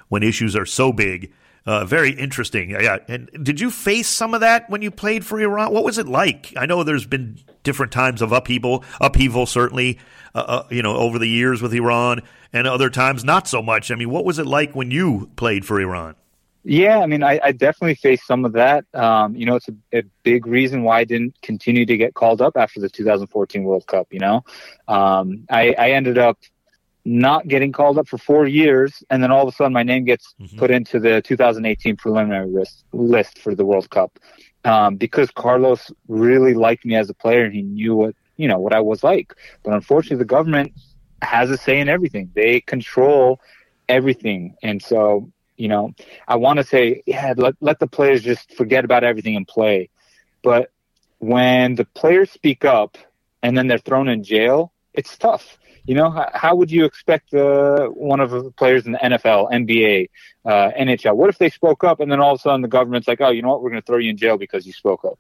when 0.09 0.23
issues 0.23 0.55
are 0.55 0.65
so 0.65 0.91
big. 0.91 1.31
Uh, 1.65 1.85
very 1.85 2.11
interesting. 2.11 2.71
Yeah. 2.71 2.97
And 3.07 3.29
did 3.43 3.59
you 3.59 3.69
face 3.69 4.07
some 4.07 4.33
of 4.33 4.41
that 4.41 4.69
when 4.69 4.81
you 4.81 4.91
played 4.91 5.25
for 5.25 5.39
Iran? 5.39 5.73
What 5.73 5.83
was 5.83 5.97
it 5.97 6.07
like? 6.07 6.53
I 6.55 6.65
know 6.65 6.83
there's 6.83 7.05
been 7.05 7.37
different 7.63 7.91
times 7.91 8.21
of 8.21 8.31
upheaval, 8.31 8.83
upheaval 8.99 9.45
certainly, 9.45 9.99
uh, 10.33 10.39
uh, 10.39 10.67
you 10.69 10.81
know, 10.81 10.95
over 10.95 11.19
the 11.19 11.27
years 11.27 11.61
with 11.61 11.73
Iran, 11.73 12.21
and 12.53 12.65
other 12.65 12.89
times 12.89 13.23
not 13.23 13.47
so 13.47 13.61
much. 13.61 13.91
I 13.91 13.95
mean, 13.95 14.09
what 14.09 14.25
was 14.25 14.39
it 14.39 14.45
like 14.45 14.75
when 14.75 14.91
you 14.91 15.29
played 15.35 15.65
for 15.65 15.79
Iran? 15.79 16.15
Yeah, 16.63 16.99
I 16.99 17.05
mean, 17.05 17.23
I, 17.23 17.39
I 17.41 17.51
definitely 17.53 17.95
faced 17.95 18.27
some 18.27 18.43
of 18.43 18.51
that. 18.53 18.85
Um, 18.93 19.35
you 19.35 19.45
know, 19.45 19.55
it's 19.55 19.69
a, 19.69 19.97
a, 19.97 20.03
big 20.23 20.45
reason 20.45 20.83
why 20.83 20.99
I 20.99 21.03
didn't 21.05 21.41
continue 21.41 21.85
to 21.85 21.97
get 21.97 22.13
called 22.13 22.41
up 22.41 22.57
after 22.57 22.81
the 22.81 22.89
2014 22.89 23.63
World 23.63 23.87
Cup. 23.87 24.07
You 24.11 24.19
know, 24.19 24.43
um, 24.87 25.45
I, 25.49 25.73
I 25.79 25.91
ended 25.91 26.17
up 26.17 26.37
not 27.05 27.47
getting 27.47 27.71
called 27.71 27.97
up 27.97 28.07
for 28.07 28.17
four 28.17 28.45
years, 28.45 29.03
and 29.09 29.23
then 29.23 29.31
all 29.31 29.47
of 29.47 29.53
a 29.53 29.55
sudden 29.55 29.73
my 29.73 29.83
name 29.83 30.05
gets 30.05 30.35
mm-hmm. 30.39 30.57
put 30.57 30.71
into 30.71 30.99
the 30.99 31.21
2018 31.21 31.95
preliminary 31.95 32.49
list, 32.49 32.83
list 32.91 33.39
for 33.39 33.55
the 33.55 33.65
World 33.65 33.89
Cup 33.89 34.19
um, 34.65 34.95
because 34.95 35.31
Carlos 35.31 35.91
really 36.07 36.53
liked 36.53 36.85
me 36.85 36.95
as 36.95 37.09
a 37.09 37.13
player 37.13 37.45
and 37.45 37.53
he 37.53 37.61
knew 37.61 37.95
what 37.95 38.15
you 38.37 38.47
know 38.47 38.59
what 38.59 38.73
I 38.73 38.79
was 38.79 39.03
like. 39.03 39.35
But 39.63 39.73
unfortunately, 39.73 40.17
the 40.17 40.25
government 40.25 40.73
has 41.21 41.49
a 41.49 41.57
say 41.57 41.79
in 41.79 41.89
everything. 41.89 42.31
They 42.33 42.61
control 42.61 43.39
everything, 43.87 44.55
and 44.63 44.81
so 44.81 45.31
you 45.57 45.67
know 45.67 45.93
I 46.27 46.35
want 46.35 46.57
to 46.57 46.63
say, 46.63 47.03
yeah, 47.05 47.33
let 47.37 47.55
let 47.61 47.79
the 47.79 47.87
players 47.87 48.23
just 48.23 48.53
forget 48.53 48.85
about 48.85 49.03
everything 49.03 49.35
and 49.35 49.47
play. 49.47 49.89
But 50.41 50.71
when 51.19 51.75
the 51.75 51.85
players 51.85 52.31
speak 52.31 52.63
up 52.63 52.97
and 53.43 53.57
then 53.57 53.67
they're 53.67 53.77
thrown 53.77 54.07
in 54.07 54.23
jail, 54.23 54.71
it's 54.93 55.17
tough 55.17 55.59
you 55.89 55.95
know, 55.95 56.11
how, 56.11 56.29
how 56.33 56.55
would 56.55 56.69
you 56.69 56.85
expect 56.85 57.33
uh, 57.33 57.87
one 57.87 58.19
of 58.19 58.29
the 58.29 58.51
players 58.51 58.85
in 58.85 58.91
the 58.91 58.99
NFL, 58.99 59.51
NBA, 59.51 60.09
uh, 60.45 60.69
NHL? 60.77 61.15
What 61.15 61.29
if 61.29 61.39
they 61.39 61.49
spoke 61.49 61.83
up 61.83 61.99
and 61.99 62.11
then 62.11 62.19
all 62.19 62.33
of 62.33 62.39
a 62.39 62.41
sudden 62.41 62.61
the 62.61 62.67
government's 62.67 63.07
like, 63.07 63.21
oh, 63.21 63.31
you 63.31 63.41
know 63.41 63.49
what, 63.49 63.63
we're 63.63 63.71
going 63.71 63.81
to 63.81 63.85
throw 63.85 63.97
you 63.97 64.11
in 64.11 64.17
jail 64.17 64.37
because 64.37 64.67
you 64.67 64.73
spoke 64.73 65.03
up? 65.03 65.19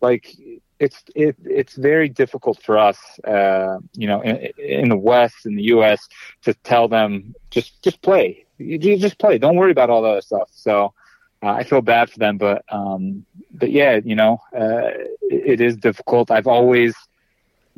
Like, 0.00 0.34
it's 0.80 1.04
it, 1.14 1.36
it's 1.44 1.76
very 1.76 2.08
difficult 2.08 2.60
for 2.62 2.78
us, 2.78 2.98
uh, 3.26 3.78
you 3.94 4.08
know, 4.08 4.20
in, 4.22 4.50
in, 4.58 4.88
the 4.88 4.96
West, 4.96 5.46
in 5.46 5.54
the 5.54 5.62
U.S., 5.64 6.08
to 6.42 6.54
tell 6.54 6.88
them 6.88 7.34
just 7.50 7.80
just 7.82 8.02
play, 8.02 8.44
you, 8.58 8.78
just 8.98 9.18
play. 9.18 9.38
Don't 9.38 9.54
worry 9.54 9.70
about 9.72 9.88
all 9.88 10.02
the 10.02 10.08
other 10.08 10.20
stuff. 10.20 10.50
So. 10.52 10.94
Uh, 11.40 11.50
I 11.50 11.62
feel 11.62 11.82
bad 11.82 12.10
for 12.10 12.18
them, 12.18 12.36
but 12.36 12.64
um, 12.68 13.24
but 13.52 13.70
yeah, 13.70 14.00
you 14.04 14.16
know, 14.16 14.40
uh, 14.52 14.90
it, 15.30 15.60
it 15.60 15.60
is 15.60 15.76
difficult. 15.76 16.32
I've 16.32 16.48
always 16.48 16.96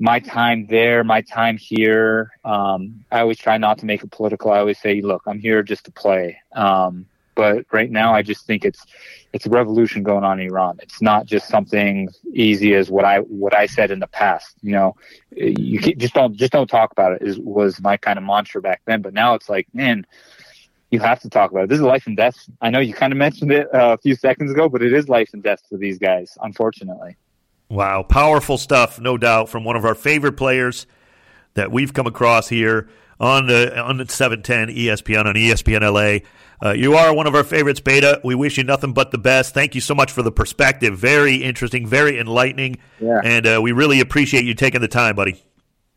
my 0.00 0.18
time 0.18 0.66
there, 0.66 1.04
my 1.04 1.20
time 1.20 1.58
here. 1.58 2.32
Um, 2.42 3.04
I 3.12 3.20
always 3.20 3.38
try 3.38 3.58
not 3.58 3.78
to 3.78 3.86
make 3.86 4.02
it 4.02 4.10
political. 4.10 4.50
I 4.50 4.58
always 4.58 4.80
say, 4.80 5.02
look, 5.02 5.22
I'm 5.26 5.38
here 5.38 5.62
just 5.62 5.84
to 5.84 5.92
play. 5.92 6.38
Um, 6.52 7.06
but 7.34 7.66
right 7.70 7.90
now, 7.90 8.14
I 8.14 8.22
just 8.22 8.46
think 8.46 8.64
it's 8.64 8.84
it's 9.32 9.46
a 9.46 9.50
revolution 9.50 10.02
going 10.02 10.24
on 10.24 10.40
in 10.40 10.46
Iran. 10.46 10.78
It's 10.82 11.00
not 11.00 11.26
just 11.26 11.48
something 11.48 12.08
easy 12.32 12.74
as 12.74 12.90
what 12.90 13.04
I 13.04 13.18
what 13.18 13.54
I 13.54 13.66
said 13.66 13.90
in 13.90 14.00
the 14.00 14.06
past. 14.06 14.56
You 14.62 14.72
know, 14.72 14.96
you 15.36 15.78
just 15.94 16.14
don't 16.14 16.34
just 16.34 16.52
don't 16.52 16.68
talk 16.68 16.92
about 16.92 17.12
it. 17.12 17.22
Is 17.22 17.38
was 17.38 17.80
my 17.80 17.96
kind 17.96 18.18
of 18.18 18.24
mantra 18.24 18.60
back 18.62 18.80
then. 18.86 19.02
But 19.02 19.14
now 19.14 19.34
it's 19.34 19.48
like, 19.48 19.68
man, 19.74 20.06
you 20.90 20.98
have 21.00 21.20
to 21.20 21.30
talk 21.30 21.50
about 21.50 21.64
it. 21.64 21.68
This 21.68 21.78
is 21.78 21.84
life 21.84 22.06
and 22.06 22.16
death. 22.16 22.36
I 22.60 22.70
know 22.70 22.80
you 22.80 22.94
kind 22.94 23.12
of 23.12 23.18
mentioned 23.18 23.52
it 23.52 23.72
uh, 23.72 23.92
a 23.92 23.98
few 23.98 24.16
seconds 24.16 24.50
ago, 24.50 24.68
but 24.68 24.82
it 24.82 24.92
is 24.92 25.08
life 25.08 25.30
and 25.34 25.42
death 25.42 25.60
for 25.68 25.76
these 25.76 25.98
guys, 25.98 26.36
unfortunately. 26.42 27.16
Wow, 27.70 28.02
powerful 28.02 28.58
stuff, 28.58 28.98
no 28.98 29.16
doubt, 29.16 29.48
from 29.48 29.62
one 29.62 29.76
of 29.76 29.84
our 29.84 29.94
favorite 29.94 30.32
players 30.32 30.88
that 31.54 31.70
we've 31.70 31.94
come 31.94 32.08
across 32.08 32.48
here 32.48 32.88
on 33.20 33.46
the 33.46 33.78
on 33.78 33.96
the 33.96 34.08
710 34.08 34.74
ESPN 34.74 35.24
on 35.24 35.36
ESPN 35.36 35.82
LA. 35.82 36.26
Uh, 36.62 36.72
you 36.72 36.94
are 36.94 37.14
one 37.14 37.28
of 37.28 37.34
our 37.36 37.44
favorites, 37.44 37.78
Beta. 37.78 38.20
We 38.24 38.34
wish 38.34 38.58
you 38.58 38.64
nothing 38.64 38.92
but 38.92 39.12
the 39.12 39.18
best. 39.18 39.54
Thank 39.54 39.76
you 39.76 39.80
so 39.80 39.94
much 39.94 40.10
for 40.10 40.22
the 40.22 40.32
perspective. 40.32 40.98
Very 40.98 41.36
interesting, 41.36 41.86
very 41.86 42.18
enlightening, 42.18 42.78
yeah. 42.98 43.20
and 43.22 43.46
uh, 43.46 43.60
we 43.62 43.70
really 43.70 44.00
appreciate 44.00 44.44
you 44.44 44.54
taking 44.54 44.80
the 44.80 44.88
time, 44.88 45.14
buddy. 45.14 45.40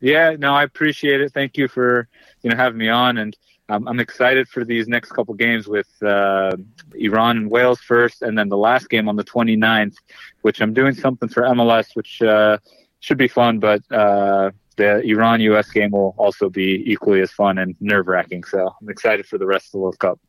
Yeah, 0.00 0.36
no, 0.38 0.54
I 0.54 0.62
appreciate 0.62 1.20
it. 1.22 1.32
Thank 1.32 1.56
you 1.56 1.66
for 1.66 2.06
you 2.42 2.50
know 2.50 2.56
having 2.56 2.78
me 2.78 2.88
on, 2.88 3.18
and 3.18 3.36
um, 3.68 3.88
I'm 3.88 4.00
excited 4.00 4.48
for 4.48 4.64
these 4.64 4.88
next 4.88 5.12
couple 5.12 5.34
games 5.34 5.66
with 5.66 5.88
uh, 6.02 6.56
Iran 6.94 7.36
and 7.38 7.50
Wales 7.50 7.80
first, 7.80 8.22
and 8.22 8.36
then 8.36 8.48
the 8.48 8.56
last 8.56 8.90
game 8.90 9.08
on 9.08 9.16
the 9.16 9.24
29th, 9.24 9.94
which 10.42 10.60
I'm 10.60 10.74
doing 10.74 10.94
something 10.94 11.28
for 11.28 11.42
MLS, 11.44 11.94
which 11.94 12.20
uh, 12.20 12.58
should 13.00 13.18
be 13.18 13.28
fun, 13.28 13.60
but 13.60 13.80
uh, 13.90 14.50
the 14.76 15.00
Iran 15.00 15.40
US 15.40 15.70
game 15.70 15.92
will 15.92 16.14
also 16.18 16.50
be 16.50 16.82
equally 16.90 17.22
as 17.22 17.30
fun 17.30 17.58
and 17.58 17.74
nerve 17.80 18.06
wracking. 18.06 18.44
So 18.44 18.74
I'm 18.80 18.88
excited 18.90 19.26
for 19.26 19.38
the 19.38 19.46
rest 19.46 19.68
of 19.68 19.72
the 19.72 19.78
World 19.78 19.98
Cup. 19.98 20.20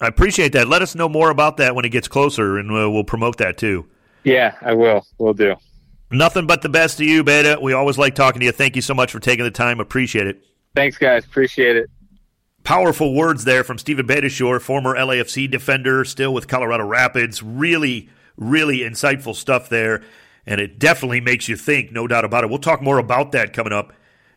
I 0.00 0.06
appreciate 0.06 0.52
that. 0.52 0.68
Let 0.68 0.80
us 0.80 0.94
know 0.94 1.08
more 1.08 1.30
about 1.30 1.56
that 1.58 1.74
when 1.74 1.84
it 1.84 1.90
gets 1.90 2.08
closer, 2.08 2.58
and 2.58 2.70
uh, 2.70 2.90
we'll 2.90 3.04
promote 3.04 3.38
that 3.38 3.58
too. 3.58 3.86
Yeah, 4.24 4.54
I 4.62 4.74
will. 4.74 5.04
We'll 5.18 5.34
do. 5.34 5.56
Nothing 6.10 6.46
but 6.46 6.62
the 6.62 6.68
best 6.68 6.98
to 6.98 7.04
you, 7.04 7.22
Beta. 7.22 7.58
We 7.60 7.72
always 7.74 7.98
like 7.98 8.14
talking 8.14 8.40
to 8.40 8.46
you. 8.46 8.52
Thank 8.52 8.76
you 8.76 8.82
so 8.82 8.94
much 8.94 9.12
for 9.12 9.20
taking 9.20 9.44
the 9.44 9.50
time. 9.50 9.80
Appreciate 9.80 10.26
it. 10.26 10.42
Thanks, 10.74 10.96
guys. 10.96 11.24
Appreciate 11.24 11.76
it. 11.76 11.90
Powerful 12.68 13.14
words 13.14 13.44
there 13.44 13.64
from 13.64 13.78
Steven 13.78 14.06
Beitashour, 14.06 14.60
former 14.60 14.94
LAFC 14.94 15.50
defender, 15.50 16.04
still 16.04 16.34
with 16.34 16.48
Colorado 16.48 16.84
Rapids. 16.84 17.42
Really, 17.42 18.10
really 18.36 18.80
insightful 18.80 19.34
stuff 19.34 19.70
there. 19.70 20.02
And 20.44 20.60
it 20.60 20.78
definitely 20.78 21.22
makes 21.22 21.48
you 21.48 21.56
think, 21.56 21.92
no 21.92 22.06
doubt 22.06 22.26
about 22.26 22.44
it. 22.44 22.50
We'll 22.50 22.58
talk 22.58 22.82
more 22.82 22.98
about 22.98 23.32
that 23.32 23.54
coming 23.54 23.72
up 23.72 23.94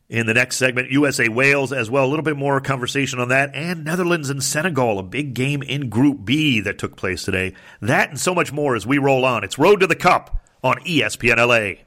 in 0.08 0.28
the 0.28 0.34
next 0.34 0.56
segment. 0.56 0.92
USA 0.92 1.28
Wales 1.28 1.74
as 1.74 1.90
well. 1.90 2.06
A 2.06 2.08
little 2.08 2.24
bit 2.24 2.38
more 2.38 2.62
conversation 2.62 3.20
on 3.20 3.28
that. 3.28 3.54
And 3.54 3.84
Netherlands 3.84 4.30
and 4.30 4.42
Senegal, 4.42 4.98
a 4.98 5.04
big 5.04 5.34
game 5.34 5.62
in 5.62 5.90
Group 5.90 6.24
B 6.24 6.62
that 6.62 6.78
took 6.78 6.96
place 6.96 7.24
today. 7.24 7.54
That 7.82 8.12
and 8.12 8.18
so 8.18 8.34
much 8.34 8.54
more 8.54 8.78
as 8.78 8.88
we 8.88 8.98
roll 8.98 9.26
on. 9.26 9.44
It's 9.44 9.60
Road 9.60 9.82
to 9.82 9.88
the 9.88 9.94
Cup 9.94 10.42
on 10.64 10.78
ESPN 10.86 11.36
LA. 11.36 11.84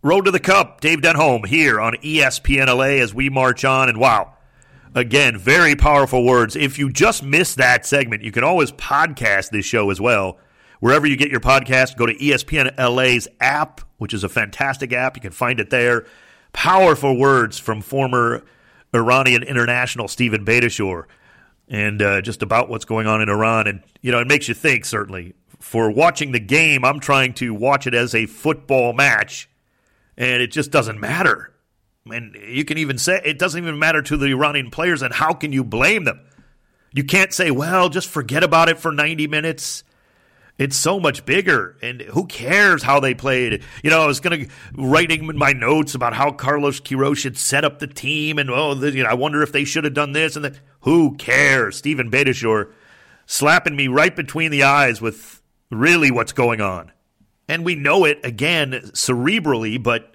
Road 0.00 0.24
to 0.24 0.30
the 0.30 0.40
Cup, 0.40 0.80
Dave 0.80 1.02
Denholm 1.02 1.44
here 1.44 1.78
on 1.78 1.96
ESPN 1.96 2.74
LA 2.74 3.02
as 3.02 3.12
we 3.12 3.28
march 3.28 3.66
on. 3.66 3.90
And 3.90 3.98
wow 3.98 4.30
Again, 4.96 5.36
very 5.36 5.74
powerful 5.74 6.24
words. 6.24 6.54
If 6.54 6.78
you 6.78 6.88
just 6.88 7.24
missed 7.24 7.56
that 7.56 7.84
segment, 7.84 8.22
you 8.22 8.30
can 8.30 8.44
always 8.44 8.70
podcast 8.70 9.50
this 9.50 9.66
show 9.66 9.90
as 9.90 10.00
well. 10.00 10.38
Wherever 10.78 11.04
you 11.06 11.16
get 11.16 11.30
your 11.30 11.40
podcast, 11.40 11.96
go 11.96 12.06
to 12.06 12.14
ESPN 12.14 12.76
LA's 12.78 13.26
app, 13.40 13.80
which 13.98 14.14
is 14.14 14.22
a 14.22 14.28
fantastic 14.28 14.92
app. 14.92 15.16
You 15.16 15.22
can 15.22 15.32
find 15.32 15.58
it 15.58 15.70
there. 15.70 16.06
Powerful 16.52 17.18
words 17.18 17.58
from 17.58 17.80
former 17.80 18.44
Iranian 18.94 19.42
international 19.42 20.06
Steven 20.06 20.44
Beitashour 20.44 21.06
and 21.68 22.00
uh, 22.00 22.20
just 22.20 22.42
about 22.42 22.68
what's 22.68 22.84
going 22.84 23.06
on 23.08 23.20
in 23.20 23.28
Iran. 23.28 23.66
And, 23.66 23.82
you 24.00 24.12
know, 24.12 24.20
it 24.20 24.28
makes 24.28 24.46
you 24.46 24.54
think, 24.54 24.84
certainly. 24.84 25.34
For 25.58 25.90
watching 25.90 26.32
the 26.32 26.40
game, 26.40 26.84
I'm 26.84 27.00
trying 27.00 27.32
to 27.34 27.54
watch 27.54 27.86
it 27.86 27.94
as 27.94 28.14
a 28.14 28.26
football 28.26 28.92
match, 28.92 29.48
and 30.16 30.42
it 30.42 30.52
just 30.52 30.70
doesn't 30.70 31.00
matter. 31.00 31.53
And 32.10 32.36
you 32.48 32.64
can 32.64 32.76
even 32.76 32.98
say 32.98 33.20
it 33.24 33.38
doesn't 33.38 33.62
even 33.62 33.78
matter 33.78 34.02
to 34.02 34.16
the 34.16 34.26
Iranian 34.26 34.70
players, 34.70 35.00
and 35.00 35.14
how 35.14 35.32
can 35.32 35.52
you 35.52 35.64
blame 35.64 36.04
them? 36.04 36.20
You 36.92 37.02
can't 37.02 37.32
say, 37.32 37.50
well, 37.50 37.88
just 37.88 38.08
forget 38.08 38.44
about 38.44 38.68
it 38.68 38.78
for 38.78 38.92
90 38.92 39.26
minutes. 39.26 39.84
It's 40.56 40.76
so 40.76 41.00
much 41.00 41.24
bigger, 41.24 41.76
and 41.82 42.02
who 42.02 42.26
cares 42.26 42.82
how 42.82 43.00
they 43.00 43.14
played? 43.14 43.64
You 43.82 43.90
know, 43.90 44.02
I 44.02 44.06
was 44.06 44.20
going 44.20 44.44
to 44.44 44.50
writing 44.76 45.36
my 45.36 45.52
notes 45.52 45.94
about 45.96 46.14
how 46.14 46.30
Carlos 46.30 46.78
Queiroz 46.78 47.24
had 47.24 47.36
set 47.36 47.64
up 47.64 47.78
the 47.80 47.88
team, 47.88 48.38
and 48.38 48.50
oh, 48.50 48.74
the, 48.74 48.92
you 48.92 49.02
know, 49.02 49.08
I 49.08 49.14
wonder 49.14 49.42
if 49.42 49.50
they 49.50 49.64
should 49.64 49.84
have 49.84 49.94
done 49.94 50.12
this 50.12 50.36
and. 50.36 50.60
Who 50.84 51.16
cares? 51.16 51.78
Steven 51.78 52.10
Beitashour 52.10 52.70
slapping 53.24 53.74
me 53.74 53.88
right 53.88 54.14
between 54.14 54.50
the 54.50 54.64
eyes 54.64 55.00
with 55.00 55.40
really 55.70 56.10
what's 56.10 56.32
going 56.32 56.60
on, 56.60 56.92
and 57.48 57.64
we 57.64 57.74
know 57.74 58.04
it 58.04 58.20
again 58.22 58.72
cerebrally, 58.92 59.82
but 59.82 60.13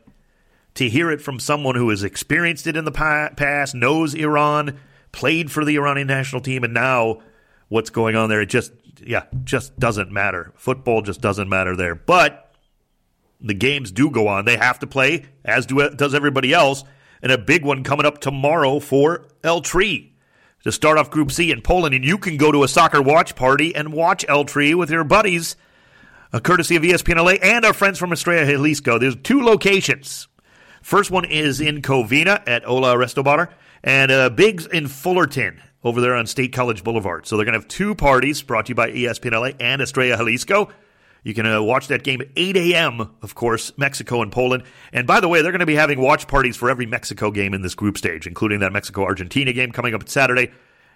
to 0.75 0.89
hear 0.89 1.11
it 1.11 1.21
from 1.21 1.39
someone 1.39 1.75
who 1.75 1.89
has 1.89 2.03
experienced 2.03 2.67
it 2.67 2.77
in 2.77 2.85
the 2.85 2.91
past, 2.91 3.75
knows 3.75 4.13
Iran, 4.13 4.79
played 5.11 5.51
for 5.51 5.65
the 5.65 5.75
Iranian 5.75 6.07
national 6.07 6.41
team, 6.41 6.63
and 6.63 6.73
now 6.73 7.21
what's 7.67 7.89
going 7.89 8.15
on 8.15 8.29
there, 8.29 8.41
it 8.41 8.49
just 8.49 8.71
yeah, 9.05 9.25
just 9.43 9.77
doesn't 9.79 10.11
matter. 10.11 10.53
Football 10.55 11.01
just 11.01 11.21
doesn't 11.21 11.49
matter 11.49 11.75
there. 11.75 11.95
But 11.95 12.53
the 13.41 13.53
games 13.53 13.91
do 13.91 14.09
go 14.09 14.27
on. 14.27 14.45
They 14.45 14.57
have 14.57 14.79
to 14.79 14.87
play, 14.87 15.25
as 15.43 15.65
do, 15.65 15.89
does 15.89 16.13
everybody 16.13 16.53
else. 16.53 16.83
And 17.21 17.31
a 17.31 17.37
big 17.37 17.65
one 17.65 17.83
coming 17.83 18.05
up 18.05 18.19
tomorrow 18.19 18.79
for 18.79 19.27
El 19.43 19.61
Tri 19.61 20.11
to 20.63 20.71
start 20.71 20.97
off 20.97 21.09
Group 21.09 21.31
C 21.31 21.51
in 21.51 21.61
Poland. 21.61 21.93
And 21.93 22.05
you 22.05 22.17
can 22.17 22.37
go 22.37 22.51
to 22.51 22.63
a 22.63 22.67
soccer 22.67 23.01
watch 23.01 23.35
party 23.35 23.75
and 23.75 23.93
watch 23.93 24.25
El 24.27 24.45
Tri 24.45 24.73
with 24.73 24.89
your 24.89 25.03
buddies, 25.03 25.55
courtesy 26.43 26.75
of 26.75 26.83
ESPN 26.83 27.23
LA 27.23 27.33
and 27.41 27.65
our 27.65 27.73
friends 27.73 27.99
from 27.99 28.13
Estrella 28.13 28.45
Jalisco. 28.45 28.97
There's 28.97 29.17
two 29.17 29.41
locations. 29.41 30.28
First 30.89 31.11
one 31.11 31.23
is 31.23 31.61
in 31.61 31.83
Covina 31.83 32.41
at 32.47 32.67
Ola 32.67 32.95
Restobar, 32.95 33.49
and 33.83 34.09
uh, 34.09 34.31
Biggs 34.31 34.65
in 34.65 34.87
Fullerton 34.87 35.61
over 35.83 36.01
there 36.01 36.15
on 36.15 36.25
State 36.25 36.51
College 36.51 36.83
Boulevard. 36.83 37.27
So 37.27 37.37
they're 37.37 37.45
going 37.45 37.53
to 37.53 37.59
have 37.59 37.67
two 37.67 37.93
parties 37.93 38.41
brought 38.41 38.65
to 38.65 38.69
you 38.71 38.75
by 38.75 38.89
ESPN 38.89 39.33
LA 39.33 39.51
and 39.59 39.83
Estrella 39.83 40.17
Jalisco. 40.17 40.69
You 41.21 41.35
can 41.35 41.45
uh, 41.45 41.61
watch 41.61 41.89
that 41.89 42.03
game 42.03 42.21
at 42.21 42.29
8 42.35 42.57
a.m., 42.57 43.01
of 43.21 43.35
course, 43.35 43.71
Mexico 43.77 44.23
and 44.23 44.31
Poland. 44.31 44.63
And 44.91 45.05
by 45.05 45.19
the 45.19 45.27
way, 45.27 45.43
they're 45.43 45.51
going 45.51 45.59
to 45.59 45.67
be 45.67 45.75
having 45.75 46.01
watch 46.01 46.27
parties 46.27 46.57
for 46.57 46.71
every 46.71 46.87
Mexico 46.87 47.29
game 47.29 47.53
in 47.53 47.61
this 47.61 47.75
group 47.75 47.95
stage, 47.95 48.25
including 48.25 48.61
that 48.61 48.73
Mexico 48.73 49.03
Argentina 49.03 49.53
game 49.53 49.71
coming 49.71 49.93
up 49.93 50.09
Saturday 50.09 50.51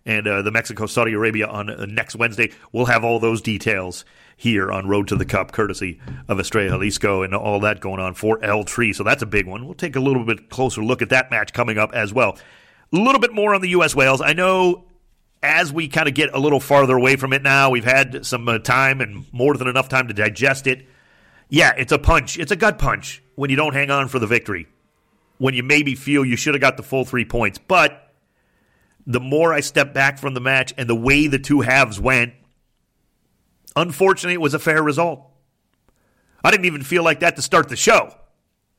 and 0.08 0.28
uh, 0.28 0.42
the 0.42 0.52
Mexico 0.52 0.88
Saudi 0.88 1.14
Arabia 1.14 1.46
on 1.46 1.70
uh, 1.70 1.86
next 1.86 2.16
Wednesday. 2.16 2.52
We'll 2.72 2.88
have 2.88 3.04
all 3.04 3.20
those 3.20 3.44
details 3.44 4.06
here 4.36 4.72
on 4.72 4.88
Road 4.88 5.08
to 5.10 5.16
the 5.16 5.26
Cup, 5.26 5.52
courtesy 5.52 6.00
of 6.28 6.40
Estrella 6.40 6.70
Jalisco, 6.70 7.24
and 7.24 7.34
all 7.34 7.60
that 7.62 7.80
going 7.80 8.00
on 8.00 8.14
for 8.14 8.44
El 8.44 8.64
Tri. 8.64 8.92
So 8.92 9.04
that's 9.04 9.24
a 9.24 9.28
big 9.28 9.48
one. 9.48 9.66
We'll 9.66 9.74
take 9.74 9.96
a 9.96 10.00
little 10.00 10.26
bit 10.26 10.50
closer 10.50 10.84
look 10.84 11.02
at 11.02 11.10
that 11.10 11.32
match 11.32 11.54
coming 11.54 11.78
up 11.78 11.94
as 11.94 12.14
well. 12.14 12.38
A 12.92 12.98
little 12.98 13.22
bit 13.22 13.34
more 13.34 13.56
on 13.56 13.62
the 13.62 13.70
U.S. 13.70 13.96
Wales. 13.96 14.22
I 14.22 14.34
know 14.34 14.86
as 15.44 15.74
we 15.74 15.90
kind 15.90 16.08
of 16.08 16.14
get 16.14 16.34
a 16.34 16.40
little 16.40 16.60
farther 16.62 16.96
away 16.96 17.18
from 17.18 17.34
it 17.34 17.44
now, 17.44 17.70
we've 17.70 17.84
had 17.84 18.26
some 18.26 18.48
uh, 18.48 18.60
time 18.60 19.02
and 19.02 19.26
more 19.34 19.56
than 19.58 19.68
enough 19.68 19.90
time 19.90 20.08
to 20.08 20.14
digest 20.14 20.68
it. 20.68 20.88
Yeah, 21.50 21.74
it's 21.78 21.92
a 21.92 22.00
punch. 22.00 22.40
It's 22.40 22.52
a 22.52 22.56
gut 22.56 22.80
punch 22.80 23.22
when 23.36 23.50
you 23.50 23.56
don't 23.56 23.74
hang 23.74 23.92
on 23.92 24.08
for 24.08 24.20
the 24.20 24.28
victory, 24.28 24.68
when 25.38 25.54
you 25.54 25.62
maybe 25.62 25.96
feel 25.96 26.24
you 26.24 26.38
should 26.38 26.54
have 26.54 26.62
got 26.62 26.78
the 26.78 26.84
full 26.84 27.04
three 27.04 27.26
points. 27.26 27.60
But 27.60 28.14
the 29.06 29.20
more 29.20 29.54
I 29.54 29.60
step 29.60 29.94
back 29.94 30.18
from 30.18 30.34
the 30.34 30.42
match 30.42 30.74
and 30.78 30.90
the 30.90 30.96
way 30.96 31.28
the 31.28 31.40
two 31.40 31.62
halves 31.62 32.00
went, 32.00 32.34
unfortunately, 33.76 34.34
it 34.34 34.42
was 34.42 34.54
a 34.54 34.60
fair 34.60 34.82
result. 34.82 35.22
I 36.44 36.52
didn't 36.52 36.66
even 36.66 36.84
feel 36.84 37.04
like 37.04 37.22
that 37.22 37.36
to 37.38 37.42
start 37.42 37.70
the 37.70 37.76
show, 37.76 38.14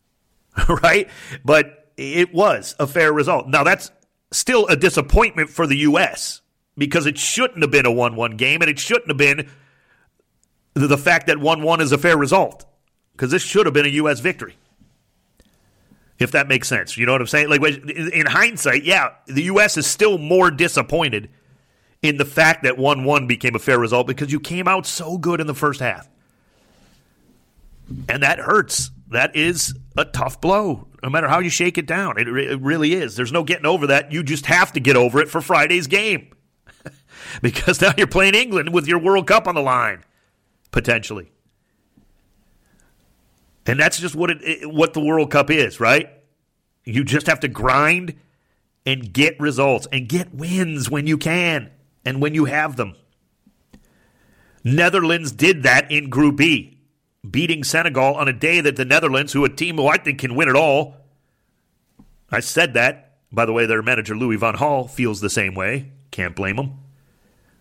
right? 0.68 1.08
But 1.44 1.92
it 1.96 2.34
was 2.34 2.74
a 2.78 2.86
fair 2.86 3.12
result. 3.12 3.48
Now, 3.48 3.64
that's 3.64 3.90
still 4.30 4.66
a 4.66 4.76
disappointment 4.76 5.48
for 5.48 5.66
the 5.66 5.78
U.S. 5.78 6.42
because 6.76 7.06
it 7.06 7.18
shouldn't 7.18 7.62
have 7.62 7.70
been 7.70 7.86
a 7.86 7.92
1 7.92 8.16
1 8.16 8.36
game, 8.36 8.60
and 8.60 8.70
it 8.70 8.78
shouldn't 8.78 9.08
have 9.08 9.16
been 9.16 9.48
the 10.74 10.98
fact 10.98 11.28
that 11.28 11.38
1 11.38 11.62
1 11.62 11.80
is 11.80 11.92
a 11.92 11.98
fair 11.98 12.16
result 12.16 12.66
because 13.12 13.30
this 13.30 13.42
should 13.42 13.66
have 13.66 13.72
been 13.72 13.86
a 13.86 13.90
U.S. 13.90 14.20
victory. 14.20 14.56
If 16.18 16.30
that 16.30 16.46
makes 16.46 16.68
sense. 16.68 16.96
You 16.96 17.06
know 17.06 17.12
what 17.12 17.20
I'm 17.20 17.26
saying? 17.26 17.48
Like, 17.48 17.60
in 17.62 18.26
hindsight, 18.26 18.84
yeah, 18.84 19.10
the 19.26 19.42
U.S. 19.44 19.76
is 19.76 19.86
still 19.86 20.16
more 20.16 20.50
disappointed 20.50 21.28
in 22.04 22.18
the 22.18 22.24
fact 22.26 22.64
that 22.64 22.76
1 22.76 23.04
1 23.04 23.26
became 23.26 23.54
a 23.54 23.58
fair 23.58 23.78
result 23.78 24.06
because 24.06 24.30
you 24.30 24.38
came 24.38 24.68
out 24.68 24.84
so 24.84 25.16
good 25.16 25.40
in 25.40 25.46
the 25.46 25.54
first 25.54 25.80
half. 25.80 26.06
And 28.08 28.22
that 28.22 28.38
hurts. 28.38 28.90
That 29.08 29.34
is 29.34 29.74
a 29.96 30.04
tough 30.04 30.38
blow 30.40 30.86
no 31.02 31.08
matter 31.08 31.28
how 31.28 31.38
you 31.38 31.48
shake 31.50 31.78
it 31.78 31.86
down. 31.86 32.18
It, 32.18 32.28
it 32.28 32.60
really 32.60 32.92
is. 32.92 33.16
There's 33.16 33.32
no 33.32 33.42
getting 33.42 33.64
over 33.64 33.88
that. 33.88 34.12
You 34.12 34.22
just 34.22 34.46
have 34.46 34.72
to 34.72 34.80
get 34.80 34.96
over 34.96 35.20
it 35.20 35.28
for 35.28 35.40
Friday's 35.40 35.86
game 35.86 36.28
because 37.42 37.80
now 37.80 37.92
you're 37.96 38.06
playing 38.06 38.34
England 38.34 38.72
with 38.72 38.86
your 38.86 38.98
World 38.98 39.26
Cup 39.26 39.46
on 39.46 39.54
the 39.54 39.62
line, 39.62 40.02
potentially. 40.72 41.30
And 43.66 43.80
that's 43.80 43.98
just 43.98 44.14
what 44.14 44.30
it, 44.30 44.70
what 44.70 44.92
the 44.92 45.00
World 45.00 45.30
Cup 45.30 45.50
is, 45.50 45.80
right? 45.80 46.10
You 46.84 47.02
just 47.02 47.28
have 47.28 47.40
to 47.40 47.48
grind 47.48 48.14
and 48.84 49.10
get 49.10 49.40
results 49.40 49.86
and 49.90 50.06
get 50.06 50.34
wins 50.34 50.90
when 50.90 51.06
you 51.06 51.16
can 51.16 51.70
and 52.04 52.20
when 52.20 52.34
you 52.34 52.44
have 52.46 52.76
them. 52.76 52.96
Netherlands 54.62 55.32
did 55.32 55.62
that 55.62 55.90
in 55.90 56.08
Group 56.08 56.36
B 56.36 56.74
beating 57.28 57.64
Senegal 57.64 58.14
on 58.14 58.28
a 58.28 58.32
day 58.32 58.60
that 58.60 58.76
the 58.76 58.84
Netherlands, 58.84 59.32
who 59.32 59.44
a 59.44 59.48
team 59.48 59.76
who 59.76 59.86
I 59.86 59.96
think 59.96 60.18
can 60.18 60.34
win 60.34 60.48
it 60.48 60.56
all, 60.56 60.96
I 62.30 62.40
said 62.40 62.74
that. 62.74 63.12
By 63.32 63.46
the 63.46 63.52
way, 63.52 63.66
their 63.66 63.82
manager 63.82 64.14
Louis 64.16 64.36
Van 64.36 64.54
Gaal 64.54 64.88
feels 64.88 65.20
the 65.20 65.30
same 65.30 65.54
way. 65.54 65.90
Can't 66.10 66.36
blame 66.36 66.58
him. 66.58 66.74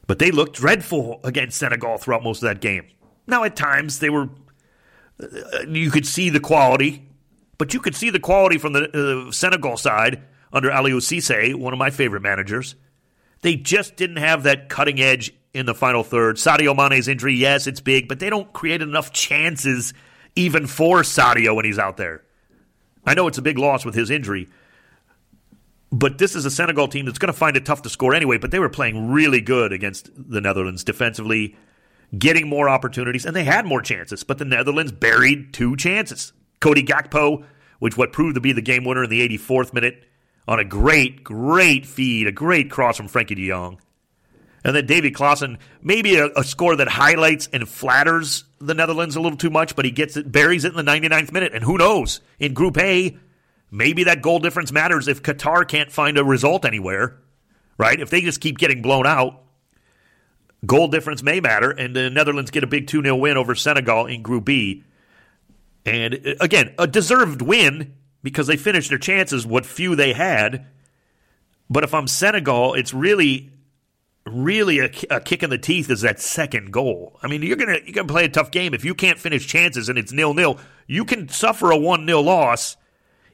But 0.06 0.19
they 0.19 0.32
looked 0.32 0.56
dreadful 0.56 1.19
against 1.23 1.58
Senegal 1.58 1.97
throughout 1.97 2.23
most 2.23 2.43
of 2.43 2.49
that 2.49 2.62
game. 2.62 2.88
Now, 3.25 3.43
at 3.43 3.56
times, 3.56 3.99
they 3.99 4.10
were. 4.10 4.29
Uh, 5.21 5.62
you 5.67 5.89
could 5.91 6.06
see 6.06 6.29
the 6.29 6.39
quality, 6.39 7.08
but 7.58 7.73
you 7.73 7.79
could 7.79 7.95
see 7.95 8.10
the 8.10 8.19
quality 8.19 8.58
from 8.58 8.73
the 8.73 9.27
uh, 9.27 9.32
Senegal 9.32 9.77
side 9.77 10.23
under 10.51 10.69
Aliou 10.69 10.97
Cisse, 10.97 11.56
one 11.56 11.71
of 11.71 11.79
my 11.79 11.89
favorite 11.89 12.21
managers. 12.21 12.75
They 13.43 13.58
just 13.58 13.97
didn't 13.97 14.17
have 14.17 14.43
that 14.43 14.69
cutting 14.69 14.99
edge 14.99 15.34
in 15.53 15.65
the 15.65 15.75
final 15.75 16.03
third. 16.03 16.38
Sadio 16.38 16.75
Mane's 16.75 17.08
injury, 17.08 17.36
yes, 17.36 17.67
it's 17.67 17.82
big, 17.82 18.08
but 18.08 18.19
they 18.19 18.29
don't 18.29 18.51
create 18.53 18.82
enough 18.82 19.12
chances 19.12 19.93
even 20.36 20.65
for 20.65 21.01
Sadio 21.01 21.56
when 21.56 21.65
he's 21.65 21.77
out 21.77 21.97
there. 21.97 22.23
I 23.06 23.13
know 23.13 23.27
it's 23.27 23.38
a 23.38 23.43
big 23.43 23.58
loss 23.58 23.86
with 23.86 23.95
his 23.95 24.10
injury, 24.10 24.47
but 25.91 26.17
this 26.17 26.36
is 26.36 26.45
a 26.45 26.51
Senegal 26.51 26.88
team 26.88 27.06
that's 27.06 27.19
going 27.19 27.32
to 27.32 27.38
find 27.38 27.58
it 27.58 27.65
tough 27.65 27.82
to 27.84 27.89
score 27.89 28.15
anyway. 28.15 28.38
But 28.38 28.51
they 28.51 28.60
were 28.60 28.69
playing 28.69 29.12
really 29.12 29.41
good 29.41 29.73
against 29.73 30.10
the 30.15 30.41
Netherlands 30.41 30.84
defensively, 30.84 31.56
getting 32.17 32.47
more 32.47 32.69
opportunities, 32.69 33.25
and 33.25 33.36
they 33.36 33.43
had 33.43 33.65
more 33.65 33.82
chances. 33.82 34.23
But 34.23 34.38
the 34.38 34.45
Netherlands 34.45 34.93
buried 34.93 35.53
two 35.53 35.75
chances. 35.75 36.32
Cody 36.62 36.82
Gakpo, 36.82 37.45
which 37.79 37.97
what 37.97 38.13
proved 38.13 38.36
to 38.36 38.41
be 38.41 38.53
the 38.53 38.62
game 38.62 38.86
winner 38.86 39.03
in 39.03 39.10
the 39.10 39.27
84th 39.27 39.73
minute, 39.73 40.06
on 40.47 40.60
a 40.60 40.65
great, 40.65 41.23
great 41.23 41.86
feed, 41.86 42.27
a 42.27 42.32
great 42.32 42.69
cross 42.69 42.97
from 42.97 43.08
Frenkie 43.08 43.36
de 43.36 43.47
Jong. 43.47 43.79
And 44.63 44.75
then 44.75 44.86
Davy 44.86 45.12
Klaassen, 45.12 45.58
maybe 45.82 46.15
a, 46.15 46.27
a, 46.38 46.43
score 46.43 46.75
that 46.77 46.88
highlights 46.88 47.49
and 47.51 47.67
flatters 47.67 48.45
the 48.60 48.73
Netherlands 48.73 49.15
a 49.15 49.21
little 49.21 49.38
too 49.38 49.49
much, 49.49 49.75
but 49.75 49.84
he 49.84 49.91
gets 49.91 50.15
it, 50.15 50.32
buries 50.32 50.63
it 50.63 50.73
in 50.73 50.86
the 50.86 50.89
99th 50.89 51.34
minute. 51.34 51.53
And 51.53 51.63
who 51.63 51.77
knows? 51.77 52.21
In 52.39 52.53
Group 52.53 52.77
A, 52.77 53.17
maybe 53.71 54.06
that 54.06 54.21
goal 54.21 54.39
difference 54.39 54.71
matters 54.71 55.10
if 55.10 55.21
Qatar 55.21 55.67
can't 55.67 55.91
find 55.91 56.17
a 56.17 56.23
result 56.23 56.63
anywhere, 56.63 57.19
right? 57.77 57.99
If 57.99 58.10
they 58.10 58.21
just 58.21 58.39
keep 58.39 58.58
getting 58.58 58.82
blown 58.82 59.06
out, 59.06 59.43
goal 60.65 60.88
difference 60.88 61.23
may 61.23 61.41
matter. 61.41 61.71
And 61.71 61.93
the 61.93 62.10
Netherlands 62.10 62.51
get 62.51 62.63
a 62.63 62.67
big 62.67 62.88
2 62.88 63.01
0 63.01 63.17
win 63.17 63.36
over 63.36 63.56
Senegal 63.56 64.06
in 64.06 64.21
Group 64.21 64.45
B. 64.45 64.84
And 65.86 66.13
uh, 66.13 66.36
again, 66.39 66.73
a 66.79 66.88
deserved 66.88 67.41
win 67.41 67.95
because 68.23 68.47
they 68.47 68.57
finished 68.57 68.89
their 68.89 68.97
chances, 68.97 69.45
what 69.45 69.65
few 69.65 69.95
they 69.95 70.13
had. 70.13 70.65
But 71.69 71.83
if 71.83 71.93
I'm 71.93 72.07
Senegal, 72.07 72.73
it's 72.73 72.93
really 72.93 73.51
really 74.25 74.79
a, 74.79 74.89
a, 75.09 75.19
kick 75.19 75.43
in 75.43 75.49
the 75.49 75.57
teeth 75.57 75.89
is 75.89 76.01
that 76.01 76.17
second 76.19 76.71
goal. 76.71 77.19
I 77.21 77.27
mean, 77.27 77.41
you're 77.41 77.57
gonna 77.57 77.79
you're 77.83 77.93
gonna 77.93 78.07
play 78.07 78.25
a 78.25 78.29
tough 78.29 78.51
game 78.51 78.73
if 78.73 78.86
you 78.86 78.95
can't 78.95 79.19
finish 79.19 79.45
chances 79.45 79.89
and 79.89 79.97
it's 79.97 80.13
nil 80.13 80.33
nil. 80.33 80.59
You 80.88 81.05
can 81.05 81.27
suffer 81.29 81.71
a 81.71 81.77
one 81.77 82.05
nil 82.05 82.21
loss, 82.21 82.77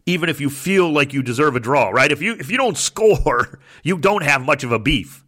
even 0.05 0.29
if 0.29 0.41
you 0.41 0.49
feel 0.49 0.91
like 0.91 1.13
you 1.13 1.21
deserve 1.21 1.55
a 1.55 1.59
draw. 1.59 1.89
Right? 1.89 2.11
If 2.11 2.21
you 2.21 2.33
if 2.33 2.49
you 2.49 2.57
don't 2.57 2.77
score, 2.89 3.59
you 3.83 3.97
don't 3.97 4.23
have 4.23 4.41
much 4.41 4.63
of 4.63 4.71
a 4.71 4.79
beef. 4.79 5.23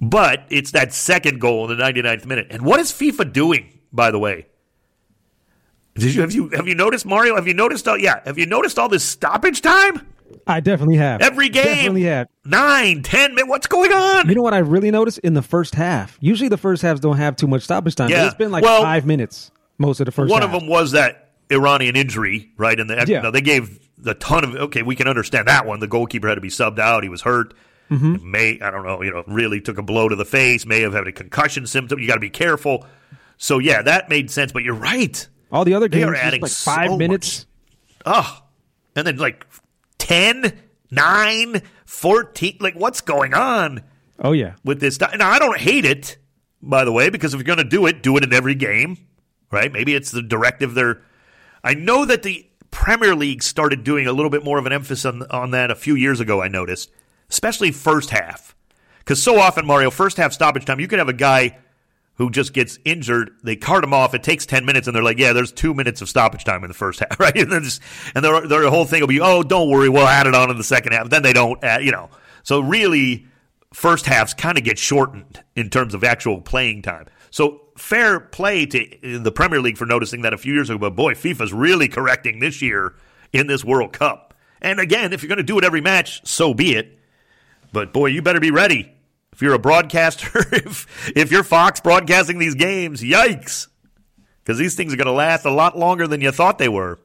But 0.00 0.46
it's 0.50 0.72
that 0.72 0.92
second 0.92 1.40
goal 1.40 1.70
in 1.70 1.78
the 1.78 1.84
99th 1.84 2.26
minute. 2.26 2.48
And 2.50 2.62
what 2.62 2.80
is 2.80 2.90
FIFA 2.90 3.32
doing, 3.32 3.78
by 3.92 4.10
the 4.10 4.18
way? 4.18 4.46
Did 5.94 6.14
you 6.14 6.20
have 6.22 6.32
you 6.32 6.48
have 6.50 6.66
you 6.66 6.74
noticed 6.74 7.04
Mario? 7.04 7.36
Have 7.36 7.46
you 7.46 7.54
noticed 7.54 7.86
all 7.86 7.98
yeah, 7.98 8.20
have 8.24 8.38
you 8.38 8.46
noticed 8.46 8.78
all 8.78 8.88
this 8.88 9.04
stoppage 9.04 9.60
time? 9.60 10.06
I 10.46 10.60
definitely 10.60 10.96
have. 10.96 11.20
Every 11.20 11.48
game. 11.48 11.64
Definitely 11.64 12.02
have. 12.04 12.28
Nine, 12.44 13.02
ten 13.02 13.34
minutes. 13.34 13.48
What's 13.48 13.66
going 13.66 13.92
on? 13.92 14.28
You 14.28 14.34
know 14.34 14.42
what 14.42 14.54
I 14.54 14.58
really 14.58 14.90
noticed 14.90 15.18
in 15.18 15.34
the 15.34 15.42
first 15.42 15.74
half? 15.74 16.16
Usually 16.20 16.48
the 16.48 16.56
first 16.56 16.82
halves 16.82 17.00
don't 17.00 17.18
have 17.18 17.36
too 17.36 17.46
much 17.46 17.62
stoppage 17.62 17.94
time. 17.94 18.10
Yeah. 18.10 18.26
it's 18.26 18.34
been 18.34 18.50
like 18.50 18.64
well, 18.64 18.82
five 18.82 19.06
minutes 19.06 19.50
most 19.78 20.00
of 20.00 20.06
the 20.06 20.12
first 20.12 20.30
One 20.30 20.42
half. 20.42 20.54
of 20.54 20.60
them 20.60 20.68
was 20.68 20.92
that 20.92 21.32
Iranian 21.50 21.96
injury, 21.96 22.50
right? 22.56 22.78
And 22.78 22.88
the, 22.88 23.04
yeah. 23.06 23.30
They 23.30 23.40
gave 23.40 23.78
a 24.06 24.14
ton 24.14 24.44
of, 24.44 24.54
okay, 24.54 24.82
we 24.82 24.96
can 24.96 25.06
understand 25.08 25.48
that 25.48 25.66
one. 25.66 25.80
The 25.80 25.88
goalkeeper 25.88 26.28
had 26.28 26.36
to 26.36 26.40
be 26.40 26.48
subbed 26.48 26.78
out. 26.78 27.02
He 27.02 27.08
was 27.08 27.22
hurt. 27.22 27.54
Mm-hmm. 27.90 28.30
May 28.30 28.58
I 28.60 28.70
don't 28.70 28.84
know, 28.84 29.02
you 29.02 29.12
know, 29.12 29.22
really 29.26 29.60
took 29.60 29.76
a 29.76 29.82
blow 29.82 30.08
to 30.08 30.16
the 30.16 30.24
face. 30.24 30.64
May 30.64 30.80
have 30.80 30.94
had 30.94 31.06
a 31.06 31.12
concussion 31.12 31.66
symptom. 31.66 31.98
You 31.98 32.06
got 32.06 32.14
to 32.14 32.20
be 32.20 32.30
careful. 32.30 32.86
So 33.36 33.58
yeah, 33.58 33.82
that 33.82 34.08
made 34.08 34.30
sense. 34.30 34.50
But 34.50 34.62
you're 34.62 34.74
right. 34.74 35.28
All 35.52 35.64
the 35.66 35.74
other 35.74 35.88
games 35.88 36.06
are 36.06 36.14
adding 36.14 36.40
like 36.40 36.50
five 36.50 36.90
so 36.90 36.96
minutes. 36.96 37.46
Oh, 38.06 38.42
and 38.96 39.06
then 39.06 39.18
like 39.18 39.46
10, 39.98 40.58
9, 40.90 41.62
14. 41.84 42.56
Like 42.58 42.74
what's 42.74 43.02
going 43.02 43.34
on? 43.34 43.82
Oh 44.18 44.32
yeah, 44.32 44.54
with 44.64 44.80
this. 44.80 44.98
Now 44.98 45.30
I 45.30 45.38
don't 45.38 45.58
hate 45.58 45.84
it, 45.84 46.16
by 46.62 46.84
the 46.84 46.92
way, 46.92 47.10
because 47.10 47.34
if 47.34 47.38
you're 47.38 47.44
going 47.44 47.58
to 47.58 47.64
do 47.64 47.86
it, 47.86 48.02
do 48.02 48.16
it 48.16 48.24
in 48.24 48.32
every 48.32 48.54
game, 48.54 48.96
right? 49.50 49.70
Maybe 49.70 49.94
it's 49.94 50.10
the 50.10 50.22
directive 50.22 50.74
they're. 50.74 51.02
I 51.62 51.74
know 51.74 52.06
that 52.06 52.22
the 52.22 52.48
Premier 52.70 53.14
League 53.14 53.42
started 53.42 53.84
doing 53.84 54.06
a 54.06 54.12
little 54.12 54.30
bit 54.30 54.42
more 54.42 54.58
of 54.58 54.66
an 54.66 54.72
emphasis 54.72 55.04
on, 55.04 55.22
on 55.30 55.50
that 55.50 55.70
a 55.70 55.76
few 55.76 55.94
years 55.94 56.18
ago. 56.18 56.40
I 56.40 56.48
noticed, 56.48 56.90
especially 57.28 57.72
first 57.72 58.10
half, 58.10 58.56
because 59.00 59.22
so 59.22 59.38
often 59.38 59.66
Mario 59.66 59.90
first 59.90 60.16
half 60.16 60.32
stoppage 60.32 60.64
time, 60.64 60.80
you 60.80 60.88
could 60.88 60.98
have 60.98 61.10
a 61.10 61.12
guy 61.12 61.58
who 62.16 62.30
just 62.30 62.52
gets 62.52 62.78
injured. 62.84 63.30
They 63.42 63.56
cart 63.56 63.84
him 63.84 63.94
off. 63.94 64.14
It 64.14 64.22
takes 64.22 64.46
10 64.46 64.64
minutes, 64.64 64.86
and 64.86 64.94
they're 64.94 65.02
like, 65.02 65.18
yeah, 65.18 65.32
there's 65.32 65.52
two 65.52 65.74
minutes 65.74 66.02
of 66.02 66.08
stoppage 66.08 66.44
time 66.44 66.62
in 66.64 66.68
the 66.68 66.74
first 66.74 67.00
half, 67.00 67.18
right? 67.18 67.36
And, 67.36 67.64
just, 67.64 67.80
and 68.14 68.24
their, 68.24 68.46
their 68.46 68.68
whole 68.68 68.84
thing 68.84 69.00
will 69.00 69.08
be, 69.08 69.20
oh, 69.20 69.42
don't 69.42 69.70
worry, 69.70 69.88
we'll 69.88 70.06
add 70.06 70.26
it 70.26 70.34
on 70.34 70.50
in 70.50 70.58
the 70.58 70.64
second 70.64 70.92
half. 70.92 71.08
Then 71.08 71.22
they 71.22 71.32
don't, 71.32 71.62
add, 71.64 71.84
you 71.84 71.92
know. 71.92 72.10
So 72.42 72.60
really, 72.60 73.26
first 73.72 74.06
halves 74.06 74.34
kind 74.34 74.58
of 74.58 74.64
get 74.64 74.78
shortened 74.78 75.42
in 75.56 75.70
terms 75.70 75.94
of 75.94 76.04
actual 76.04 76.40
playing 76.40 76.82
time. 76.82 77.06
So 77.30 77.62
fair 77.76 78.20
play 78.20 78.66
to 78.66 79.18
the 79.18 79.32
Premier 79.32 79.60
League 79.60 79.78
for 79.78 79.86
noticing 79.86 80.22
that 80.22 80.34
a 80.34 80.38
few 80.38 80.52
years 80.52 80.68
ago, 80.68 80.78
but 80.78 80.94
boy, 80.94 81.14
FIFA's 81.14 81.52
really 81.52 81.88
correcting 81.88 82.40
this 82.40 82.60
year 82.60 82.94
in 83.32 83.46
this 83.46 83.64
World 83.64 83.92
Cup. 83.92 84.34
And 84.60 84.78
again, 84.78 85.12
if 85.12 85.22
you're 85.22 85.28
going 85.28 85.38
to 85.38 85.42
do 85.42 85.58
it 85.58 85.64
every 85.64 85.80
match, 85.80 86.26
so 86.26 86.52
be 86.52 86.74
it. 86.74 86.98
But 87.72 87.92
boy, 87.92 88.06
you 88.08 88.20
better 88.20 88.40
be 88.40 88.50
ready 88.50 88.91
if 89.32 89.40
you're 89.40 89.54
a 89.54 89.58
broadcaster, 89.58 90.44
if 90.52 91.12
if 91.16 91.30
you're 91.30 91.44
Fox 91.44 91.80
broadcasting 91.80 92.38
these 92.38 92.54
games, 92.54 93.02
yikes. 93.02 93.68
Because 94.42 94.58
these 94.58 94.74
things 94.74 94.92
are 94.92 94.96
going 94.96 95.06
to 95.06 95.12
last 95.12 95.44
a 95.44 95.50
lot 95.50 95.78
longer 95.78 96.06
than 96.06 96.20
you 96.20 96.32
thought 96.32 96.58
they 96.58 96.68
were. 96.68 96.98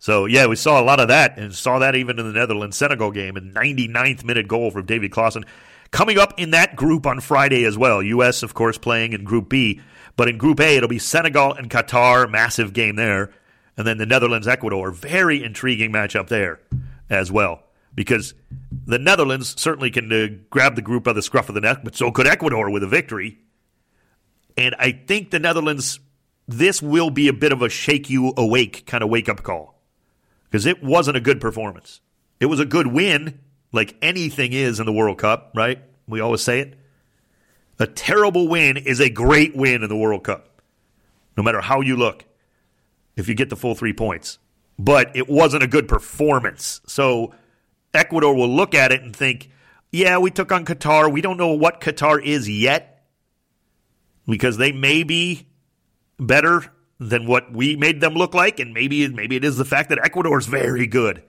So, 0.00 0.26
yeah, 0.26 0.46
we 0.46 0.56
saw 0.56 0.80
a 0.80 0.82
lot 0.82 1.00
of 1.00 1.08
that, 1.08 1.38
and 1.38 1.54
saw 1.54 1.78
that 1.78 1.94
even 1.94 2.18
in 2.18 2.26
the 2.26 2.38
Netherlands 2.38 2.76
Senegal 2.76 3.10
game. 3.10 3.36
A 3.36 3.40
99th 3.40 4.24
minute 4.24 4.48
goal 4.48 4.70
from 4.70 4.84
David 4.84 5.10
Klaassen. 5.10 5.44
Coming 5.90 6.18
up 6.18 6.34
in 6.36 6.50
that 6.50 6.76
group 6.76 7.06
on 7.06 7.20
Friday 7.20 7.64
as 7.64 7.78
well. 7.78 8.02
U.S., 8.02 8.42
of 8.42 8.52
course, 8.52 8.78
playing 8.78 9.12
in 9.12 9.24
Group 9.24 9.48
B. 9.48 9.80
But 10.16 10.28
in 10.28 10.38
Group 10.38 10.60
A, 10.60 10.76
it'll 10.76 10.88
be 10.88 10.98
Senegal 10.98 11.54
and 11.54 11.70
Qatar. 11.70 12.30
Massive 12.30 12.72
game 12.72 12.96
there. 12.96 13.30
And 13.76 13.86
then 13.86 13.98
the 13.98 14.06
Netherlands 14.06 14.48
Ecuador. 14.48 14.90
Very 14.90 15.42
intriguing 15.42 15.92
matchup 15.92 16.28
there 16.28 16.60
as 17.08 17.32
well 17.32 17.62
because 17.98 18.32
the 18.86 18.96
Netherlands 18.96 19.60
certainly 19.60 19.90
can 19.90 20.12
uh, 20.12 20.28
grab 20.50 20.76
the 20.76 20.82
group 20.82 21.02
by 21.02 21.12
the 21.12 21.20
scruff 21.20 21.48
of 21.48 21.56
the 21.56 21.60
neck, 21.60 21.78
but 21.82 21.96
so 21.96 22.12
could 22.12 22.28
Ecuador 22.28 22.70
with 22.70 22.84
a 22.84 22.86
victory. 22.86 23.38
And 24.56 24.76
I 24.78 24.92
think 24.92 25.32
the 25.32 25.40
Netherlands, 25.40 25.98
this 26.46 26.80
will 26.80 27.10
be 27.10 27.26
a 27.26 27.32
bit 27.32 27.50
of 27.50 27.60
a 27.60 27.68
shake 27.68 28.08
you 28.08 28.32
awake 28.36 28.86
kind 28.86 29.02
of 29.02 29.10
wake 29.10 29.28
up 29.28 29.42
call 29.42 29.82
because 30.44 30.64
it 30.64 30.80
wasn't 30.80 31.16
a 31.16 31.20
good 31.20 31.40
performance. 31.40 32.00
It 32.38 32.46
was 32.46 32.60
a 32.60 32.64
good 32.64 32.86
win, 32.86 33.40
like 33.72 33.96
anything 34.00 34.52
is 34.52 34.78
in 34.78 34.86
the 34.86 34.92
World 34.92 35.18
Cup, 35.18 35.50
right? 35.56 35.82
We 36.06 36.20
always 36.20 36.40
say 36.40 36.60
it. 36.60 36.78
A 37.80 37.88
terrible 37.88 38.46
win 38.46 38.76
is 38.76 39.00
a 39.00 39.10
great 39.10 39.56
win 39.56 39.82
in 39.82 39.88
the 39.88 39.96
World 39.96 40.22
Cup, 40.22 40.62
no 41.36 41.42
matter 41.42 41.60
how 41.60 41.80
you 41.80 41.96
look, 41.96 42.24
if 43.16 43.28
you 43.28 43.34
get 43.34 43.50
the 43.50 43.56
full 43.56 43.74
three 43.74 43.92
points. 43.92 44.38
But 44.78 45.16
it 45.16 45.28
wasn't 45.28 45.64
a 45.64 45.66
good 45.66 45.88
performance. 45.88 46.80
So 46.86 47.34
Ecuador 47.94 48.34
will 48.34 48.48
look 48.48 48.74
at 48.74 48.92
it 48.92 49.02
and 49.02 49.14
think, 49.14 49.50
yeah, 49.90 50.18
we 50.18 50.30
took 50.30 50.52
on 50.52 50.64
Qatar. 50.64 51.10
We 51.10 51.20
don't 51.20 51.36
know 51.36 51.52
what 51.52 51.80
Qatar 51.80 52.22
is 52.22 52.48
yet 52.48 53.04
because 54.26 54.58
they 54.58 54.72
may 54.72 55.02
be 55.02 55.46
better 56.18 56.64
than 57.00 57.26
what 57.26 57.52
we 57.52 57.76
made 57.76 58.00
them 58.00 58.14
look 58.14 58.34
like, 58.34 58.58
and 58.58 58.74
maybe 58.74 59.06
maybe 59.08 59.36
it 59.36 59.44
is 59.44 59.56
the 59.56 59.64
fact 59.64 59.88
that 59.88 60.04
Ecuador 60.04 60.38
is 60.38 60.46
very 60.46 60.86
good. 60.86 61.22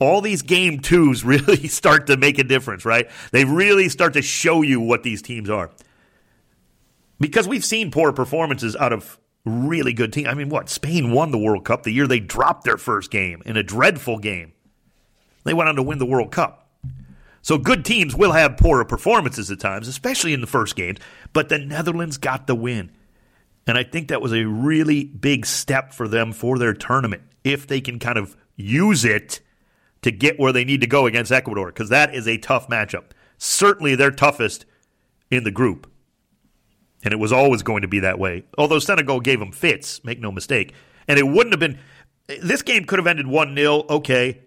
All 0.00 0.20
these 0.20 0.42
game 0.42 0.80
twos 0.80 1.24
really 1.24 1.68
start 1.68 2.06
to 2.08 2.16
make 2.16 2.38
a 2.38 2.44
difference, 2.44 2.84
right? 2.84 3.08
They 3.32 3.44
really 3.44 3.88
start 3.88 4.14
to 4.14 4.22
show 4.22 4.62
you 4.62 4.80
what 4.80 5.02
these 5.02 5.22
teams 5.22 5.50
are. 5.50 5.70
Because 7.20 7.48
we've 7.48 7.64
seen 7.64 7.90
poor 7.90 8.12
performances 8.12 8.76
out 8.76 8.92
of 8.92 9.18
really 9.44 9.92
good 9.92 10.12
teams. 10.12 10.28
I 10.28 10.34
mean, 10.34 10.48
what? 10.48 10.68
Spain 10.68 11.10
won 11.10 11.32
the 11.32 11.38
World 11.38 11.64
Cup 11.64 11.82
the 11.82 11.90
year 11.90 12.06
they 12.06 12.20
dropped 12.20 12.64
their 12.64 12.76
first 12.76 13.10
game 13.10 13.42
in 13.44 13.56
a 13.56 13.62
dreadful 13.62 14.18
game. 14.18 14.52
They 15.48 15.54
went 15.54 15.70
on 15.70 15.76
to 15.76 15.82
win 15.82 15.98
the 15.98 16.04
World 16.04 16.30
Cup. 16.30 16.68
So 17.40 17.56
good 17.56 17.82
teams 17.82 18.14
will 18.14 18.32
have 18.32 18.58
poorer 18.58 18.84
performances 18.84 19.50
at 19.50 19.58
times, 19.58 19.88
especially 19.88 20.34
in 20.34 20.42
the 20.42 20.46
first 20.46 20.76
games, 20.76 20.98
but 21.32 21.48
the 21.48 21.58
Netherlands 21.58 22.18
got 22.18 22.46
the 22.46 22.54
win. 22.54 22.90
And 23.66 23.78
I 23.78 23.82
think 23.82 24.08
that 24.08 24.20
was 24.20 24.34
a 24.34 24.44
really 24.44 25.04
big 25.04 25.46
step 25.46 25.94
for 25.94 26.06
them 26.06 26.32
for 26.32 26.58
their 26.58 26.74
tournament 26.74 27.22
if 27.44 27.66
they 27.66 27.80
can 27.80 27.98
kind 27.98 28.18
of 28.18 28.36
use 28.56 29.06
it 29.06 29.40
to 30.02 30.10
get 30.10 30.38
where 30.38 30.52
they 30.52 30.66
need 30.66 30.82
to 30.82 30.86
go 30.86 31.06
against 31.06 31.32
Ecuador, 31.32 31.68
because 31.68 31.88
that 31.88 32.14
is 32.14 32.28
a 32.28 32.36
tough 32.36 32.68
matchup. 32.68 33.04
Certainly 33.38 33.94
their 33.94 34.10
toughest 34.10 34.66
in 35.30 35.44
the 35.44 35.50
group. 35.50 35.90
And 37.02 37.14
it 37.14 37.18
was 37.18 37.32
always 37.32 37.62
going 37.62 37.80
to 37.80 37.88
be 37.88 38.00
that 38.00 38.18
way. 38.18 38.44
Although 38.58 38.80
Senegal 38.80 39.20
gave 39.20 39.38
them 39.38 39.52
fits, 39.52 40.04
make 40.04 40.20
no 40.20 40.30
mistake. 40.30 40.74
And 41.08 41.18
it 41.18 41.26
wouldn't 41.26 41.54
have 41.54 41.60
been. 41.60 41.78
This 42.42 42.60
game 42.60 42.84
could 42.84 42.98
have 42.98 43.06
ended 43.06 43.26
1 43.26 43.56
0, 43.56 43.86
okay. 43.88 44.40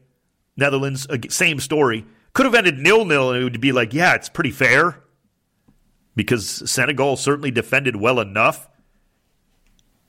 Netherlands, 0.57 1.07
same 1.29 1.59
story. 1.59 2.05
Could 2.33 2.45
have 2.45 2.55
ended 2.55 2.77
nil 2.77 3.05
nil, 3.05 3.31
and 3.31 3.41
it 3.41 3.43
would 3.43 3.61
be 3.61 3.71
like, 3.71 3.93
yeah, 3.93 4.15
it's 4.15 4.29
pretty 4.29 4.51
fair 4.51 5.01
because 6.15 6.69
Senegal 6.69 7.17
certainly 7.17 7.51
defended 7.51 7.95
well 7.95 8.19
enough. 8.19 8.69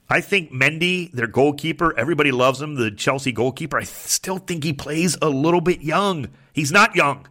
I 0.08 0.20
think 0.20 0.52
Mendy, 0.52 1.10
their 1.12 1.26
goalkeeper, 1.26 1.98
everybody 1.98 2.32
loves 2.32 2.60
him, 2.60 2.74
the 2.74 2.90
Chelsea 2.90 3.32
goalkeeper. 3.32 3.78
I 3.78 3.84
still 3.84 4.38
think 4.38 4.62
he 4.62 4.72
plays 4.72 5.16
a 5.22 5.28
little 5.28 5.60
bit 5.60 5.80
young. 5.80 6.28
He's 6.52 6.70
not 6.70 6.94
young, 6.94 7.26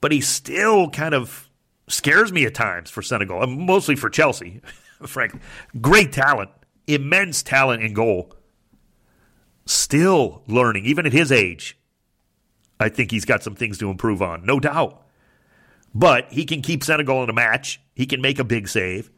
but 0.00 0.12
he 0.12 0.20
still 0.20 0.90
kind 0.90 1.14
of 1.14 1.48
scares 1.88 2.32
me 2.32 2.44
at 2.44 2.54
times 2.54 2.90
for 2.90 3.02
Senegal, 3.02 3.42
uh, 3.42 3.46
mostly 3.46 3.96
for 3.96 4.10
Chelsea, 4.10 4.60
frankly. 5.06 5.40
Great 5.80 6.12
talent, 6.12 6.50
immense 6.86 7.42
talent 7.42 7.82
in 7.82 7.94
goal. 7.94 8.34
Still 9.64 10.42
learning, 10.46 10.84
even 10.84 11.06
at 11.06 11.12
his 11.14 11.32
age. 11.32 11.78
I 12.84 12.90
think 12.90 13.10
he's 13.10 13.24
got 13.24 13.42
some 13.42 13.54
things 13.54 13.78
to 13.78 13.90
improve 13.90 14.20
on, 14.20 14.44
no 14.44 14.60
doubt. 14.60 15.02
But 15.94 16.30
he 16.30 16.44
can 16.44 16.60
keep 16.60 16.84
Senegal 16.84 17.22
in 17.22 17.30
a 17.30 17.32
match. 17.32 17.80
He 17.94 18.04
can 18.04 18.20
make 18.20 18.38
a 18.38 18.44
big 18.44 18.68
save. 18.68 19.10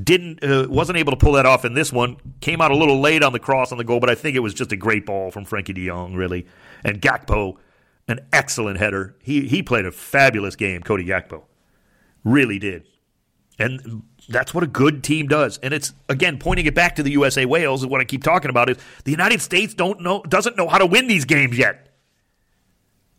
Didn't 0.00 0.42
uh, 0.44 0.68
wasn't 0.70 0.98
able 0.98 1.10
to 1.10 1.16
pull 1.16 1.32
that 1.32 1.44
off 1.44 1.64
in 1.64 1.74
this 1.74 1.92
one. 1.92 2.16
Came 2.40 2.60
out 2.60 2.70
a 2.70 2.76
little 2.76 3.00
late 3.00 3.22
on 3.24 3.32
the 3.32 3.40
cross 3.40 3.72
on 3.72 3.78
the 3.78 3.84
goal, 3.84 3.98
but 3.98 4.08
I 4.08 4.14
think 4.14 4.36
it 4.36 4.40
was 4.40 4.54
just 4.54 4.70
a 4.70 4.76
great 4.76 5.04
ball 5.04 5.30
from 5.30 5.44
Frenkie 5.44 5.74
De 5.74 5.86
Jong, 5.86 6.14
really. 6.14 6.46
And 6.84 7.02
Gakpo, 7.02 7.56
an 8.06 8.20
excellent 8.32 8.78
header. 8.78 9.16
He 9.20 9.48
he 9.48 9.62
played 9.62 9.84
a 9.84 9.92
fabulous 9.92 10.54
game. 10.54 10.82
Cody 10.82 11.04
Gakpo, 11.04 11.42
really 12.24 12.58
did. 12.58 12.86
And 13.58 14.04
that's 14.28 14.54
what 14.54 14.64
a 14.64 14.68
good 14.68 15.02
team 15.02 15.26
does. 15.26 15.58
And 15.58 15.74
it's 15.74 15.92
again 16.08 16.38
pointing 16.38 16.66
it 16.66 16.74
back 16.74 16.96
to 16.96 17.02
the 17.02 17.10
USA 17.10 17.44
Wales. 17.46 17.82
Is 17.82 17.86
what 17.86 18.00
I 18.00 18.04
keep 18.04 18.22
talking 18.22 18.48
about 18.48 18.70
is 18.70 18.78
the 19.04 19.10
United 19.10 19.42
States 19.42 19.74
don't 19.74 20.00
know 20.00 20.22
doesn't 20.22 20.56
know 20.56 20.68
how 20.68 20.78
to 20.78 20.86
win 20.86 21.08
these 21.08 21.24
games 21.24 21.58
yet 21.58 21.91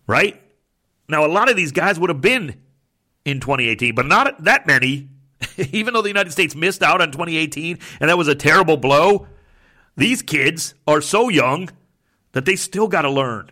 right? 0.08 0.42
Now, 1.08 1.26
a 1.26 1.28
lot 1.28 1.50
of 1.50 1.56
these 1.56 1.72
guys 1.72 2.00
would 2.00 2.10
have 2.10 2.22
been 2.22 2.62
in 3.26 3.40
2018, 3.40 3.96
but 3.96 4.06
not 4.06 4.44
that 4.44 4.68
many. 4.68 5.10
Even 5.72 5.94
though 5.94 6.02
the 6.02 6.10
United 6.10 6.32
States 6.32 6.56
missed 6.56 6.82
out 6.82 7.02
on 7.02 7.12
2018 7.12 7.78
and 8.00 8.10
that 8.10 8.18
was 8.18 8.28
a 8.28 8.36
terrible 8.36 8.78
blow, 8.78 9.28
these 9.96 10.22
kids 10.22 10.74
are 10.88 11.02
so 11.02 11.30
young 11.30 11.70
that 12.32 12.46
they 12.46 12.56
still 12.56 12.88
got 12.88 13.04
to 13.04 13.10
learn 13.10 13.52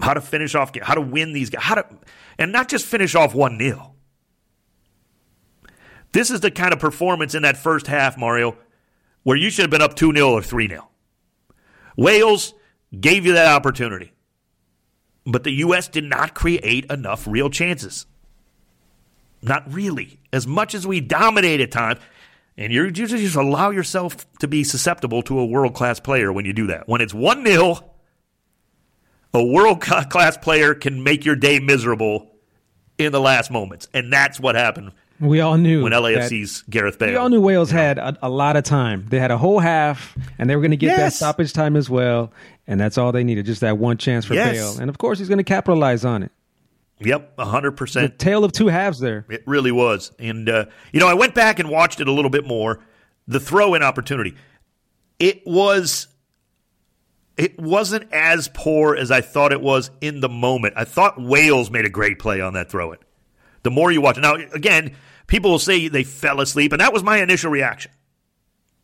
how 0.00 0.14
to 0.14 0.20
finish 0.20 0.54
off, 0.54 0.76
how 0.82 0.94
to 0.94 1.00
win 1.00 1.32
these 1.32 1.48
guys, 1.48 1.62
how 1.62 1.76
to, 1.76 1.86
and 2.38 2.52
not 2.52 2.68
just 2.68 2.84
finish 2.84 3.14
off 3.14 3.34
1 3.34 3.58
0. 3.58 3.94
This 6.12 6.30
is 6.30 6.40
the 6.40 6.50
kind 6.50 6.72
of 6.72 6.78
performance 6.78 7.34
in 7.34 7.42
that 7.42 7.56
first 7.56 7.86
half, 7.86 8.18
Mario, 8.18 8.56
where 9.22 9.36
you 9.36 9.48
should 9.48 9.62
have 9.62 9.70
been 9.70 9.82
up 9.82 9.94
2 9.94 10.12
0 10.12 10.30
or 10.30 10.42
3 10.42 10.68
0. 10.68 10.88
Wales 11.96 12.54
gave 12.98 13.24
you 13.24 13.32
that 13.32 13.46
opportunity. 13.46 14.12
But 15.24 15.44
the 15.44 15.52
U.S. 15.52 15.88
did 15.88 16.04
not 16.04 16.34
create 16.34 16.84
enough 16.90 17.26
real 17.26 17.48
chances. 17.50 18.06
Not 19.40 19.72
really. 19.72 20.20
As 20.32 20.46
much 20.46 20.74
as 20.74 20.86
we 20.86 21.00
dominate 21.00 21.60
at 21.60 21.70
times, 21.70 22.00
and 22.56 22.72
you 22.72 22.90
just 22.90 23.36
allow 23.36 23.70
yourself 23.70 24.30
to 24.38 24.48
be 24.48 24.62
susceptible 24.62 25.22
to 25.22 25.38
a 25.38 25.46
world 25.46 25.74
class 25.74 26.00
player 26.00 26.32
when 26.32 26.44
you 26.44 26.52
do 26.52 26.66
that. 26.68 26.88
When 26.88 27.00
it's 27.00 27.14
1 27.14 27.46
0, 27.46 27.78
a 29.34 29.44
world 29.44 29.80
class 29.80 30.36
player 30.36 30.74
can 30.74 31.02
make 31.02 31.24
your 31.24 31.36
day 31.36 31.58
miserable 31.60 32.30
in 32.98 33.12
the 33.12 33.20
last 33.20 33.50
moments. 33.50 33.88
And 33.94 34.12
that's 34.12 34.38
what 34.38 34.54
happened. 34.54 34.92
We 35.22 35.40
all 35.40 35.56
knew 35.56 35.84
when 35.84 35.92
LAFC's 35.92 36.62
Gareth 36.68 36.98
Bale. 36.98 37.10
We 37.10 37.16
all 37.16 37.28
knew 37.28 37.40
Wales 37.40 37.70
had 37.70 37.96
a, 37.98 38.16
a, 38.22 38.28
lot 38.28 38.56
of 38.56 38.64
time. 38.64 39.06
They 39.08 39.20
had 39.20 39.30
a 39.30 39.38
whole 39.38 39.60
half, 39.60 40.16
and 40.38 40.50
they 40.50 40.56
were 40.56 40.62
going 40.62 40.72
to 40.72 40.76
get 40.76 40.88
yes. 40.88 40.98
that 40.98 41.12
stoppage 41.12 41.52
time 41.52 41.76
as 41.76 41.88
well 41.88 42.32
and 42.66 42.80
that's 42.80 42.98
all 42.98 43.12
they 43.12 43.24
needed, 43.24 43.46
just 43.46 43.60
that 43.62 43.78
one 43.78 43.98
chance 43.98 44.24
for 44.24 44.34
yes. 44.34 44.52
Bale. 44.52 44.80
And 44.80 44.88
of 44.88 44.98
course, 44.98 45.18
he's 45.18 45.28
going 45.28 45.38
to 45.38 45.44
capitalize 45.44 46.04
on 46.04 46.22
it. 46.22 46.32
Yep, 47.00 47.36
100%. 47.36 47.92
The 47.92 48.08
tale 48.08 48.44
of 48.44 48.52
two 48.52 48.68
halves 48.68 49.00
there. 49.00 49.26
It 49.28 49.42
really 49.46 49.72
was. 49.72 50.12
And, 50.18 50.48
uh, 50.48 50.66
you 50.92 51.00
know, 51.00 51.08
I 51.08 51.14
went 51.14 51.34
back 51.34 51.58
and 51.58 51.68
watched 51.68 52.00
it 52.00 52.06
a 52.06 52.12
little 52.12 52.30
bit 52.30 52.46
more. 52.46 52.80
The 53.26 53.40
throw 53.40 53.74
in 53.74 53.82
opportunity. 53.82 54.36
It 55.18 55.46
was. 55.46 56.08
It 57.36 57.58
wasn't 57.58 58.12
as 58.12 58.48
poor 58.52 58.94
as 58.94 59.10
I 59.10 59.22
thought 59.22 59.52
it 59.52 59.60
was 59.60 59.90
in 60.00 60.20
the 60.20 60.28
moment. 60.28 60.74
I 60.76 60.84
thought 60.84 61.20
Wales 61.20 61.70
made 61.70 61.86
a 61.86 61.90
great 61.90 62.18
play 62.18 62.40
on 62.40 62.52
that 62.54 62.70
throw 62.70 62.92
in. 62.92 62.98
The 63.62 63.70
more 63.70 63.90
you 63.90 64.00
watch 64.00 64.18
it. 64.18 64.20
Now, 64.20 64.34
again, 64.34 64.94
people 65.26 65.50
will 65.50 65.58
say 65.58 65.88
they 65.88 66.04
fell 66.04 66.40
asleep, 66.40 66.72
and 66.72 66.80
that 66.80 66.92
was 66.92 67.02
my 67.02 67.18
initial 67.18 67.50
reaction. 67.50 67.92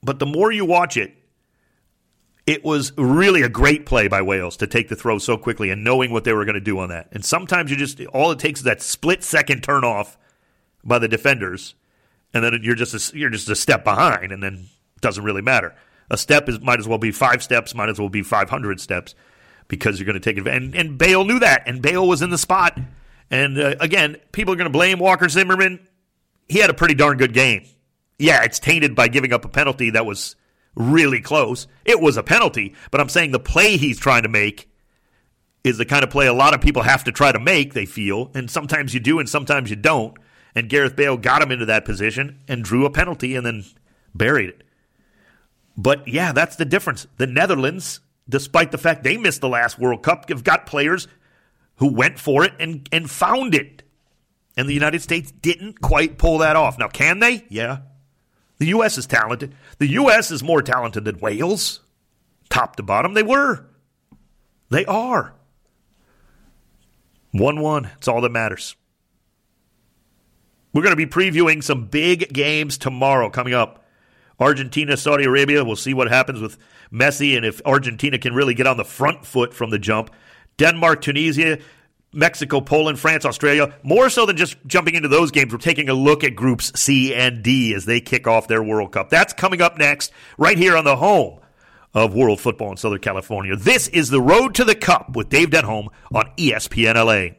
But 0.02 0.18
the 0.18 0.26
more 0.26 0.52
you 0.52 0.64
watch 0.64 0.96
it, 0.96 1.14
it 2.46 2.64
was 2.64 2.92
really 2.96 3.42
a 3.42 3.48
great 3.48 3.84
play 3.84 4.08
by 4.08 4.22
Wales 4.22 4.56
to 4.58 4.66
take 4.66 4.88
the 4.88 4.96
throw 4.96 5.18
so 5.18 5.36
quickly 5.36 5.70
and 5.70 5.84
knowing 5.84 6.10
what 6.10 6.24
they 6.24 6.32
were 6.32 6.46
going 6.46 6.54
to 6.54 6.60
do 6.60 6.78
on 6.78 6.88
that. 6.88 7.08
And 7.12 7.24
sometimes 7.24 7.70
you 7.70 7.76
just 7.76 8.00
all 8.06 8.30
it 8.30 8.38
takes 8.38 8.60
is 8.60 8.64
that 8.64 8.80
split 8.80 9.22
second 9.22 9.62
turn 9.62 9.84
off 9.84 10.16
by 10.82 10.98
the 10.98 11.08
defenders, 11.08 11.74
and 12.32 12.42
then 12.42 12.58
you're 12.62 12.74
just 12.74 13.12
a, 13.12 13.18
you're 13.18 13.30
just 13.30 13.50
a 13.50 13.56
step 13.56 13.84
behind, 13.84 14.32
and 14.32 14.42
then 14.42 14.54
it 14.96 15.00
doesn't 15.00 15.24
really 15.24 15.42
matter. 15.42 15.74
A 16.10 16.16
step 16.16 16.48
is 16.48 16.60
might 16.60 16.78
as 16.78 16.88
well 16.88 16.98
be 16.98 17.10
five 17.10 17.42
steps, 17.42 17.74
might 17.74 17.90
as 17.90 17.98
well 17.98 18.08
be 18.08 18.22
five 18.22 18.48
hundred 18.48 18.80
steps 18.80 19.14
because 19.66 19.98
you're 19.98 20.06
going 20.06 20.14
to 20.14 20.20
take 20.20 20.38
it. 20.38 20.48
And 20.48 20.74
and 20.74 20.96
Bale 20.96 21.24
knew 21.24 21.40
that, 21.40 21.64
and 21.66 21.82
Bale 21.82 22.06
was 22.06 22.22
in 22.22 22.30
the 22.30 22.38
spot. 22.38 22.78
And 23.30 23.58
uh, 23.58 23.74
again, 23.80 24.16
people 24.32 24.54
are 24.54 24.56
going 24.56 24.70
to 24.70 24.70
blame 24.70 24.98
Walker 24.98 25.28
Zimmerman. 25.28 25.86
He 26.48 26.58
had 26.58 26.70
a 26.70 26.74
pretty 26.74 26.94
darn 26.94 27.18
good 27.18 27.34
game. 27.34 27.64
Yeah, 28.18 28.42
it's 28.42 28.58
tainted 28.58 28.94
by 28.94 29.08
giving 29.08 29.32
up 29.32 29.44
a 29.44 29.48
penalty 29.48 29.90
that 29.90 30.06
was 30.06 30.36
really 30.74 31.20
close. 31.20 31.66
It 31.84 32.00
was 32.00 32.16
a 32.16 32.22
penalty, 32.22 32.74
but 32.90 33.00
I'm 33.00 33.08
saying 33.08 33.32
the 33.32 33.40
play 33.40 33.76
he's 33.76 33.98
trying 33.98 34.22
to 34.22 34.28
make 34.28 34.70
is 35.64 35.78
the 35.78 35.84
kind 35.84 36.04
of 36.04 36.10
play 36.10 36.26
a 36.26 36.32
lot 36.32 36.54
of 36.54 36.60
people 36.60 36.82
have 36.82 37.04
to 37.04 37.12
try 37.12 37.32
to 37.32 37.38
make, 37.38 37.74
they 37.74 37.86
feel, 37.86 38.30
and 38.34 38.50
sometimes 38.50 38.94
you 38.94 39.00
do 39.00 39.18
and 39.18 39.28
sometimes 39.28 39.70
you 39.70 39.76
don't. 39.76 40.16
And 40.54 40.68
Gareth 40.68 40.96
Bale 40.96 41.16
got 41.16 41.42
him 41.42 41.52
into 41.52 41.66
that 41.66 41.84
position 41.84 42.40
and 42.48 42.64
drew 42.64 42.86
a 42.86 42.90
penalty 42.90 43.36
and 43.36 43.44
then 43.44 43.64
buried 44.14 44.48
it. 44.48 44.62
But 45.76 46.08
yeah, 46.08 46.32
that's 46.32 46.56
the 46.56 46.64
difference. 46.64 47.06
The 47.18 47.26
Netherlands, 47.26 48.00
despite 48.28 48.72
the 48.72 48.78
fact 48.78 49.04
they 49.04 49.16
missed 49.16 49.40
the 49.40 49.48
last 49.48 49.78
World 49.78 50.02
Cup, 50.02 50.28
have 50.28 50.42
got 50.42 50.66
players 50.66 51.06
who 51.76 51.92
went 51.92 52.18
for 52.18 52.44
it 52.44 52.52
and, 52.58 52.88
and 52.90 53.08
found 53.08 53.54
it. 53.54 53.82
And 54.58 54.68
the 54.68 54.74
United 54.74 55.02
States 55.02 55.30
didn't 55.30 55.80
quite 55.80 56.18
pull 56.18 56.38
that 56.38 56.56
off. 56.56 56.80
Now, 56.80 56.88
can 56.88 57.20
they? 57.20 57.44
Yeah. 57.48 57.78
The 58.58 58.66
U.S. 58.66 58.98
is 58.98 59.06
talented. 59.06 59.54
The 59.78 59.86
U.S. 59.86 60.32
is 60.32 60.42
more 60.42 60.62
talented 60.62 61.04
than 61.04 61.20
Wales, 61.20 61.78
top 62.50 62.74
to 62.74 62.82
bottom. 62.82 63.14
They 63.14 63.22
were. 63.22 63.66
They 64.68 64.84
are. 64.84 65.32
1 67.30 67.60
1. 67.60 67.90
It's 67.98 68.08
all 68.08 68.20
that 68.20 68.32
matters. 68.32 68.74
We're 70.72 70.82
going 70.82 70.96
to 70.96 70.96
be 70.96 71.06
previewing 71.06 71.62
some 71.62 71.86
big 71.86 72.32
games 72.32 72.78
tomorrow 72.78 73.30
coming 73.30 73.54
up. 73.54 73.84
Argentina, 74.40 74.96
Saudi 74.96 75.24
Arabia. 75.24 75.64
We'll 75.64 75.76
see 75.76 75.94
what 75.94 76.08
happens 76.08 76.40
with 76.40 76.58
Messi 76.92 77.36
and 77.36 77.46
if 77.46 77.62
Argentina 77.64 78.18
can 78.18 78.34
really 78.34 78.54
get 78.54 78.66
on 78.66 78.76
the 78.76 78.84
front 78.84 79.24
foot 79.24 79.54
from 79.54 79.70
the 79.70 79.78
jump. 79.78 80.10
Denmark, 80.56 81.00
Tunisia, 81.00 81.58
Mexico, 82.12 82.60
Poland, 82.60 82.98
France, 82.98 83.24
Australia. 83.24 83.74
More 83.82 84.08
so 84.08 84.26
than 84.26 84.36
just 84.36 84.56
jumping 84.66 84.94
into 84.94 85.08
those 85.08 85.30
games, 85.30 85.52
we're 85.52 85.58
taking 85.58 85.88
a 85.88 85.94
look 85.94 86.24
at 86.24 86.34
groups 86.34 86.72
C 86.78 87.14
and 87.14 87.42
D 87.42 87.74
as 87.74 87.84
they 87.84 88.00
kick 88.00 88.26
off 88.26 88.48
their 88.48 88.62
World 88.62 88.92
Cup. 88.92 89.10
That's 89.10 89.32
coming 89.32 89.60
up 89.60 89.78
next, 89.78 90.12
right 90.38 90.56
here 90.56 90.76
on 90.76 90.84
the 90.84 90.96
home 90.96 91.40
of 91.94 92.14
world 92.14 92.40
football 92.40 92.70
in 92.70 92.76
Southern 92.76 93.00
California. 93.00 93.56
This 93.56 93.88
is 93.88 94.10
the 94.10 94.20
Road 94.20 94.54
to 94.56 94.64
the 94.64 94.74
Cup 94.74 95.16
with 95.16 95.28
Dave 95.28 95.50
Denholm 95.50 95.88
on 96.12 96.30
ESPN 96.36 96.94
LA. 96.94 97.36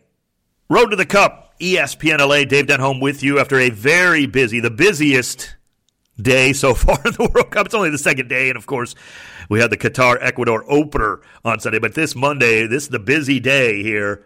Road 0.69 0.89
to 0.89 0.95
the 0.95 1.05
Cup, 1.05 1.53
ESPN 1.59 2.19
LA. 2.19 2.45
Dave 2.45 2.67
Denholm 2.67 3.01
with 3.01 3.23
you 3.23 3.39
after 3.39 3.59
a 3.59 3.69
very 3.69 4.27
busy, 4.27 4.59
the 4.59 4.69
busiest 4.69 5.55
day 6.21 6.53
so 6.53 6.73
far 6.75 6.99
in 7.05 7.13
the 7.13 7.29
World 7.33 7.51
Cup. 7.51 7.65
It's 7.65 7.75
only 7.75 7.89
the 7.89 7.97
second 7.97 8.27
day, 8.27 8.49
and 8.49 8.57
of 8.57 8.65
course, 8.65 8.95
we 9.49 9.59
had 9.59 9.71
the 9.71 9.77
Qatar 9.77 10.17
Ecuador 10.21 10.63
opener 10.69 11.21
on 11.43 11.59
Sunday. 11.59 11.79
But 11.79 11.95
this 11.95 12.15
Monday, 12.15 12.67
this 12.67 12.83
is 12.83 12.89
the 12.89 12.99
busy 12.99 13.39
day 13.39 13.81
here 13.81 14.25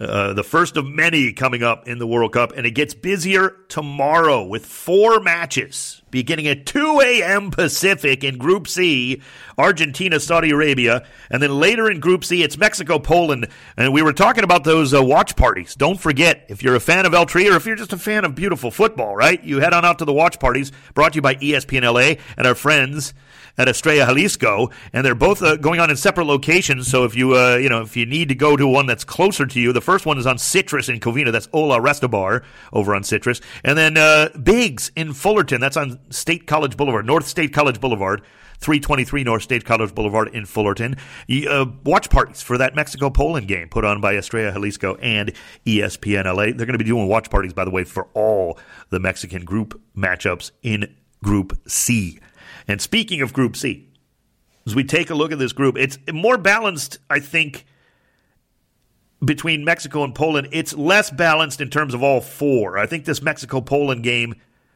uh, 0.00 0.32
the 0.32 0.42
first 0.42 0.76
of 0.76 0.86
many 0.86 1.32
coming 1.32 1.62
up 1.62 1.86
in 1.86 1.98
the 1.98 2.06
World 2.06 2.32
Cup, 2.32 2.52
and 2.56 2.66
it 2.66 2.70
gets 2.72 2.94
busier 2.94 3.56
tomorrow 3.68 4.42
with 4.42 4.64
four 4.64 5.20
matches 5.20 5.99
beginning 6.10 6.46
at 6.48 6.66
2 6.66 7.00
a.m. 7.04 7.50
Pacific 7.50 8.24
in 8.24 8.38
Group 8.38 8.68
C, 8.68 9.22
Argentina, 9.56 10.20
Saudi 10.20 10.50
Arabia, 10.50 11.06
and 11.30 11.42
then 11.42 11.58
later 11.58 11.90
in 11.90 12.00
Group 12.00 12.24
C, 12.24 12.42
it's 12.42 12.58
Mexico, 12.58 12.98
Poland. 12.98 13.48
And 13.76 13.92
we 13.92 14.02
were 14.02 14.12
talking 14.12 14.44
about 14.44 14.64
those 14.64 14.94
uh, 14.94 15.02
watch 15.02 15.36
parties. 15.36 15.74
Don't 15.74 16.00
forget, 16.00 16.44
if 16.48 16.62
you're 16.62 16.76
a 16.76 16.80
fan 16.80 17.06
of 17.06 17.14
El 17.14 17.26
Tri 17.26 17.48
or 17.48 17.56
if 17.56 17.66
you're 17.66 17.76
just 17.76 17.92
a 17.92 17.98
fan 17.98 18.24
of 18.24 18.34
beautiful 18.34 18.70
football, 18.70 19.14
right? 19.14 19.42
You 19.42 19.60
head 19.60 19.72
on 19.72 19.84
out 19.84 19.98
to 19.98 20.04
the 20.04 20.12
watch 20.12 20.38
parties 20.38 20.72
brought 20.94 21.12
to 21.12 21.16
you 21.16 21.22
by 21.22 21.34
ESPN 21.36 21.82
LA 21.82 22.22
and 22.36 22.46
our 22.46 22.54
friends 22.54 23.14
at 23.60 23.68
Estrella 23.68 24.06
Jalisco, 24.06 24.70
and 24.92 25.04
they're 25.04 25.14
both 25.14 25.42
uh, 25.42 25.56
going 25.56 25.80
on 25.80 25.90
in 25.90 25.96
separate 25.96 26.24
locations. 26.24 26.88
So 26.88 27.04
if 27.04 27.14
you 27.14 27.36
uh, 27.36 27.56
you 27.56 27.68
know 27.68 27.82
if 27.82 27.96
you 27.96 28.06
need 28.06 28.28
to 28.30 28.34
go 28.34 28.56
to 28.56 28.66
one 28.66 28.86
that's 28.86 29.04
closer 29.04 29.46
to 29.46 29.60
you, 29.60 29.72
the 29.72 29.80
first 29.80 30.06
one 30.06 30.18
is 30.18 30.26
on 30.26 30.38
Citrus 30.38 30.88
in 30.88 31.00
Covina. 31.00 31.30
That's 31.30 31.48
Ola 31.52 31.78
Restobar 31.78 32.42
over 32.72 32.94
on 32.94 33.04
Citrus, 33.04 33.40
and 33.62 33.76
then 33.76 33.96
uh, 33.96 34.30
Biggs 34.42 34.90
in 34.96 35.12
Fullerton. 35.12 35.60
That's 35.60 35.76
on 35.76 35.99
State 36.10 36.46
College 36.46 36.76
Boulevard, 36.76 37.06
North 37.06 37.26
State 37.26 37.52
College 37.52 37.80
Boulevard. 37.80 38.22
323 38.60 39.24
North 39.24 39.42
State 39.42 39.64
College 39.64 39.94
Boulevard 39.94 40.28
in 40.34 40.44
Fullerton. 40.44 40.96
Uh, 41.48 41.64
watch 41.82 42.10
parties 42.10 42.42
for 42.42 42.58
that 42.58 42.74
Mexico 42.74 43.08
Poland 43.08 43.48
game 43.48 43.70
put 43.70 43.86
on 43.86 44.02
by 44.02 44.14
Estrella 44.14 44.52
Jalisco 44.52 44.96
and 44.96 45.32
ESPN 45.64 46.26
LA. 46.26 46.44
They're 46.54 46.66
going 46.66 46.72
to 46.72 46.78
be 46.78 46.84
doing 46.84 47.08
watch 47.08 47.30
parties, 47.30 47.54
by 47.54 47.64
the 47.64 47.70
way, 47.70 47.84
for 47.84 48.08
all 48.12 48.58
the 48.90 49.00
Mexican 49.00 49.46
group 49.46 49.80
matchups 49.96 50.50
in 50.62 50.94
Group 51.24 51.58
C. 51.66 52.18
And 52.68 52.80
speaking 52.80 53.22
of 53.22 53.32
Group 53.32 53.56
C, 53.56 53.88
as 54.66 54.74
we 54.74 54.84
take 54.84 55.10
a 55.10 55.14
look 55.14 55.32
at 55.32 55.38
this 55.38 55.52
group, 55.52 55.78
it's 55.78 55.98
more 56.12 56.36
balanced, 56.36 56.98
I 57.08 57.20
think, 57.20 57.64
between 59.24 59.64
Mexico 59.64 60.04
and 60.04 60.14
Poland. 60.14 60.48
It's 60.52 60.74
less 60.74 61.10
balanced 61.10 61.60
in 61.60 61.70
terms 61.70 61.94
of 61.94 62.02
all 62.02 62.20
four. 62.20 62.78
I 62.78 62.86
think 62.86 63.04
this 63.04 63.22
Mexico 63.22 63.60
Poland 63.60 64.02
game 64.02 64.34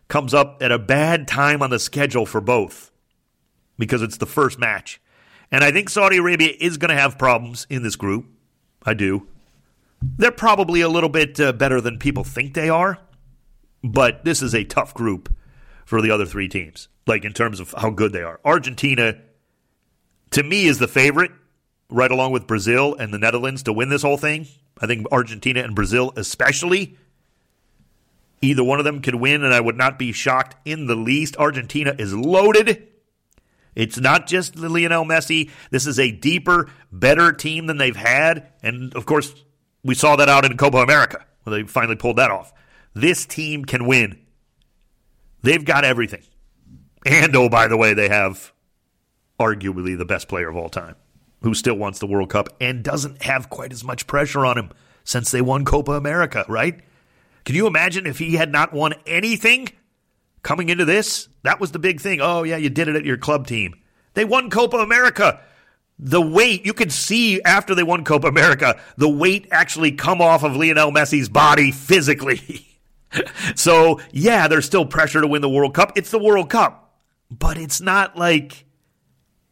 comes 0.08 0.34
up 0.34 0.58
at 0.60 0.72
a 0.72 0.78
bad 0.78 1.26
time 1.26 1.62
on 1.62 1.70
the 1.70 1.78
schedule 1.78 2.26
for 2.26 2.40
both 2.40 2.90
because 3.78 4.02
it's 4.02 4.18
the 4.18 4.26
first 4.26 4.58
match. 4.58 5.00
And 5.50 5.62
I 5.62 5.70
think 5.70 5.88
Saudi 5.88 6.18
Arabia 6.18 6.52
is 6.58 6.76
going 6.76 6.90
to 6.90 7.00
have 7.00 7.18
problems 7.18 7.66
in 7.70 7.82
this 7.82 7.96
group. 7.96 8.26
I 8.84 8.94
do. 8.94 9.26
They're 10.02 10.30
probably 10.30 10.80
a 10.80 10.88
little 10.88 11.08
bit 11.08 11.40
uh, 11.40 11.52
better 11.52 11.80
than 11.80 11.98
people 11.98 12.24
think 12.24 12.54
they 12.54 12.68
are, 12.68 12.98
but 13.82 14.24
this 14.24 14.42
is 14.42 14.54
a 14.54 14.64
tough 14.64 14.92
group 14.92 15.34
for 15.86 16.02
the 16.02 16.10
other 16.10 16.26
three 16.26 16.48
teams 16.48 16.88
like 17.06 17.24
in 17.24 17.32
terms 17.32 17.60
of 17.60 17.74
how 17.76 17.90
good 17.90 18.12
they 18.12 18.22
are. 18.22 18.40
Argentina, 18.44 19.16
to 20.30 20.42
me, 20.42 20.66
is 20.66 20.78
the 20.78 20.88
favorite, 20.88 21.32
right 21.90 22.10
along 22.10 22.32
with 22.32 22.46
Brazil 22.46 22.94
and 22.94 23.12
the 23.12 23.18
Netherlands 23.18 23.62
to 23.64 23.72
win 23.72 23.88
this 23.88 24.02
whole 24.02 24.16
thing. 24.16 24.46
I 24.80 24.86
think 24.86 25.06
Argentina 25.12 25.62
and 25.62 25.74
Brazil, 25.74 26.12
especially, 26.16 26.96
either 28.40 28.64
one 28.64 28.78
of 28.78 28.84
them 28.84 29.00
could 29.00 29.14
win, 29.14 29.44
and 29.44 29.54
I 29.54 29.60
would 29.60 29.76
not 29.76 29.98
be 29.98 30.12
shocked 30.12 30.56
in 30.64 30.86
the 30.86 30.96
least. 30.96 31.36
Argentina 31.36 31.94
is 31.98 32.14
loaded. 32.14 32.88
It's 33.74 33.98
not 33.98 34.26
just 34.26 34.56
Lionel 34.56 35.04
Messi. 35.04 35.50
This 35.70 35.86
is 35.86 35.98
a 35.98 36.12
deeper, 36.12 36.70
better 36.92 37.32
team 37.32 37.66
than 37.66 37.78
they've 37.78 37.96
had. 37.96 38.52
And 38.62 38.94
of 38.94 39.06
course, 39.06 39.34
we 39.82 39.94
saw 39.94 40.16
that 40.16 40.28
out 40.28 40.44
in 40.44 40.56
Copa 40.56 40.78
America 40.78 41.24
when 41.42 41.60
they 41.60 41.68
finally 41.68 41.96
pulled 41.96 42.16
that 42.16 42.30
off. 42.30 42.52
This 42.94 43.26
team 43.26 43.64
can 43.64 43.86
win. 43.86 44.18
They've 45.42 45.64
got 45.64 45.84
everything. 45.84 46.22
And 47.04 47.34
oh, 47.36 47.48
by 47.48 47.68
the 47.68 47.76
way, 47.76 47.92
they 47.92 48.08
have 48.08 48.52
arguably 49.38 49.98
the 49.98 50.04
best 50.04 50.28
player 50.28 50.48
of 50.48 50.56
all 50.56 50.68
time 50.68 50.94
who 51.42 51.52
still 51.52 51.74
wants 51.74 51.98
the 51.98 52.06
World 52.06 52.30
Cup 52.30 52.48
and 52.60 52.82
doesn't 52.82 53.22
have 53.22 53.50
quite 53.50 53.72
as 53.72 53.84
much 53.84 54.06
pressure 54.06 54.46
on 54.46 54.56
him 54.56 54.70
since 55.04 55.30
they 55.30 55.42
won 55.42 55.64
Copa 55.64 55.92
America, 55.92 56.46
right? 56.48 56.80
Can 57.44 57.54
you 57.54 57.66
imagine 57.66 58.06
if 58.06 58.18
he 58.18 58.34
had 58.34 58.50
not 58.50 58.72
won 58.72 58.94
anything 59.06 59.68
coming 60.42 60.68
into 60.68 60.84
this? 60.84 61.28
That 61.42 61.60
was 61.60 61.72
the 61.72 61.78
big 61.78 62.00
thing. 62.00 62.20
Oh, 62.20 62.42
yeah, 62.42 62.56
you 62.56 62.70
did 62.70 62.88
it 62.88 62.96
at 62.96 63.04
your 63.04 63.18
club 63.18 63.46
team. 63.46 63.74
They 64.14 64.24
won 64.24 64.50
Copa 64.50 64.78
America. 64.78 65.40
The 65.98 66.22
weight, 66.22 66.64
you 66.66 66.72
could 66.72 66.92
see 66.92 67.42
after 67.42 67.74
they 67.74 67.82
won 67.82 68.04
Copa 68.04 68.26
America, 68.26 68.80
the 68.96 69.08
weight 69.08 69.46
actually 69.50 69.92
come 69.92 70.20
off 70.20 70.42
of 70.42 70.56
Lionel 70.56 70.90
Messi's 70.90 71.28
body 71.28 71.70
physically. 71.70 72.66
so, 73.54 74.00
yeah, 74.10 74.48
there's 74.48 74.66
still 74.66 74.86
pressure 74.86 75.20
to 75.20 75.26
win 75.26 75.42
the 75.42 75.48
World 75.48 75.74
Cup. 75.74 75.92
It's 75.96 76.10
the 76.10 76.18
World 76.18 76.50
Cup 76.50 76.84
but 77.38 77.58
it's 77.58 77.80
not 77.80 78.16
like 78.16 78.64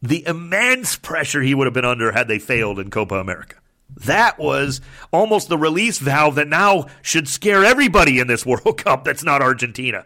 the 0.01 0.25
immense 0.25 0.95
pressure 0.95 1.41
he 1.41 1.55
would 1.55 1.67
have 1.67 1.73
been 1.73 1.85
under 1.85 2.11
had 2.11 2.27
they 2.27 2.39
failed 2.39 2.79
in 2.79 2.89
Copa 2.89 3.15
America. 3.15 3.57
That 3.97 4.39
was 4.39 4.81
almost 5.11 5.49
the 5.49 5.57
release 5.57 5.99
valve 5.99 6.35
that 6.35 6.47
now 6.47 6.87
should 7.01 7.27
scare 7.27 7.63
everybody 7.63 8.19
in 8.19 8.27
this 8.27 8.45
World 8.45 8.77
Cup 8.77 9.03
that's 9.03 9.23
not 9.23 9.41
Argentina. 9.41 10.05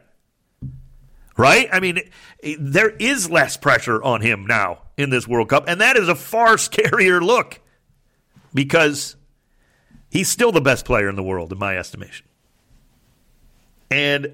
Right? 1.37 1.69
I 1.71 1.79
mean, 1.79 1.99
there 2.59 2.89
is 2.89 3.29
less 3.29 3.57
pressure 3.57 4.01
on 4.01 4.21
him 4.21 4.47
now 4.47 4.79
in 4.97 5.11
this 5.11 5.27
World 5.27 5.49
Cup, 5.49 5.65
and 5.67 5.81
that 5.81 5.95
is 5.95 6.09
a 6.09 6.15
far 6.15 6.55
scarier 6.55 7.21
look 7.21 7.61
because 8.53 9.17
He's 10.09 10.29
still 10.29 10.51
the 10.51 10.61
best 10.61 10.85
player 10.85 11.09
in 11.09 11.15
the 11.15 11.23
world, 11.23 11.51
in 11.51 11.59
my 11.59 11.77
estimation. 11.77 12.25
And 13.91 14.33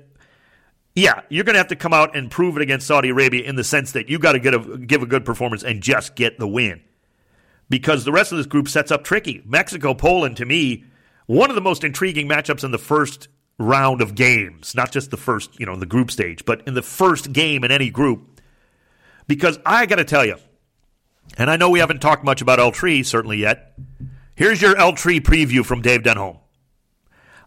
yeah, 0.95 1.21
you're 1.29 1.43
going 1.43 1.55
to 1.55 1.59
have 1.59 1.69
to 1.69 1.75
come 1.75 1.93
out 1.93 2.15
and 2.15 2.29
prove 2.29 2.55
it 2.57 2.61
against 2.61 2.87
Saudi 2.87 3.09
Arabia 3.09 3.43
in 3.43 3.55
the 3.55 3.63
sense 3.63 3.93
that 3.93 4.09
you 4.09 4.19
got 4.19 4.33
to 4.33 4.39
get 4.39 4.53
a, 4.53 4.77
give 4.77 5.01
a 5.01 5.05
good 5.05 5.25
performance 5.25 5.63
and 5.63 5.81
just 5.81 6.15
get 6.15 6.37
the 6.37 6.47
win. 6.47 6.81
Because 7.69 8.05
the 8.05 8.11
rest 8.11 8.31
of 8.31 8.37
this 8.37 8.47
group 8.47 8.67
sets 8.67 8.91
up 8.91 9.03
tricky. 9.03 9.41
Mexico, 9.45 9.93
Poland, 9.93 10.37
to 10.37 10.45
me, 10.45 10.85
one 11.25 11.49
of 11.49 11.55
the 11.55 11.61
most 11.61 11.83
intriguing 11.83 12.27
matchups 12.27 12.63
in 12.63 12.71
the 12.71 12.77
first 12.77 13.27
round 13.57 14.01
of 14.01 14.15
games, 14.15 14.75
not 14.75 14.91
just 14.91 15.11
the 15.11 15.17
first, 15.17 15.59
you 15.59 15.65
know, 15.65 15.73
in 15.73 15.79
the 15.79 15.85
group 15.85 16.11
stage, 16.11 16.45
but 16.45 16.61
in 16.67 16.73
the 16.73 16.81
first 16.81 17.33
game 17.33 17.63
in 17.63 17.71
any 17.71 17.89
group. 17.89 18.41
Because 19.27 19.59
I 19.65 19.85
got 19.85 19.95
to 19.95 20.03
tell 20.03 20.25
you, 20.25 20.35
and 21.37 21.49
I 21.49 21.55
know 21.55 21.69
we 21.69 21.79
haven't 21.79 22.01
talked 22.01 22.23
much 22.23 22.41
about 22.41 22.59
El 22.59 22.71
Tri 22.71 23.01
certainly 23.01 23.37
yet. 23.37 23.73
Here's 24.35 24.61
your 24.61 24.75
El 24.77 24.93
Tri 24.93 25.19
preview 25.19 25.65
from 25.65 25.81
Dave 25.81 26.01
Denholm. 26.01 26.39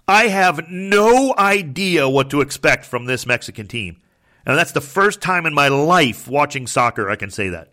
I 0.09 0.29
have 0.29 0.69
no 0.71 1.35
idea 1.37 2.09
what 2.09 2.31
to 2.31 2.41
expect 2.41 2.85
from 2.85 3.07
this 3.07 3.27
Mexican 3.27 3.67
team. 3.67 4.01
And 4.47 4.57
that's 4.57 4.73
the 4.73 4.81
first 4.81 5.21
time 5.21 5.47
in 5.47 5.55
my 5.55 5.67
life 5.67 6.29
watching 6.29 6.69
soccer 6.69 7.11
I 7.11 7.17
can 7.17 7.31
say 7.31 7.49
that. 7.49 7.73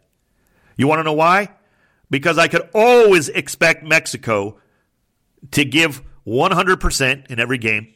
You 0.75 0.87
want 0.87 0.99
to 0.99 1.03
know 1.03 1.13
why? 1.13 1.49
Because 2.09 2.37
I 2.37 2.47
could 2.47 2.69
always 2.73 3.29
expect 3.29 3.83
Mexico 3.83 4.59
to 5.51 5.65
give 5.65 6.03
100% 6.25 7.27
in 7.27 7.39
every 7.39 7.57
game. 7.57 7.93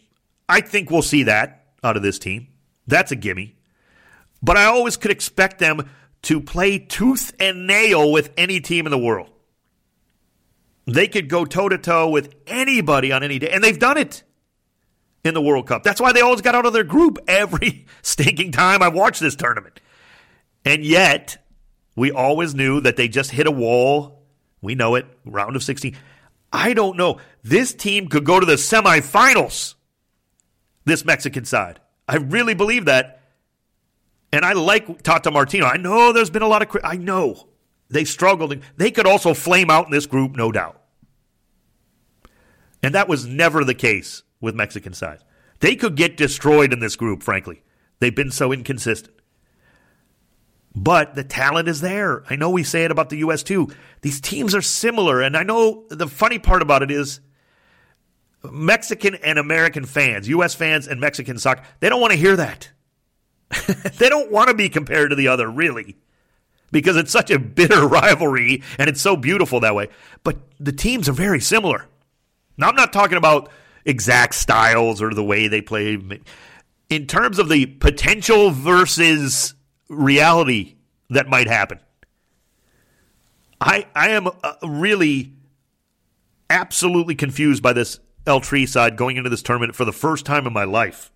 I 0.49 0.61
think 0.61 0.89
we'll 0.89 1.01
see 1.01 1.23
that 1.23 1.65
out 1.83 1.97
of 1.97 2.03
this 2.03 2.19
team. 2.19 2.47
That's 2.87 3.11
a 3.11 3.15
gimme. 3.15 3.55
But 4.41 4.57
I 4.57 4.65
always 4.65 4.97
could 4.97 5.11
expect 5.11 5.59
them 5.59 5.89
to 6.23 6.41
play 6.41 6.79
tooth 6.79 7.33
and 7.39 7.67
nail 7.67 8.11
with 8.11 8.31
any 8.37 8.59
team 8.59 8.85
in 8.85 8.91
the 8.91 8.97
world. 8.97 9.29
They 10.85 11.07
could 11.07 11.29
go 11.29 11.45
toe 11.45 11.69
to 11.69 11.77
toe 11.77 12.09
with 12.09 12.33
anybody 12.47 13.11
on 13.11 13.23
any 13.23 13.39
day, 13.39 13.49
and 13.49 13.63
they've 13.63 13.77
done 13.77 13.97
it 13.97 14.23
in 15.23 15.33
the 15.33 15.41
World 15.41 15.67
Cup. 15.67 15.83
That's 15.83 15.99
why 15.99 16.13
they 16.13 16.21
always 16.21 16.41
got 16.41 16.55
out 16.55 16.65
of 16.65 16.73
their 16.73 16.85
group 16.85 17.19
every 17.27 17.85
stinking 18.01 18.53
time 18.53 18.81
I 18.81 18.87
watched 18.87 19.19
this 19.19 19.35
tournament. 19.35 19.81
And 20.63 20.83
yet, 20.83 21.45
we 21.97 22.11
always 22.11 22.53
knew 22.53 22.79
that 22.81 22.95
they 22.95 23.07
just 23.07 23.31
hit 23.31 23.47
a 23.47 23.51
wall. 23.51 24.21
We 24.61 24.75
know 24.75 24.95
it, 24.95 25.07
round 25.25 25.55
of 25.55 25.63
16. 25.63 25.97
I 26.53 26.73
don't 26.73 26.95
know. 26.95 27.19
This 27.43 27.73
team 27.73 28.07
could 28.07 28.23
go 28.23 28.39
to 28.39 28.45
the 28.45 28.53
semifinals, 28.53 29.73
this 30.85 31.03
Mexican 31.03 31.43
side. 31.43 31.81
I 32.07 32.17
really 32.17 32.53
believe 32.53 32.85
that. 32.85 33.23
And 34.31 34.45
I 34.45 34.53
like 34.53 35.01
Tata 35.01 35.31
Martino. 35.31 35.65
I 35.65 35.77
know 35.77 36.13
there's 36.13 36.29
been 36.29 36.43
a 36.43 36.47
lot 36.47 36.61
of. 36.61 36.81
I 36.83 36.97
know 36.97 37.47
they 37.89 38.05
struggled. 38.05 38.55
They 38.77 38.91
could 38.91 39.07
also 39.07 39.33
flame 39.33 39.71
out 39.71 39.85
in 39.85 39.91
this 39.91 40.05
group, 40.05 40.35
no 40.35 40.51
doubt. 40.51 40.79
And 42.83 42.93
that 42.93 43.07
was 43.07 43.25
never 43.25 43.63
the 43.63 43.73
case 43.73 44.21
with 44.39 44.53
Mexican 44.53 44.93
sides. 44.93 45.23
They 45.61 45.75
could 45.75 45.95
get 45.95 46.15
destroyed 46.15 46.73
in 46.73 46.79
this 46.79 46.95
group, 46.95 47.23
frankly. 47.23 47.63
They've 47.99 48.15
been 48.15 48.31
so 48.31 48.51
inconsistent. 48.51 49.16
But 50.79 51.15
the 51.15 51.23
talent 51.23 51.67
is 51.67 51.81
there. 51.81 52.23
I 52.29 52.35
know 52.35 52.51
we 52.51 52.63
say 52.63 52.85
it 52.85 52.91
about 52.91 53.09
the 53.09 53.17
U.S. 53.17 53.41
too. 53.41 53.69
These 54.01 54.21
teams 54.21 54.53
are 54.53 54.61
similar. 54.61 55.21
And 55.23 55.35
I 55.35 55.41
know 55.41 55.85
the 55.89 56.07
funny 56.07 56.37
part 56.37 56.61
about 56.61 56.83
it 56.83 56.91
is 56.91 57.19
Mexican 58.43 59.15
and 59.15 59.39
American 59.39 59.85
fans, 59.85 60.29
U.S. 60.29 60.53
fans 60.53 60.87
and 60.87 61.01
Mexican 61.01 61.39
soccer, 61.39 61.63
they 61.79 61.89
don't 61.89 61.99
want 61.99 62.13
to 62.13 62.19
hear 62.19 62.35
that. 62.35 62.69
they 63.97 64.07
don't 64.07 64.31
want 64.31 64.49
to 64.49 64.53
be 64.53 64.69
compared 64.69 65.09
to 65.09 65.15
the 65.15 65.29
other, 65.29 65.49
really, 65.49 65.97
because 66.71 66.95
it's 66.95 67.11
such 67.11 67.31
a 67.31 67.39
bitter 67.39 67.87
rivalry 67.87 68.61
and 68.77 68.87
it's 68.87 69.01
so 69.01 69.17
beautiful 69.17 69.59
that 69.61 69.73
way. 69.73 69.89
But 70.23 70.37
the 70.59 70.71
teams 70.71 71.09
are 71.09 71.13
very 71.13 71.39
similar. 71.39 71.87
Now, 72.55 72.69
I'm 72.69 72.75
not 72.75 72.93
talking 72.93 73.17
about 73.17 73.49
exact 73.83 74.35
styles 74.35 75.01
or 75.01 75.11
the 75.11 75.23
way 75.23 75.47
they 75.47 75.61
play. 75.61 75.99
In 76.91 77.07
terms 77.07 77.39
of 77.39 77.49
the 77.49 77.65
potential 77.65 78.51
versus 78.51 79.55
reality 79.89 80.75
that 81.09 81.27
might 81.27 81.47
happen, 81.47 81.79
I 83.59 83.87
I 83.95 84.09
am 84.09 84.27
uh, 84.27 84.53
really 84.63 85.33
absolutely 86.49 87.15
confused 87.15 87.61
by 87.63 87.73
this 87.73 87.99
El 88.25 88.41
Tri 88.41 88.65
side 88.65 88.97
going 88.97 89.17
into 89.17 89.29
this 89.29 89.41
tournament 89.41 89.75
for 89.75 89.85
the 89.85 89.91
first 89.91 90.25
time 90.25 90.45
in 90.45 90.53
my 90.53 90.63
life. 90.63 91.11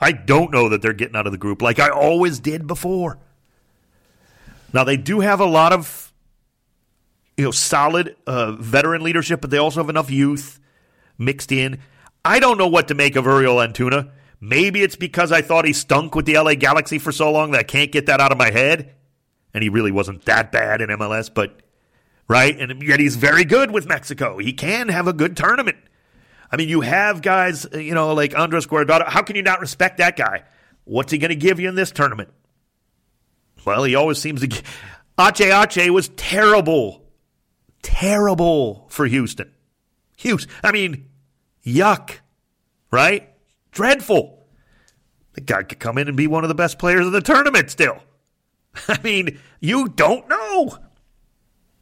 I 0.00 0.12
don't 0.12 0.50
know 0.50 0.68
that 0.68 0.82
they're 0.82 0.92
getting 0.92 1.16
out 1.16 1.26
of 1.26 1.32
the 1.32 1.38
group 1.38 1.62
like 1.62 1.78
I 1.78 1.88
always 1.88 2.40
did 2.40 2.66
before. 2.66 3.18
Now 4.72 4.84
they 4.84 4.96
do 4.96 5.20
have 5.20 5.40
a 5.40 5.46
lot 5.46 5.72
of 5.72 6.12
you 7.36 7.44
know 7.44 7.50
solid 7.50 8.16
uh, 8.26 8.52
veteran 8.52 9.02
leadership, 9.02 9.40
but 9.40 9.50
they 9.50 9.58
also 9.58 9.80
have 9.80 9.90
enough 9.90 10.10
youth 10.10 10.60
mixed 11.18 11.52
in. 11.52 11.78
I 12.24 12.40
don't 12.40 12.58
know 12.58 12.68
what 12.68 12.88
to 12.88 12.94
make 12.94 13.16
of 13.16 13.26
Uriel 13.26 13.56
Antuna. 13.56 14.10
Maybe 14.44 14.82
it's 14.82 14.96
because 14.96 15.32
I 15.32 15.40
thought 15.40 15.64
he 15.64 15.72
stunk 15.72 16.14
with 16.14 16.26
the 16.26 16.34
LA 16.34 16.54
Galaxy 16.54 16.98
for 16.98 17.12
so 17.12 17.32
long 17.32 17.52
that 17.52 17.60
I 17.60 17.62
can't 17.62 17.90
get 17.90 18.04
that 18.06 18.20
out 18.20 18.30
of 18.30 18.36
my 18.36 18.50
head. 18.50 18.94
And 19.54 19.62
he 19.62 19.70
really 19.70 19.90
wasn't 19.90 20.26
that 20.26 20.52
bad 20.52 20.82
in 20.82 20.90
MLS, 20.90 21.32
but 21.32 21.60
right? 22.28 22.54
And 22.60 22.82
yet 22.82 23.00
he's 23.00 23.16
very 23.16 23.46
good 23.46 23.70
with 23.70 23.86
Mexico. 23.86 24.36
He 24.36 24.52
can 24.52 24.90
have 24.90 25.08
a 25.08 25.14
good 25.14 25.34
tournament. 25.34 25.78
I 26.52 26.56
mean, 26.56 26.68
you 26.68 26.82
have 26.82 27.22
guys, 27.22 27.66
you 27.72 27.94
know, 27.94 28.12
like 28.12 28.38
Andres 28.38 28.66
Guardado. 28.66 29.08
How 29.08 29.22
can 29.22 29.34
you 29.34 29.42
not 29.42 29.60
respect 29.60 29.96
that 29.96 30.14
guy? 30.14 30.42
What's 30.84 31.10
he 31.10 31.16
going 31.16 31.30
to 31.30 31.36
give 31.36 31.58
you 31.58 31.70
in 31.70 31.74
this 31.74 31.90
tournament? 31.90 32.28
Well, 33.64 33.84
he 33.84 33.94
always 33.94 34.18
seems 34.18 34.46
to. 34.46 34.62
Ache 35.18 35.40
Ache 35.40 35.90
was 35.90 36.10
terrible, 36.16 37.06
terrible 37.82 38.88
for 38.90 39.06
Houston. 39.06 39.50
Houston. 40.18 40.52
I 40.62 40.70
mean, 40.70 41.08
yuck, 41.64 42.18
right? 42.90 43.30
Dreadful. 43.72 44.33
The 45.34 45.40
guy 45.40 45.62
could 45.62 45.80
come 45.80 45.98
in 45.98 46.08
and 46.08 46.16
be 46.16 46.26
one 46.26 46.44
of 46.44 46.48
the 46.48 46.54
best 46.54 46.78
players 46.78 47.06
of 47.06 47.12
the 47.12 47.20
tournament 47.20 47.70
still. 47.70 47.98
I 48.88 48.98
mean, 49.02 49.38
you 49.60 49.88
don't 49.88 50.28
know. 50.28 50.78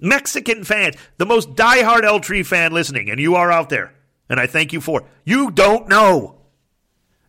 Mexican 0.00 0.64
fans, 0.64 0.96
the 1.18 1.26
most 1.26 1.50
diehard 1.54 2.04
El 2.04 2.20
Tri 2.20 2.42
fan 2.42 2.72
listening, 2.72 3.08
and 3.08 3.20
you 3.20 3.36
are 3.36 3.52
out 3.52 3.68
there, 3.68 3.94
and 4.28 4.40
I 4.40 4.46
thank 4.46 4.72
you 4.72 4.80
for. 4.80 5.04
You 5.24 5.50
don't 5.50 5.88
know. 5.88 6.40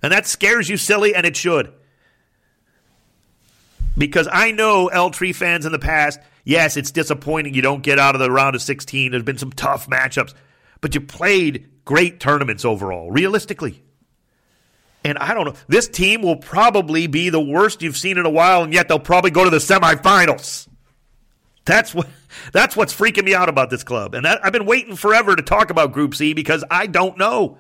And 0.02 0.12
that 0.12 0.26
scares 0.26 0.70
you 0.70 0.78
silly, 0.78 1.14
and 1.14 1.26
it 1.26 1.38
should. 1.38 1.72
Because 3.96 4.28
I 4.32 4.52
know 4.52 4.88
El 4.88 5.12
Tri 5.12 5.34
fans 5.34 5.68
in 5.68 5.72
the 5.72 5.80
past, 5.80 6.20
yes, 6.44 6.78
it's 6.78 6.90
disappointing 6.90 7.54
you 7.54 7.62
don't 7.62 7.84
get 7.84 8.00
out 8.00 8.16
of 8.16 8.20
the 8.20 8.32
round 8.32 8.56
of 8.56 8.62
16. 8.64 9.12
There's 9.12 9.24
been 9.24 9.38
some 9.38 9.52
tough 9.52 9.88
matchups 9.88 10.34
but 10.84 10.94
you 10.94 11.00
played 11.00 11.70
great 11.86 12.20
tournaments 12.20 12.66
overall, 12.66 13.10
realistically. 13.10 13.82
And 15.04 15.18
I 15.18 15.34
don't 15.34 15.46
know. 15.46 15.56
This 15.68 15.88
team 15.88 16.22
will 16.22 16.38
probably 16.38 17.08
be 17.08 17.30
the 17.30 17.42
worst 17.42 17.82
you've 17.82 17.98
seen 17.98 18.18
in 18.18 18.26
a 18.26 18.30
while, 18.30 18.64
and 18.64 18.74
yet 18.74 18.88
they'll 18.88 19.00
probably 19.00 19.32
go 19.32 19.44
to 19.44 19.50
the 19.50 19.58
semifinals. 19.58 20.68
That's 21.66 21.94
what 21.94 22.08
that's 22.52 22.76
what's 22.76 22.94
freaking 22.94 23.26
me 23.26 23.36
out 23.36 23.50
about 23.50 23.70
this 23.70 23.84
club. 23.84 24.16
And 24.16 24.26
that, 24.26 24.44
I've 24.44 24.54
been 24.54 24.66
waiting 24.66 24.96
forever 24.96 25.36
to 25.36 25.42
talk 25.42 25.70
about 25.70 25.94
Group 25.94 26.16
C 26.16 26.34
because 26.34 26.64
I 26.70 26.88
don't 26.88 27.18
know. 27.18 27.58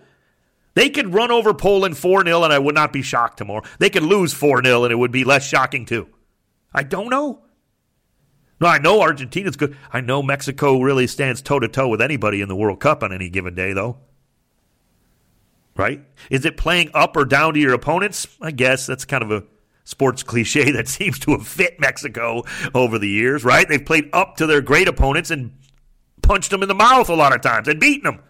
They 0.76 0.89
could 0.89 1.14
run 1.14 1.32
over 1.32 1.54
Poland 1.54 1.98
4 1.98 2.24
0, 2.24 2.44
and 2.44 2.52
I 2.52 2.60
would 2.60 2.76
not 2.76 2.91
be 2.91 3.02
shocked 3.02 3.38
tomorrow. 3.38 3.64
They 3.80 3.89
could 3.89 4.04
lose 4.04 4.34
4 4.34 4.64
0, 4.64 4.84
and 4.84 4.91
it 4.91 4.96
would 4.96 5.12
be 5.12 5.24
less 5.24 5.48
shocking, 5.48 5.86
too. 5.86 6.08
I 6.74 6.84
don't 6.84 7.10
know. 7.10 7.44
No, 8.60 8.68
I 8.68 8.80
know 8.80 9.02
Argentina's 9.02 9.56
good. 9.56 9.78
I 9.91 10.02
know 10.02 10.24
Mexico 10.24 10.82
really 10.82 11.06
stands 11.06 11.41
toe 11.41 11.60
to 11.60 11.68
toe 11.68 11.89
with 11.89 12.02
anybody 12.02 12.41
in 12.41 12.48
the 12.48 12.56
World 12.56 12.80
Cup 12.80 13.04
on 13.04 13.14
any 13.14 13.30
given 13.30 13.54
day, 13.54 13.74
though. 13.74 13.98
Right? 15.76 16.01
Is 16.30 16.45
it 16.45 16.55
playing 16.55 16.91
up 16.93 17.17
or 17.17 17.26
down 17.26 17.55
to 17.55 17.59
your 17.59 17.74
opponents? 17.74 18.28
I 18.39 18.51
guess 18.51 18.86
that's 18.86 19.05
kind 19.05 19.24
of 19.24 19.32
a 19.32 19.43
sports 19.84 20.24
cliche 20.24 20.71
that 20.74 20.88
seems 20.88 21.19
to 21.19 21.32
have 21.32 21.47
fit 21.47 21.80
Mexico 21.80 22.43
over 22.74 22.99
the 22.99 23.09
years, 23.09 23.43
right? 23.43 23.67
They've 23.67 23.84
played 23.84 24.09
up 24.13 24.38
to 24.38 24.47
their 24.47 24.61
great 24.61 24.88
opponents 24.88 25.32
and 25.32 25.57
punched 26.21 26.51
them 26.51 26.61
in 26.61 26.69
the 26.69 26.76
mouth 26.76 27.09
a 27.09 27.15
lot 27.15 27.34
of 27.34 27.41
times 27.41 27.67
and 27.67 27.80
beaten 27.80 28.03
them. 28.03 28.24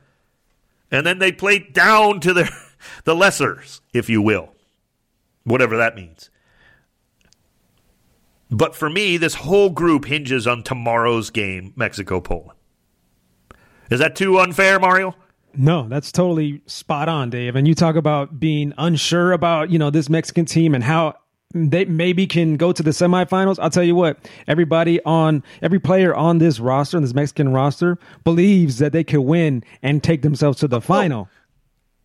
And 0.91 1.05
then 1.05 1.19
they 1.19 1.31
played 1.31 1.73
down 1.73 2.19
to 2.21 2.33
their 2.33 2.49
the 3.03 3.15
lessers, 3.15 3.81
if 3.93 4.09
you 4.09 4.21
will. 4.21 4.49
Whatever 5.43 5.77
that 5.77 5.95
means. 5.95 6.29
But 8.49 8.75
for 8.75 8.89
me, 8.89 9.17
this 9.17 9.33
whole 9.33 9.71
group 9.71 10.05
hinges 10.05 10.45
on 10.45 10.63
tomorrow's 10.63 11.31
game, 11.31 11.73
Mexico 11.75 12.21
Poland. 12.21 12.57
Is 13.89 13.99
that 13.99 14.15
too 14.15 14.39
unfair, 14.39 14.79
Mario? 14.79 15.15
No, 15.55 15.87
that's 15.87 16.11
totally 16.11 16.61
spot 16.65 17.09
on, 17.09 17.29
Dave. 17.29 17.55
And 17.55 17.67
you 17.67 17.75
talk 17.75 17.95
about 17.95 18.39
being 18.39 18.73
unsure 18.77 19.31
about, 19.31 19.69
you 19.69 19.79
know, 19.79 19.89
this 19.89 20.09
Mexican 20.09 20.45
team 20.45 20.73
and 20.73 20.83
how 20.83 21.15
they 21.53 21.85
maybe 21.85 22.25
can 22.25 22.57
go 22.57 22.71
to 22.71 22.81
the 22.81 22.91
semifinals. 22.91 23.59
I'll 23.61 23.69
tell 23.69 23.83
you 23.83 23.95
what, 23.95 24.17
everybody 24.47 25.01
on 25.03 25.43
every 25.61 25.79
player 25.79 26.15
on 26.15 26.39
this 26.39 26.59
roster, 26.59 26.97
on 26.97 27.03
this 27.03 27.13
Mexican 27.13 27.53
roster, 27.53 27.99
believes 28.23 28.79
that 28.79 28.91
they 28.91 29.03
could 29.03 29.21
win 29.21 29.63
and 29.83 30.03
take 30.03 30.23
themselves 30.23 30.59
to 30.59 30.67
the 30.67 30.77
oh. 30.77 30.81
final. 30.81 31.29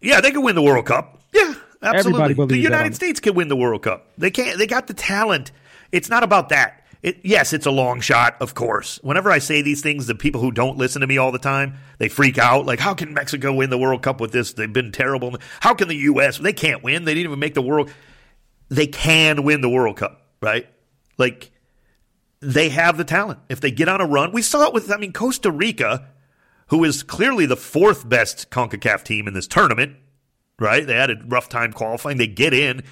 yeah, 0.01 0.21
they 0.21 0.31
could 0.31 0.45
win 0.45 0.55
the 0.55 0.63
World 0.63 0.85
Cup. 0.85 1.19
Yeah, 1.33 1.55
absolutely. 1.83 2.35
The 2.47 2.59
United 2.59 2.95
States 2.95 3.21
could 3.21 3.35
win 3.37 3.49
the 3.49 3.57
World 3.57 3.83
Cup. 3.83 4.07
They 4.19 4.31
can't 4.31 4.59
they 4.59 4.67
got 4.67 4.87
the 4.87 4.95
talent 4.95 5.53
it's 5.93 6.11
not 6.11 6.23
about 6.23 6.51
that. 6.51 6.78
It, 7.03 7.21
yes, 7.23 7.53
it's 7.53 7.67
a 7.67 7.71
long 7.71 8.01
shot, 8.01 8.37
of 8.41 8.55
course. 8.55 8.99
Whenever 9.03 9.31
I 9.31 9.39
say 9.39 9.63
these 9.63 9.83
things, 9.83 10.07
the 10.07 10.15
people 10.15 10.41
who 10.41 10.51
don't 10.51 10.77
listen 10.77 11.01
to 11.01 11.07
me 11.07 11.17
all 11.17 11.31
the 11.31 11.39
time, 11.39 11.75
they 11.99 12.09
freak 12.09 12.39
out. 12.39 12.67
Like, 12.67 12.81
how 12.81 12.95
can 12.95 13.15
Mexico 13.15 13.53
win 13.53 13.71
the 13.71 13.79
World 13.79 14.03
Cup 14.03 14.21
with 14.21 14.33
this? 14.33 14.53
They've 14.53 14.73
been 14.73 14.91
terrible. 14.91 15.37
How 15.61 15.75
can 15.75 15.89
the 15.89 15.97
U.S.? 15.97 16.39
They 16.39 16.53
can't 16.53 16.83
win. 16.83 17.05
They 17.05 17.15
didn't 17.15 17.31
even 17.31 17.39
make 17.39 17.55
the 17.55 17.63
World. 17.63 17.91
They 18.69 18.89
can 18.89 19.45
win 19.45 19.61
the 19.61 19.69
World 19.69 19.97
Cup, 19.97 20.27
right? 20.43 20.67
Like, 21.19 21.53
they 22.41 22.69
have 22.71 22.97
the 22.97 23.05
talent. 23.05 23.41
If 23.49 23.61
they 23.61 23.71
get 23.71 23.89
on 23.89 24.01
a 24.01 24.07
run, 24.07 24.33
we 24.33 24.43
saw 24.43 24.67
it 24.67 24.75
with, 24.75 24.91
I 24.91 24.97
mean, 24.97 25.13
Costa 25.13 25.53
Rica, 25.53 26.09
who 26.69 26.83
is 26.85 27.05
clearly 27.05 27.47
the 27.47 27.57
fourth 27.57 28.09
best 28.09 28.51
CONCACAF 28.51 29.05
team 29.05 29.29
in 29.29 29.35
this 29.35 29.47
tournament, 29.47 29.97
right? 30.59 30.87
They 30.87 30.95
had 30.95 31.11
a 31.11 31.17
rough 31.27 31.49
time 31.49 31.73
qualifying. 31.73 32.19
They 32.19 32.27
get 32.27 32.53
in. 32.53 32.83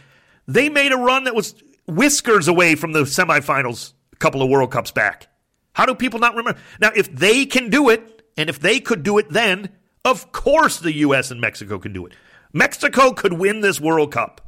They 0.46 0.68
made 0.68 0.92
a 0.92 0.96
run 0.96 1.24
that 1.24 1.34
was 1.34 1.54
whiskers 1.86 2.48
away 2.48 2.74
from 2.76 2.92
the 2.92 3.02
semifinals 3.02 3.92
a 4.16 4.18
couple 4.18 4.42
of 4.42 4.48
World 4.48 4.72
Cups 4.72 4.90
back. 4.90 5.28
How 5.74 5.86
do 5.86 5.94
people 5.94 6.18
not 6.18 6.34
remember? 6.34 6.58
Now, 6.80 6.90
if 6.96 7.14
they 7.14 7.44
can 7.46 7.70
do 7.70 7.90
it, 7.90 8.22
and 8.36 8.48
if 8.48 8.58
they 8.58 8.80
could 8.80 9.02
do 9.02 9.18
it 9.18 9.30
then, 9.30 9.70
of 10.04 10.32
course 10.32 10.78
the 10.78 10.92
U.S. 10.92 11.30
and 11.30 11.40
Mexico 11.40 11.78
can 11.78 11.92
do 11.92 12.06
it. 12.06 12.12
Mexico 12.52 13.12
could 13.12 13.34
win 13.34 13.60
this 13.60 13.80
World 13.80 14.12
Cup. 14.12 14.40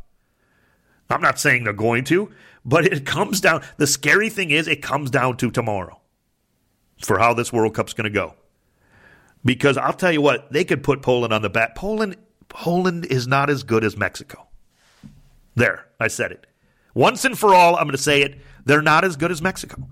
I'm 1.10 1.20
not 1.20 1.38
saying 1.38 1.64
they're 1.64 1.72
going 1.72 2.04
to, 2.04 2.30
but 2.64 2.84
it 2.84 3.06
comes 3.06 3.40
down. 3.40 3.62
The 3.76 3.86
scary 3.86 4.28
thing 4.28 4.50
is, 4.50 4.68
it 4.68 4.82
comes 4.82 5.10
down 5.10 5.36
to 5.38 5.50
tomorrow 5.50 6.00
for 7.04 7.18
how 7.18 7.34
this 7.34 7.52
World 7.52 7.74
Cup's 7.74 7.94
going 7.94 8.04
to 8.04 8.10
go. 8.10 8.34
Because 9.44 9.76
I'll 9.76 9.92
tell 9.92 10.12
you 10.12 10.20
what, 10.20 10.52
they 10.52 10.64
could 10.64 10.82
put 10.82 11.00
Poland 11.00 11.32
on 11.32 11.42
the 11.42 11.50
back. 11.50 11.74
Poland, 11.74 12.16
Poland 12.48 13.06
is 13.06 13.26
not 13.26 13.48
as 13.48 13.62
good 13.62 13.84
as 13.84 13.96
Mexico. 13.96 14.48
There, 15.54 15.86
I 15.98 16.08
said 16.08 16.32
it. 16.32 16.46
Once 16.94 17.24
and 17.24 17.38
for 17.38 17.54
all, 17.54 17.76
I'm 17.76 17.84
going 17.84 17.92
to 17.92 17.98
say 17.98 18.22
it. 18.22 18.38
They're 18.64 18.82
not 18.82 19.04
as 19.04 19.16
good 19.16 19.30
as 19.30 19.42
Mexico. 19.42 19.88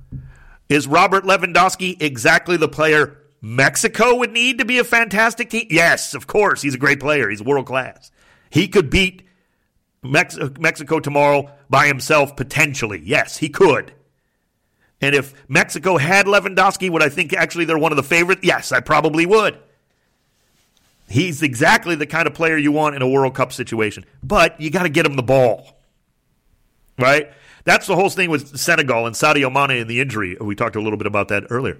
Is 0.69 0.87
Robert 0.87 1.25
Lewandowski 1.25 2.01
exactly 2.03 2.57
the 2.57 2.69
player 2.69 3.19
Mexico 3.41 4.17
would 4.17 4.33
need 4.33 4.59
to 4.59 4.65
be 4.65 4.79
a 4.79 4.85
fantastic 4.85 5.51
team? 5.51 5.67
Yes, 5.71 6.15
of 6.15 6.27
course. 6.27 6.63
He's 6.63 6.75
a 6.75 6.79
great 6.79 7.01
player. 7.01 7.29
He's 7.29 7.43
world 7.43 7.67
class. 7.67 8.11
He 8.51 8.69
could 8.69 8.91
beat 8.91 9.23
Mex- 10.03 10.39
Mexico 10.59 11.01
tomorrow 11.01 11.51
by 11.71 11.87
himself, 11.87 12.37
potentially. 12.37 13.01
Yes, 13.05 13.37
he 13.37 13.49
could. 13.49 13.93
And 15.01 15.15
if 15.15 15.35
Mexico 15.49 15.99
had 15.99 16.27
Lewandowski, 16.27 16.91
would 16.91 17.03
I 17.03 17.09
think 17.09 17.33
actually 17.33 17.67
they're 17.67 17.79
one 17.79 17.93
of 17.93 17.97
the 17.97 18.03
favorites? 18.03 18.41
Yes, 18.43 18.73
I 18.73 18.81
probably 18.81 19.27
would. 19.27 19.59
He's 21.09 21.43
exactly 21.43 21.95
the 21.95 22.07
kind 22.07 22.27
of 22.27 22.35
player 22.35 22.57
you 22.57 22.73
want 22.73 22.97
in 22.97 23.03
a 23.03 23.09
World 23.09 23.35
Cup 23.35 23.53
situation. 23.53 24.05
But 24.23 24.61
you 24.61 24.71
got 24.71 24.83
to 24.83 24.89
get 24.89 25.07
him 25.07 25.15
the 25.15 25.23
ball 25.23 25.77
right? 26.99 27.31
That's 27.67 27.89
the 27.89 27.97
whole 27.97 28.09
thing 28.11 28.31
with 28.31 28.57
Senegal 28.57 29.07
and 29.07 29.17
Sadio 29.17 29.53
Mane 29.53 29.81
and 29.81 29.91
the 29.91 30.01
injury. 30.01 30.37
We 30.41 30.55
talked 30.55 30.77
a 30.77 30.81
little 30.81 30.97
bit 30.97 31.09
about 31.09 31.29
that 31.29 31.49
earlier. 31.51 31.77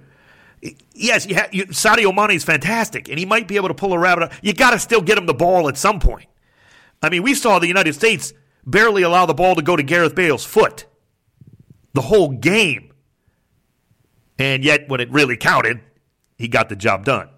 Yes, 0.93 1.25
you 1.25 1.35
ha- 1.35 1.47
you, 1.53 1.65
Sadio 1.67 2.13
Mane 2.13 2.35
is 2.35 2.43
fantastic, 2.43 3.07
and 3.07 3.17
he 3.17 3.25
might 3.25 3.47
be 3.47 3.55
able 3.55 3.69
to 3.69 3.73
pull 3.73 3.93
a 3.93 3.97
rabbit. 3.97 4.25
Out. 4.25 4.33
You 4.41 4.53
got 4.53 4.71
to 4.71 4.79
still 4.79 4.99
get 5.01 5.17
him 5.17 5.27
the 5.27 5.33
ball 5.33 5.69
at 5.69 5.77
some 5.77 6.01
point. 6.01 6.27
I 7.01 7.09
mean, 7.09 7.23
we 7.23 7.33
saw 7.33 7.57
the 7.59 7.67
United 7.67 7.93
States 7.93 8.33
barely 8.65 9.01
allow 9.01 9.25
the 9.25 9.33
ball 9.33 9.55
to 9.55 9.61
go 9.61 9.77
to 9.77 9.83
Gareth 9.83 10.13
Bale's 10.13 10.43
foot 10.43 10.85
the 11.93 12.01
whole 12.01 12.31
game, 12.31 12.91
and 14.37 14.65
yet 14.65 14.89
when 14.89 14.99
it 14.99 15.09
really 15.09 15.37
counted, 15.37 15.79
he 16.37 16.49
got 16.49 16.67
the 16.67 16.75
job 16.75 17.05
done. 17.05 17.29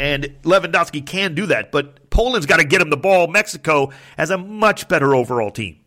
And 0.00 0.24
Lewandowski 0.42 1.06
can 1.06 1.36
do 1.36 1.46
that, 1.46 1.70
but 1.70 2.10
Poland's 2.10 2.46
got 2.46 2.56
to 2.56 2.64
get 2.64 2.80
him 2.80 2.90
the 2.90 2.96
ball. 2.96 3.28
Mexico 3.28 3.92
has 4.16 4.30
a 4.30 4.38
much 4.38 4.88
better 4.88 5.14
overall 5.14 5.52
team. 5.52 5.81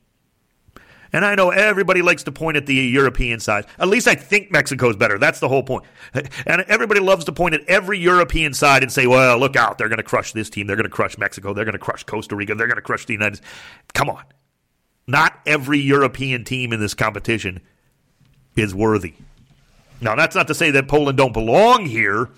And 1.16 1.24
I 1.24 1.36
know 1.36 1.50
everybody 1.50 2.02
likes 2.02 2.24
to 2.24 2.32
point 2.34 2.58
at 2.58 2.66
the 2.66 2.76
European 2.76 3.40
side. 3.40 3.68
At 3.80 3.88
least 3.88 4.06
I 4.06 4.16
think 4.16 4.52
Mexico's 4.52 4.98
better. 4.98 5.18
That's 5.18 5.40
the 5.40 5.48
whole 5.48 5.64
point. 5.64 5.86
And 6.46 6.62
everybody 6.68 7.00
loves 7.00 7.24
to 7.24 7.32
point 7.32 7.56
at 7.56 7.62
every 7.70 7.98
European 8.00 8.54
side 8.54 8.84
and 8.84 8.92
say, 8.92 9.08
well, 9.08 9.40
look 9.40 9.56
out. 9.56 9.78
They're 9.78 9.88
going 9.88 9.96
to 9.96 10.04
crush 10.04 10.34
this 10.34 10.50
team. 10.50 10.68
They're 10.68 10.76
going 10.76 10.84
to 10.84 10.90
crush 10.90 11.18
Mexico. 11.18 11.54
They're 11.54 11.64
going 11.64 11.72
to 11.72 11.80
crush 11.80 12.04
Costa 12.04 12.36
Rica. 12.36 12.54
They're 12.54 12.68
going 12.68 12.76
to 12.76 12.82
crush 12.82 13.06
the 13.06 13.14
United 13.14 13.38
States. 13.38 13.50
Come 13.94 14.10
on. 14.10 14.24
Not 15.08 15.40
every 15.46 15.80
European 15.80 16.44
team 16.44 16.74
in 16.74 16.82
this 16.82 16.94
competition 16.94 17.62
is 18.58 18.76
worthy. 18.76 19.14
Now, 20.02 20.18
that's 20.18 20.36
not 20.36 20.48
to 20.48 20.54
say 20.54 20.72
that 20.72 20.90
Poland 20.90 21.18
don't 21.18 21.32
belong 21.32 21.86
here, 21.86 22.30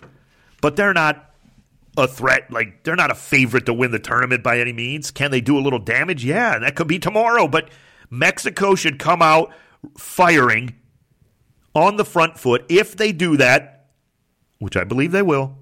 but 0.61 0.75
they're 0.75 0.93
not 0.93 1.33
a 1.97 2.07
threat. 2.07 2.51
Like, 2.51 2.83
they're 2.83 2.95
not 2.95 3.09
a 3.09 3.15
favorite 3.15 3.65
to 3.65 3.73
win 3.73 3.89
the 3.89 3.97
tournament 3.97 4.43
by 4.43 4.59
any 4.59 4.71
means. 4.71 5.09
Can 5.09 5.31
they 5.31 5.41
do 5.41 5.57
a 5.57 5.61
little 5.61 5.79
damage? 5.79 6.23
Yeah, 6.23 6.59
that 6.59 6.75
could 6.75 6.87
be 6.87 6.99
tomorrow, 6.99 7.47
but– 7.47 7.71
Mexico 8.09 8.75
should 8.75 8.99
come 8.99 9.21
out 9.21 9.53
firing 9.97 10.75
on 11.73 11.97
the 11.97 12.05
front 12.05 12.37
foot. 12.39 12.65
If 12.69 12.97
they 12.97 13.11
do 13.11 13.37
that, 13.37 13.89
which 14.59 14.75
I 14.75 14.83
believe 14.83 15.11
they 15.11 15.21
will, 15.21 15.57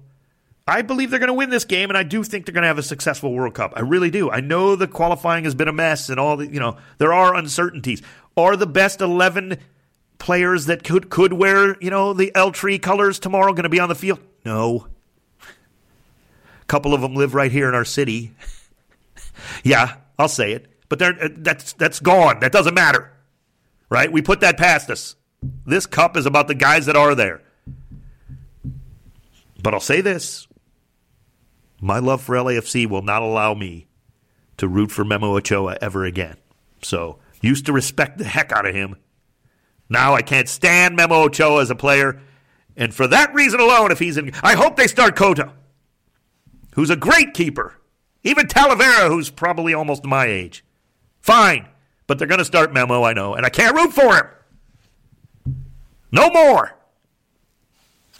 I 0.68 0.82
believe 0.82 1.10
they're 1.10 1.20
going 1.20 1.28
to 1.28 1.34
win 1.34 1.50
this 1.50 1.64
game, 1.64 1.90
and 1.90 1.96
I 1.96 2.02
do 2.02 2.24
think 2.24 2.44
they're 2.44 2.52
going 2.52 2.62
to 2.62 2.68
have 2.68 2.78
a 2.78 2.82
successful 2.82 3.32
World 3.32 3.54
Cup. 3.54 3.74
I 3.76 3.80
really 3.80 4.10
do. 4.10 4.30
I 4.30 4.40
know 4.40 4.74
the 4.74 4.88
qualifying 4.88 5.44
has 5.44 5.54
been 5.54 5.68
a 5.68 5.72
mess, 5.72 6.08
and 6.08 6.18
all 6.18 6.36
the 6.36 6.46
you 6.46 6.58
know 6.58 6.76
there 6.98 7.12
are 7.12 7.36
uncertainties. 7.36 8.02
Are 8.36 8.56
the 8.56 8.66
best 8.66 9.00
eleven 9.00 9.58
players 10.18 10.66
that 10.66 10.82
could 10.82 11.08
could 11.08 11.32
wear 11.32 11.76
you 11.80 11.90
know 11.90 12.12
the 12.12 12.34
El 12.34 12.50
Tri 12.50 12.78
colors 12.78 13.20
tomorrow 13.20 13.52
going 13.52 13.62
to 13.62 13.68
be 13.68 13.78
on 13.78 13.88
the 13.88 13.94
field? 13.94 14.18
No. 14.44 14.88
A 15.40 16.64
couple 16.66 16.94
of 16.94 17.00
them 17.00 17.14
live 17.14 17.34
right 17.34 17.52
here 17.52 17.68
in 17.68 17.74
our 17.76 17.84
city. 17.84 18.32
yeah, 19.62 19.98
I'll 20.18 20.26
say 20.26 20.50
it. 20.50 20.66
But 20.88 21.02
uh, 21.02 21.12
that's 21.32 21.72
that's 21.74 22.00
gone. 22.00 22.40
That 22.40 22.52
doesn't 22.52 22.74
matter, 22.74 23.12
right? 23.90 24.10
We 24.10 24.22
put 24.22 24.40
that 24.40 24.56
past 24.56 24.90
us. 24.90 25.16
This 25.64 25.86
cup 25.86 26.16
is 26.16 26.26
about 26.26 26.48
the 26.48 26.54
guys 26.54 26.86
that 26.86 26.96
are 26.96 27.14
there. 27.14 27.42
But 29.62 29.74
I'll 29.74 29.80
say 29.80 30.00
this: 30.00 30.46
my 31.80 31.98
love 31.98 32.22
for 32.22 32.36
LAFC 32.36 32.88
will 32.88 33.02
not 33.02 33.22
allow 33.22 33.54
me 33.54 33.88
to 34.56 34.68
root 34.68 34.90
for 34.90 35.04
Memo 35.04 35.36
Ochoa 35.36 35.76
ever 35.80 36.04
again. 36.04 36.36
So 36.82 37.18
used 37.42 37.66
to 37.66 37.72
respect 37.72 38.18
the 38.18 38.24
heck 38.24 38.52
out 38.52 38.66
of 38.66 38.74
him. 38.74 38.96
Now 39.88 40.14
I 40.14 40.22
can't 40.22 40.48
stand 40.48 40.96
Memo 40.96 41.24
Ochoa 41.24 41.62
as 41.62 41.70
a 41.70 41.74
player. 41.74 42.20
And 42.76 42.94
for 42.94 43.06
that 43.06 43.34
reason 43.34 43.60
alone, 43.60 43.90
if 43.90 43.98
he's 43.98 44.16
in, 44.16 44.32
I 44.42 44.54
hope 44.54 44.76
they 44.76 44.86
start 44.86 45.16
Cota, 45.16 45.52
who's 46.74 46.90
a 46.90 46.96
great 46.96 47.34
keeper. 47.34 47.74
Even 48.22 48.46
Talavera, 48.46 49.08
who's 49.08 49.30
probably 49.30 49.72
almost 49.72 50.04
my 50.04 50.26
age. 50.26 50.64
Fine. 51.26 51.66
But 52.06 52.18
they're 52.18 52.28
going 52.28 52.38
to 52.38 52.44
start 52.44 52.72
Memo, 52.72 53.02
I 53.02 53.12
know, 53.12 53.34
and 53.34 53.44
I 53.44 53.48
can't 53.48 53.74
root 53.74 53.92
for 53.92 54.14
him. 54.14 55.56
No 56.12 56.30
more. 56.30 56.72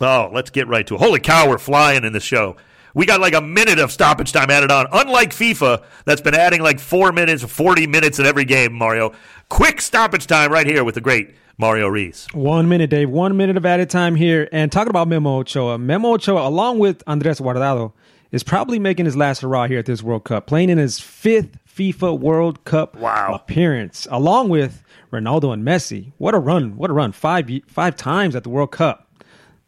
Oh, 0.01 0.29
let's 0.33 0.51
get 0.51 0.67
right 0.67 0.85
to 0.89 0.97
it. 0.97 1.01
Holy 1.01 1.21
cow, 1.21 1.49
we're 1.49 1.59
flying 1.59 2.03
in 2.03 2.13
the 2.13 2.19
show. 2.19 2.57
We 2.95 3.07
got 3.07 3.21
like 3.21 3.35
a 3.35 3.41
minute 3.41 3.79
of 3.79 3.93
stoppage 3.93 4.33
time 4.33 4.51
added 4.51 4.73
on. 4.73 4.89
Unlike 4.93 5.31
FIFA, 5.31 5.85
that's 6.05 6.21
been 6.21 6.35
adding 6.35 6.63
like 6.63 6.81
four 6.81 7.13
minutes, 7.13 7.45
40 7.45 7.87
minutes 7.87 8.19
in 8.19 8.27
every 8.27 8.45
game, 8.45 8.73
Mario. 8.73 9.13
Quick 9.49 9.81
stoppage 9.81 10.27
time 10.27 10.51
right 10.51 10.67
here 10.67 10.83
with 10.83 10.97
the 10.97 11.01
great 11.01 11.33
Mario 11.57 11.87
Reyes. 11.87 12.27
One 12.33 12.69
minute, 12.69 12.91
Dave. 12.91 13.09
One 13.09 13.37
minute 13.37 13.57
of 13.57 13.65
added 13.65 13.89
time 13.89 14.17
here. 14.17 14.49
And 14.51 14.73
talking 14.73 14.91
about 14.91 15.07
Memo 15.07 15.39
Ochoa, 15.39 15.79
Memo 15.79 16.15
Ochoa, 16.15 16.49
along 16.49 16.81
with 16.81 17.05
Andres 17.07 17.39
Guardado, 17.39 17.93
is 18.33 18.43
probably 18.43 18.81
making 18.81 19.05
his 19.05 19.17
last 19.17 19.43
hurrah 19.43 19.69
here 19.69 19.79
at 19.79 19.87
this 19.87 20.03
World 20.03 20.25
Cup, 20.25 20.49
playing 20.49 20.71
in 20.71 20.79
his 20.79 20.99
fifth 20.99 21.57
FIFA 21.77 22.19
World 22.19 22.65
Cup 22.65 22.97
wow. 22.97 23.35
appearance, 23.35 24.07
along 24.11 24.49
with 24.49 24.83
Ronaldo 25.13 25.53
and 25.53 25.63
Messi. 25.63 26.13
What 26.17 26.35
a 26.35 26.39
run! 26.39 26.77
What 26.77 26.89
a 26.89 26.95
run! 26.95 27.13
Five 27.13 27.51
five 27.67 27.97
times 27.97 28.35
at 28.35 28.45
the 28.45 28.49
World 28.49 28.73
Cup. 28.73 29.07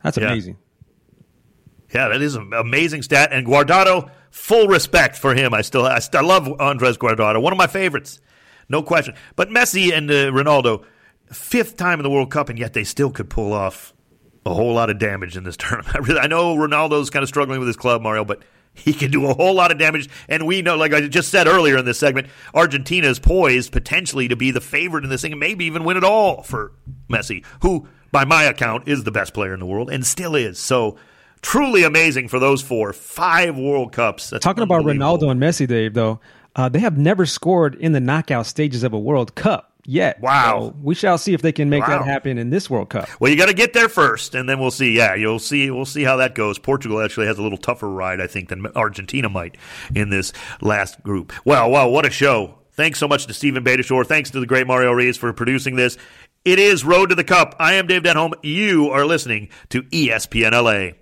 That's 0.03 0.17
amazing. 0.17 0.57
Yeah, 1.91 2.05
yeah 2.05 2.09
that 2.09 2.23
is 2.23 2.35
an 2.35 2.53
amazing 2.55 3.03
stat. 3.03 3.31
And 3.31 3.47
Guardado, 3.47 4.11
full 4.31 4.69
respect 4.69 5.17
for 5.17 5.35
him. 5.35 5.53
I 5.53 5.61
still 5.61 5.85
I, 5.85 5.99
still, 5.99 6.27
love 6.27 6.49
Andres 6.59 6.97
Guardado, 6.97 7.43
one 7.43 7.53
of 7.53 7.59
my 7.59 7.67
favorites, 7.67 8.23
no 8.71 8.83
question. 8.83 9.15
But 9.37 9.51
Messi 9.51 9.93
and 9.93 10.11
uh, 10.11 10.33
Ronaldo, 10.33 10.85
fifth 11.31 11.77
time 11.77 11.99
in 11.99 12.05
the 12.05 12.11
World 12.11 12.31
Cup, 12.31 12.49
and 12.49 12.59
yet 12.59 12.73
they 12.73 12.85
still 12.85 13.11
could 13.11 13.29
pull 13.29 13.53
off 13.53 13.93
a 14.47 14.55
whole 14.55 14.73
lot 14.73 14.89
of 14.89 14.99
damage 14.99 15.37
in 15.37 15.45
this 15.45 15.57
tournament. 15.59 15.95
I, 15.95 15.99
really, 15.99 16.21
I 16.21 16.27
know 16.27 16.57
Ronaldo's 16.57 17.11
kind 17.11 17.23
of 17.23 17.29
struggling 17.29 17.59
with 17.59 17.67
his 17.67 17.77
club, 17.77 18.01
Mario, 18.01 18.25
but 18.25 18.43
he 18.79 18.93
can 18.93 19.11
do 19.11 19.27
a 19.27 19.35
whole 19.35 19.55
lot 19.55 19.73
of 19.73 19.79
damage. 19.79 20.09
And 20.29 20.47
we 20.47 20.63
know, 20.63 20.77
like 20.77 20.93
I 20.93 21.07
just 21.09 21.31
said 21.31 21.47
earlier 21.47 21.77
in 21.77 21.85
this 21.85 21.99
segment, 21.99 22.29
Argentina 22.55 23.07
is 23.07 23.19
poised 23.19 23.73
potentially 23.73 24.29
to 24.29 24.37
be 24.37 24.51
the 24.51 24.61
favorite 24.61 25.05
in 25.05 25.11
this 25.11 25.23
thing 25.23 25.33
and 25.33 25.41
maybe 25.41 25.65
even 25.65 25.85
win 25.85 25.97
it 25.97 26.05
all 26.05 26.43
for 26.43 26.73
Messi, 27.09 27.45
who, 27.63 27.89
by 28.13 28.25
my 28.25 28.45
account, 28.45 28.89
is 28.89 29.05
the 29.05 29.11
best 29.11 29.35
player 29.35 29.55
in 29.55 29.61
the 29.61 29.67
world 29.67 29.91
and 29.91 30.07
still 30.07 30.35
is. 30.35 30.59
So 30.59 30.97
truly 31.43 31.85
amazing 31.85 32.29
for 32.29 32.39
those 32.39 32.63
four. 32.63 32.93
Five 32.93 33.57
World 33.57 33.93
Cups. 33.93 34.31
That's 34.31 34.45
Talking 34.45 34.65
about 34.65 34.85
Ronaldo 34.85 35.31
and 35.31 35.41
Messi, 35.41 35.67
Dave, 35.67 35.95
though, 35.95 36.21
uh, 36.57 36.69
they 36.69 36.81
have 36.81 36.99
never 36.99 37.27
scored 37.27 37.75
in 37.75 37.93
the 37.93 38.01
knockout 38.01 38.47
stages 38.47 38.83
of 38.83 38.93
a 38.93 38.99
World 38.99 39.35
Cup 39.35 39.68
yet. 39.89 40.21
Wow. 40.21 40.61
So 40.61 40.77
we 40.83 40.95
shall 40.95 41.19
see 41.19 41.33
if 41.33 41.43
they 41.43 41.51
can 41.51 41.71
make 41.71 41.89
wow. 41.89 41.99
that 41.99 42.05
happen 42.05 42.39
in 42.39 42.51
this 42.51 42.69
World 42.69 42.91
Cup. 42.91 43.09
Well, 43.19 43.31
you 43.31 43.37
got 43.37 43.47
to 43.47 43.55
get 43.55 43.73
there 43.73 43.89
first, 43.89 44.35
and 44.35 44.49
then 44.49 44.61
we'll 44.61 44.71
see. 44.71 44.97
Yeah, 44.97 45.15
you'll 45.15 45.39
see. 45.39 45.71
We'll 45.71 45.87
see 45.87 46.05
how 46.05 46.17
that 46.17 46.35
goes. 46.35 46.59
Portugal 46.59 47.01
actually 47.01 47.27
has 47.27 47.39
a 47.39 47.43
little 47.43 47.59
tougher 47.59 47.89
ride, 47.89 48.21
I 48.21 48.27
think, 48.27 48.51
than 48.51 48.67
Argentina 48.77 49.29
might 49.29 49.57
in 49.95 50.11
this 50.11 50.33
last 50.61 51.03
group. 51.03 51.33
Wow, 51.45 51.71
wow, 51.71 51.89
what 51.89 52.07
a 52.07 52.11
show! 52.11 52.59
Thanks 52.73 52.99
so 52.99 53.09
much 53.09 53.27
to 53.27 53.35
Steven 53.35 53.65
Beitashour. 53.65 54.07
Thanks 54.07 54.31
to 54.31 54.41
the 54.41 54.47
great 54.47 54.67
Mario 54.67 54.93
Reyes 54.93 55.17
for 55.17 55.33
producing 55.33 55.75
this. 55.75 55.97
It 56.45 56.59
is 56.59 56.85
Road 56.85 57.09
to 57.09 57.15
the 57.15 57.25
Cup. 57.25 57.57
I 57.59 57.75
am 57.75 57.87
Dave 57.87 58.03
Denholm. 58.03 58.35
You 58.43 58.91
are 58.91 59.05
listening 59.05 59.49
to 59.71 59.83
ESPN 59.85 60.53
LA. 60.53 60.97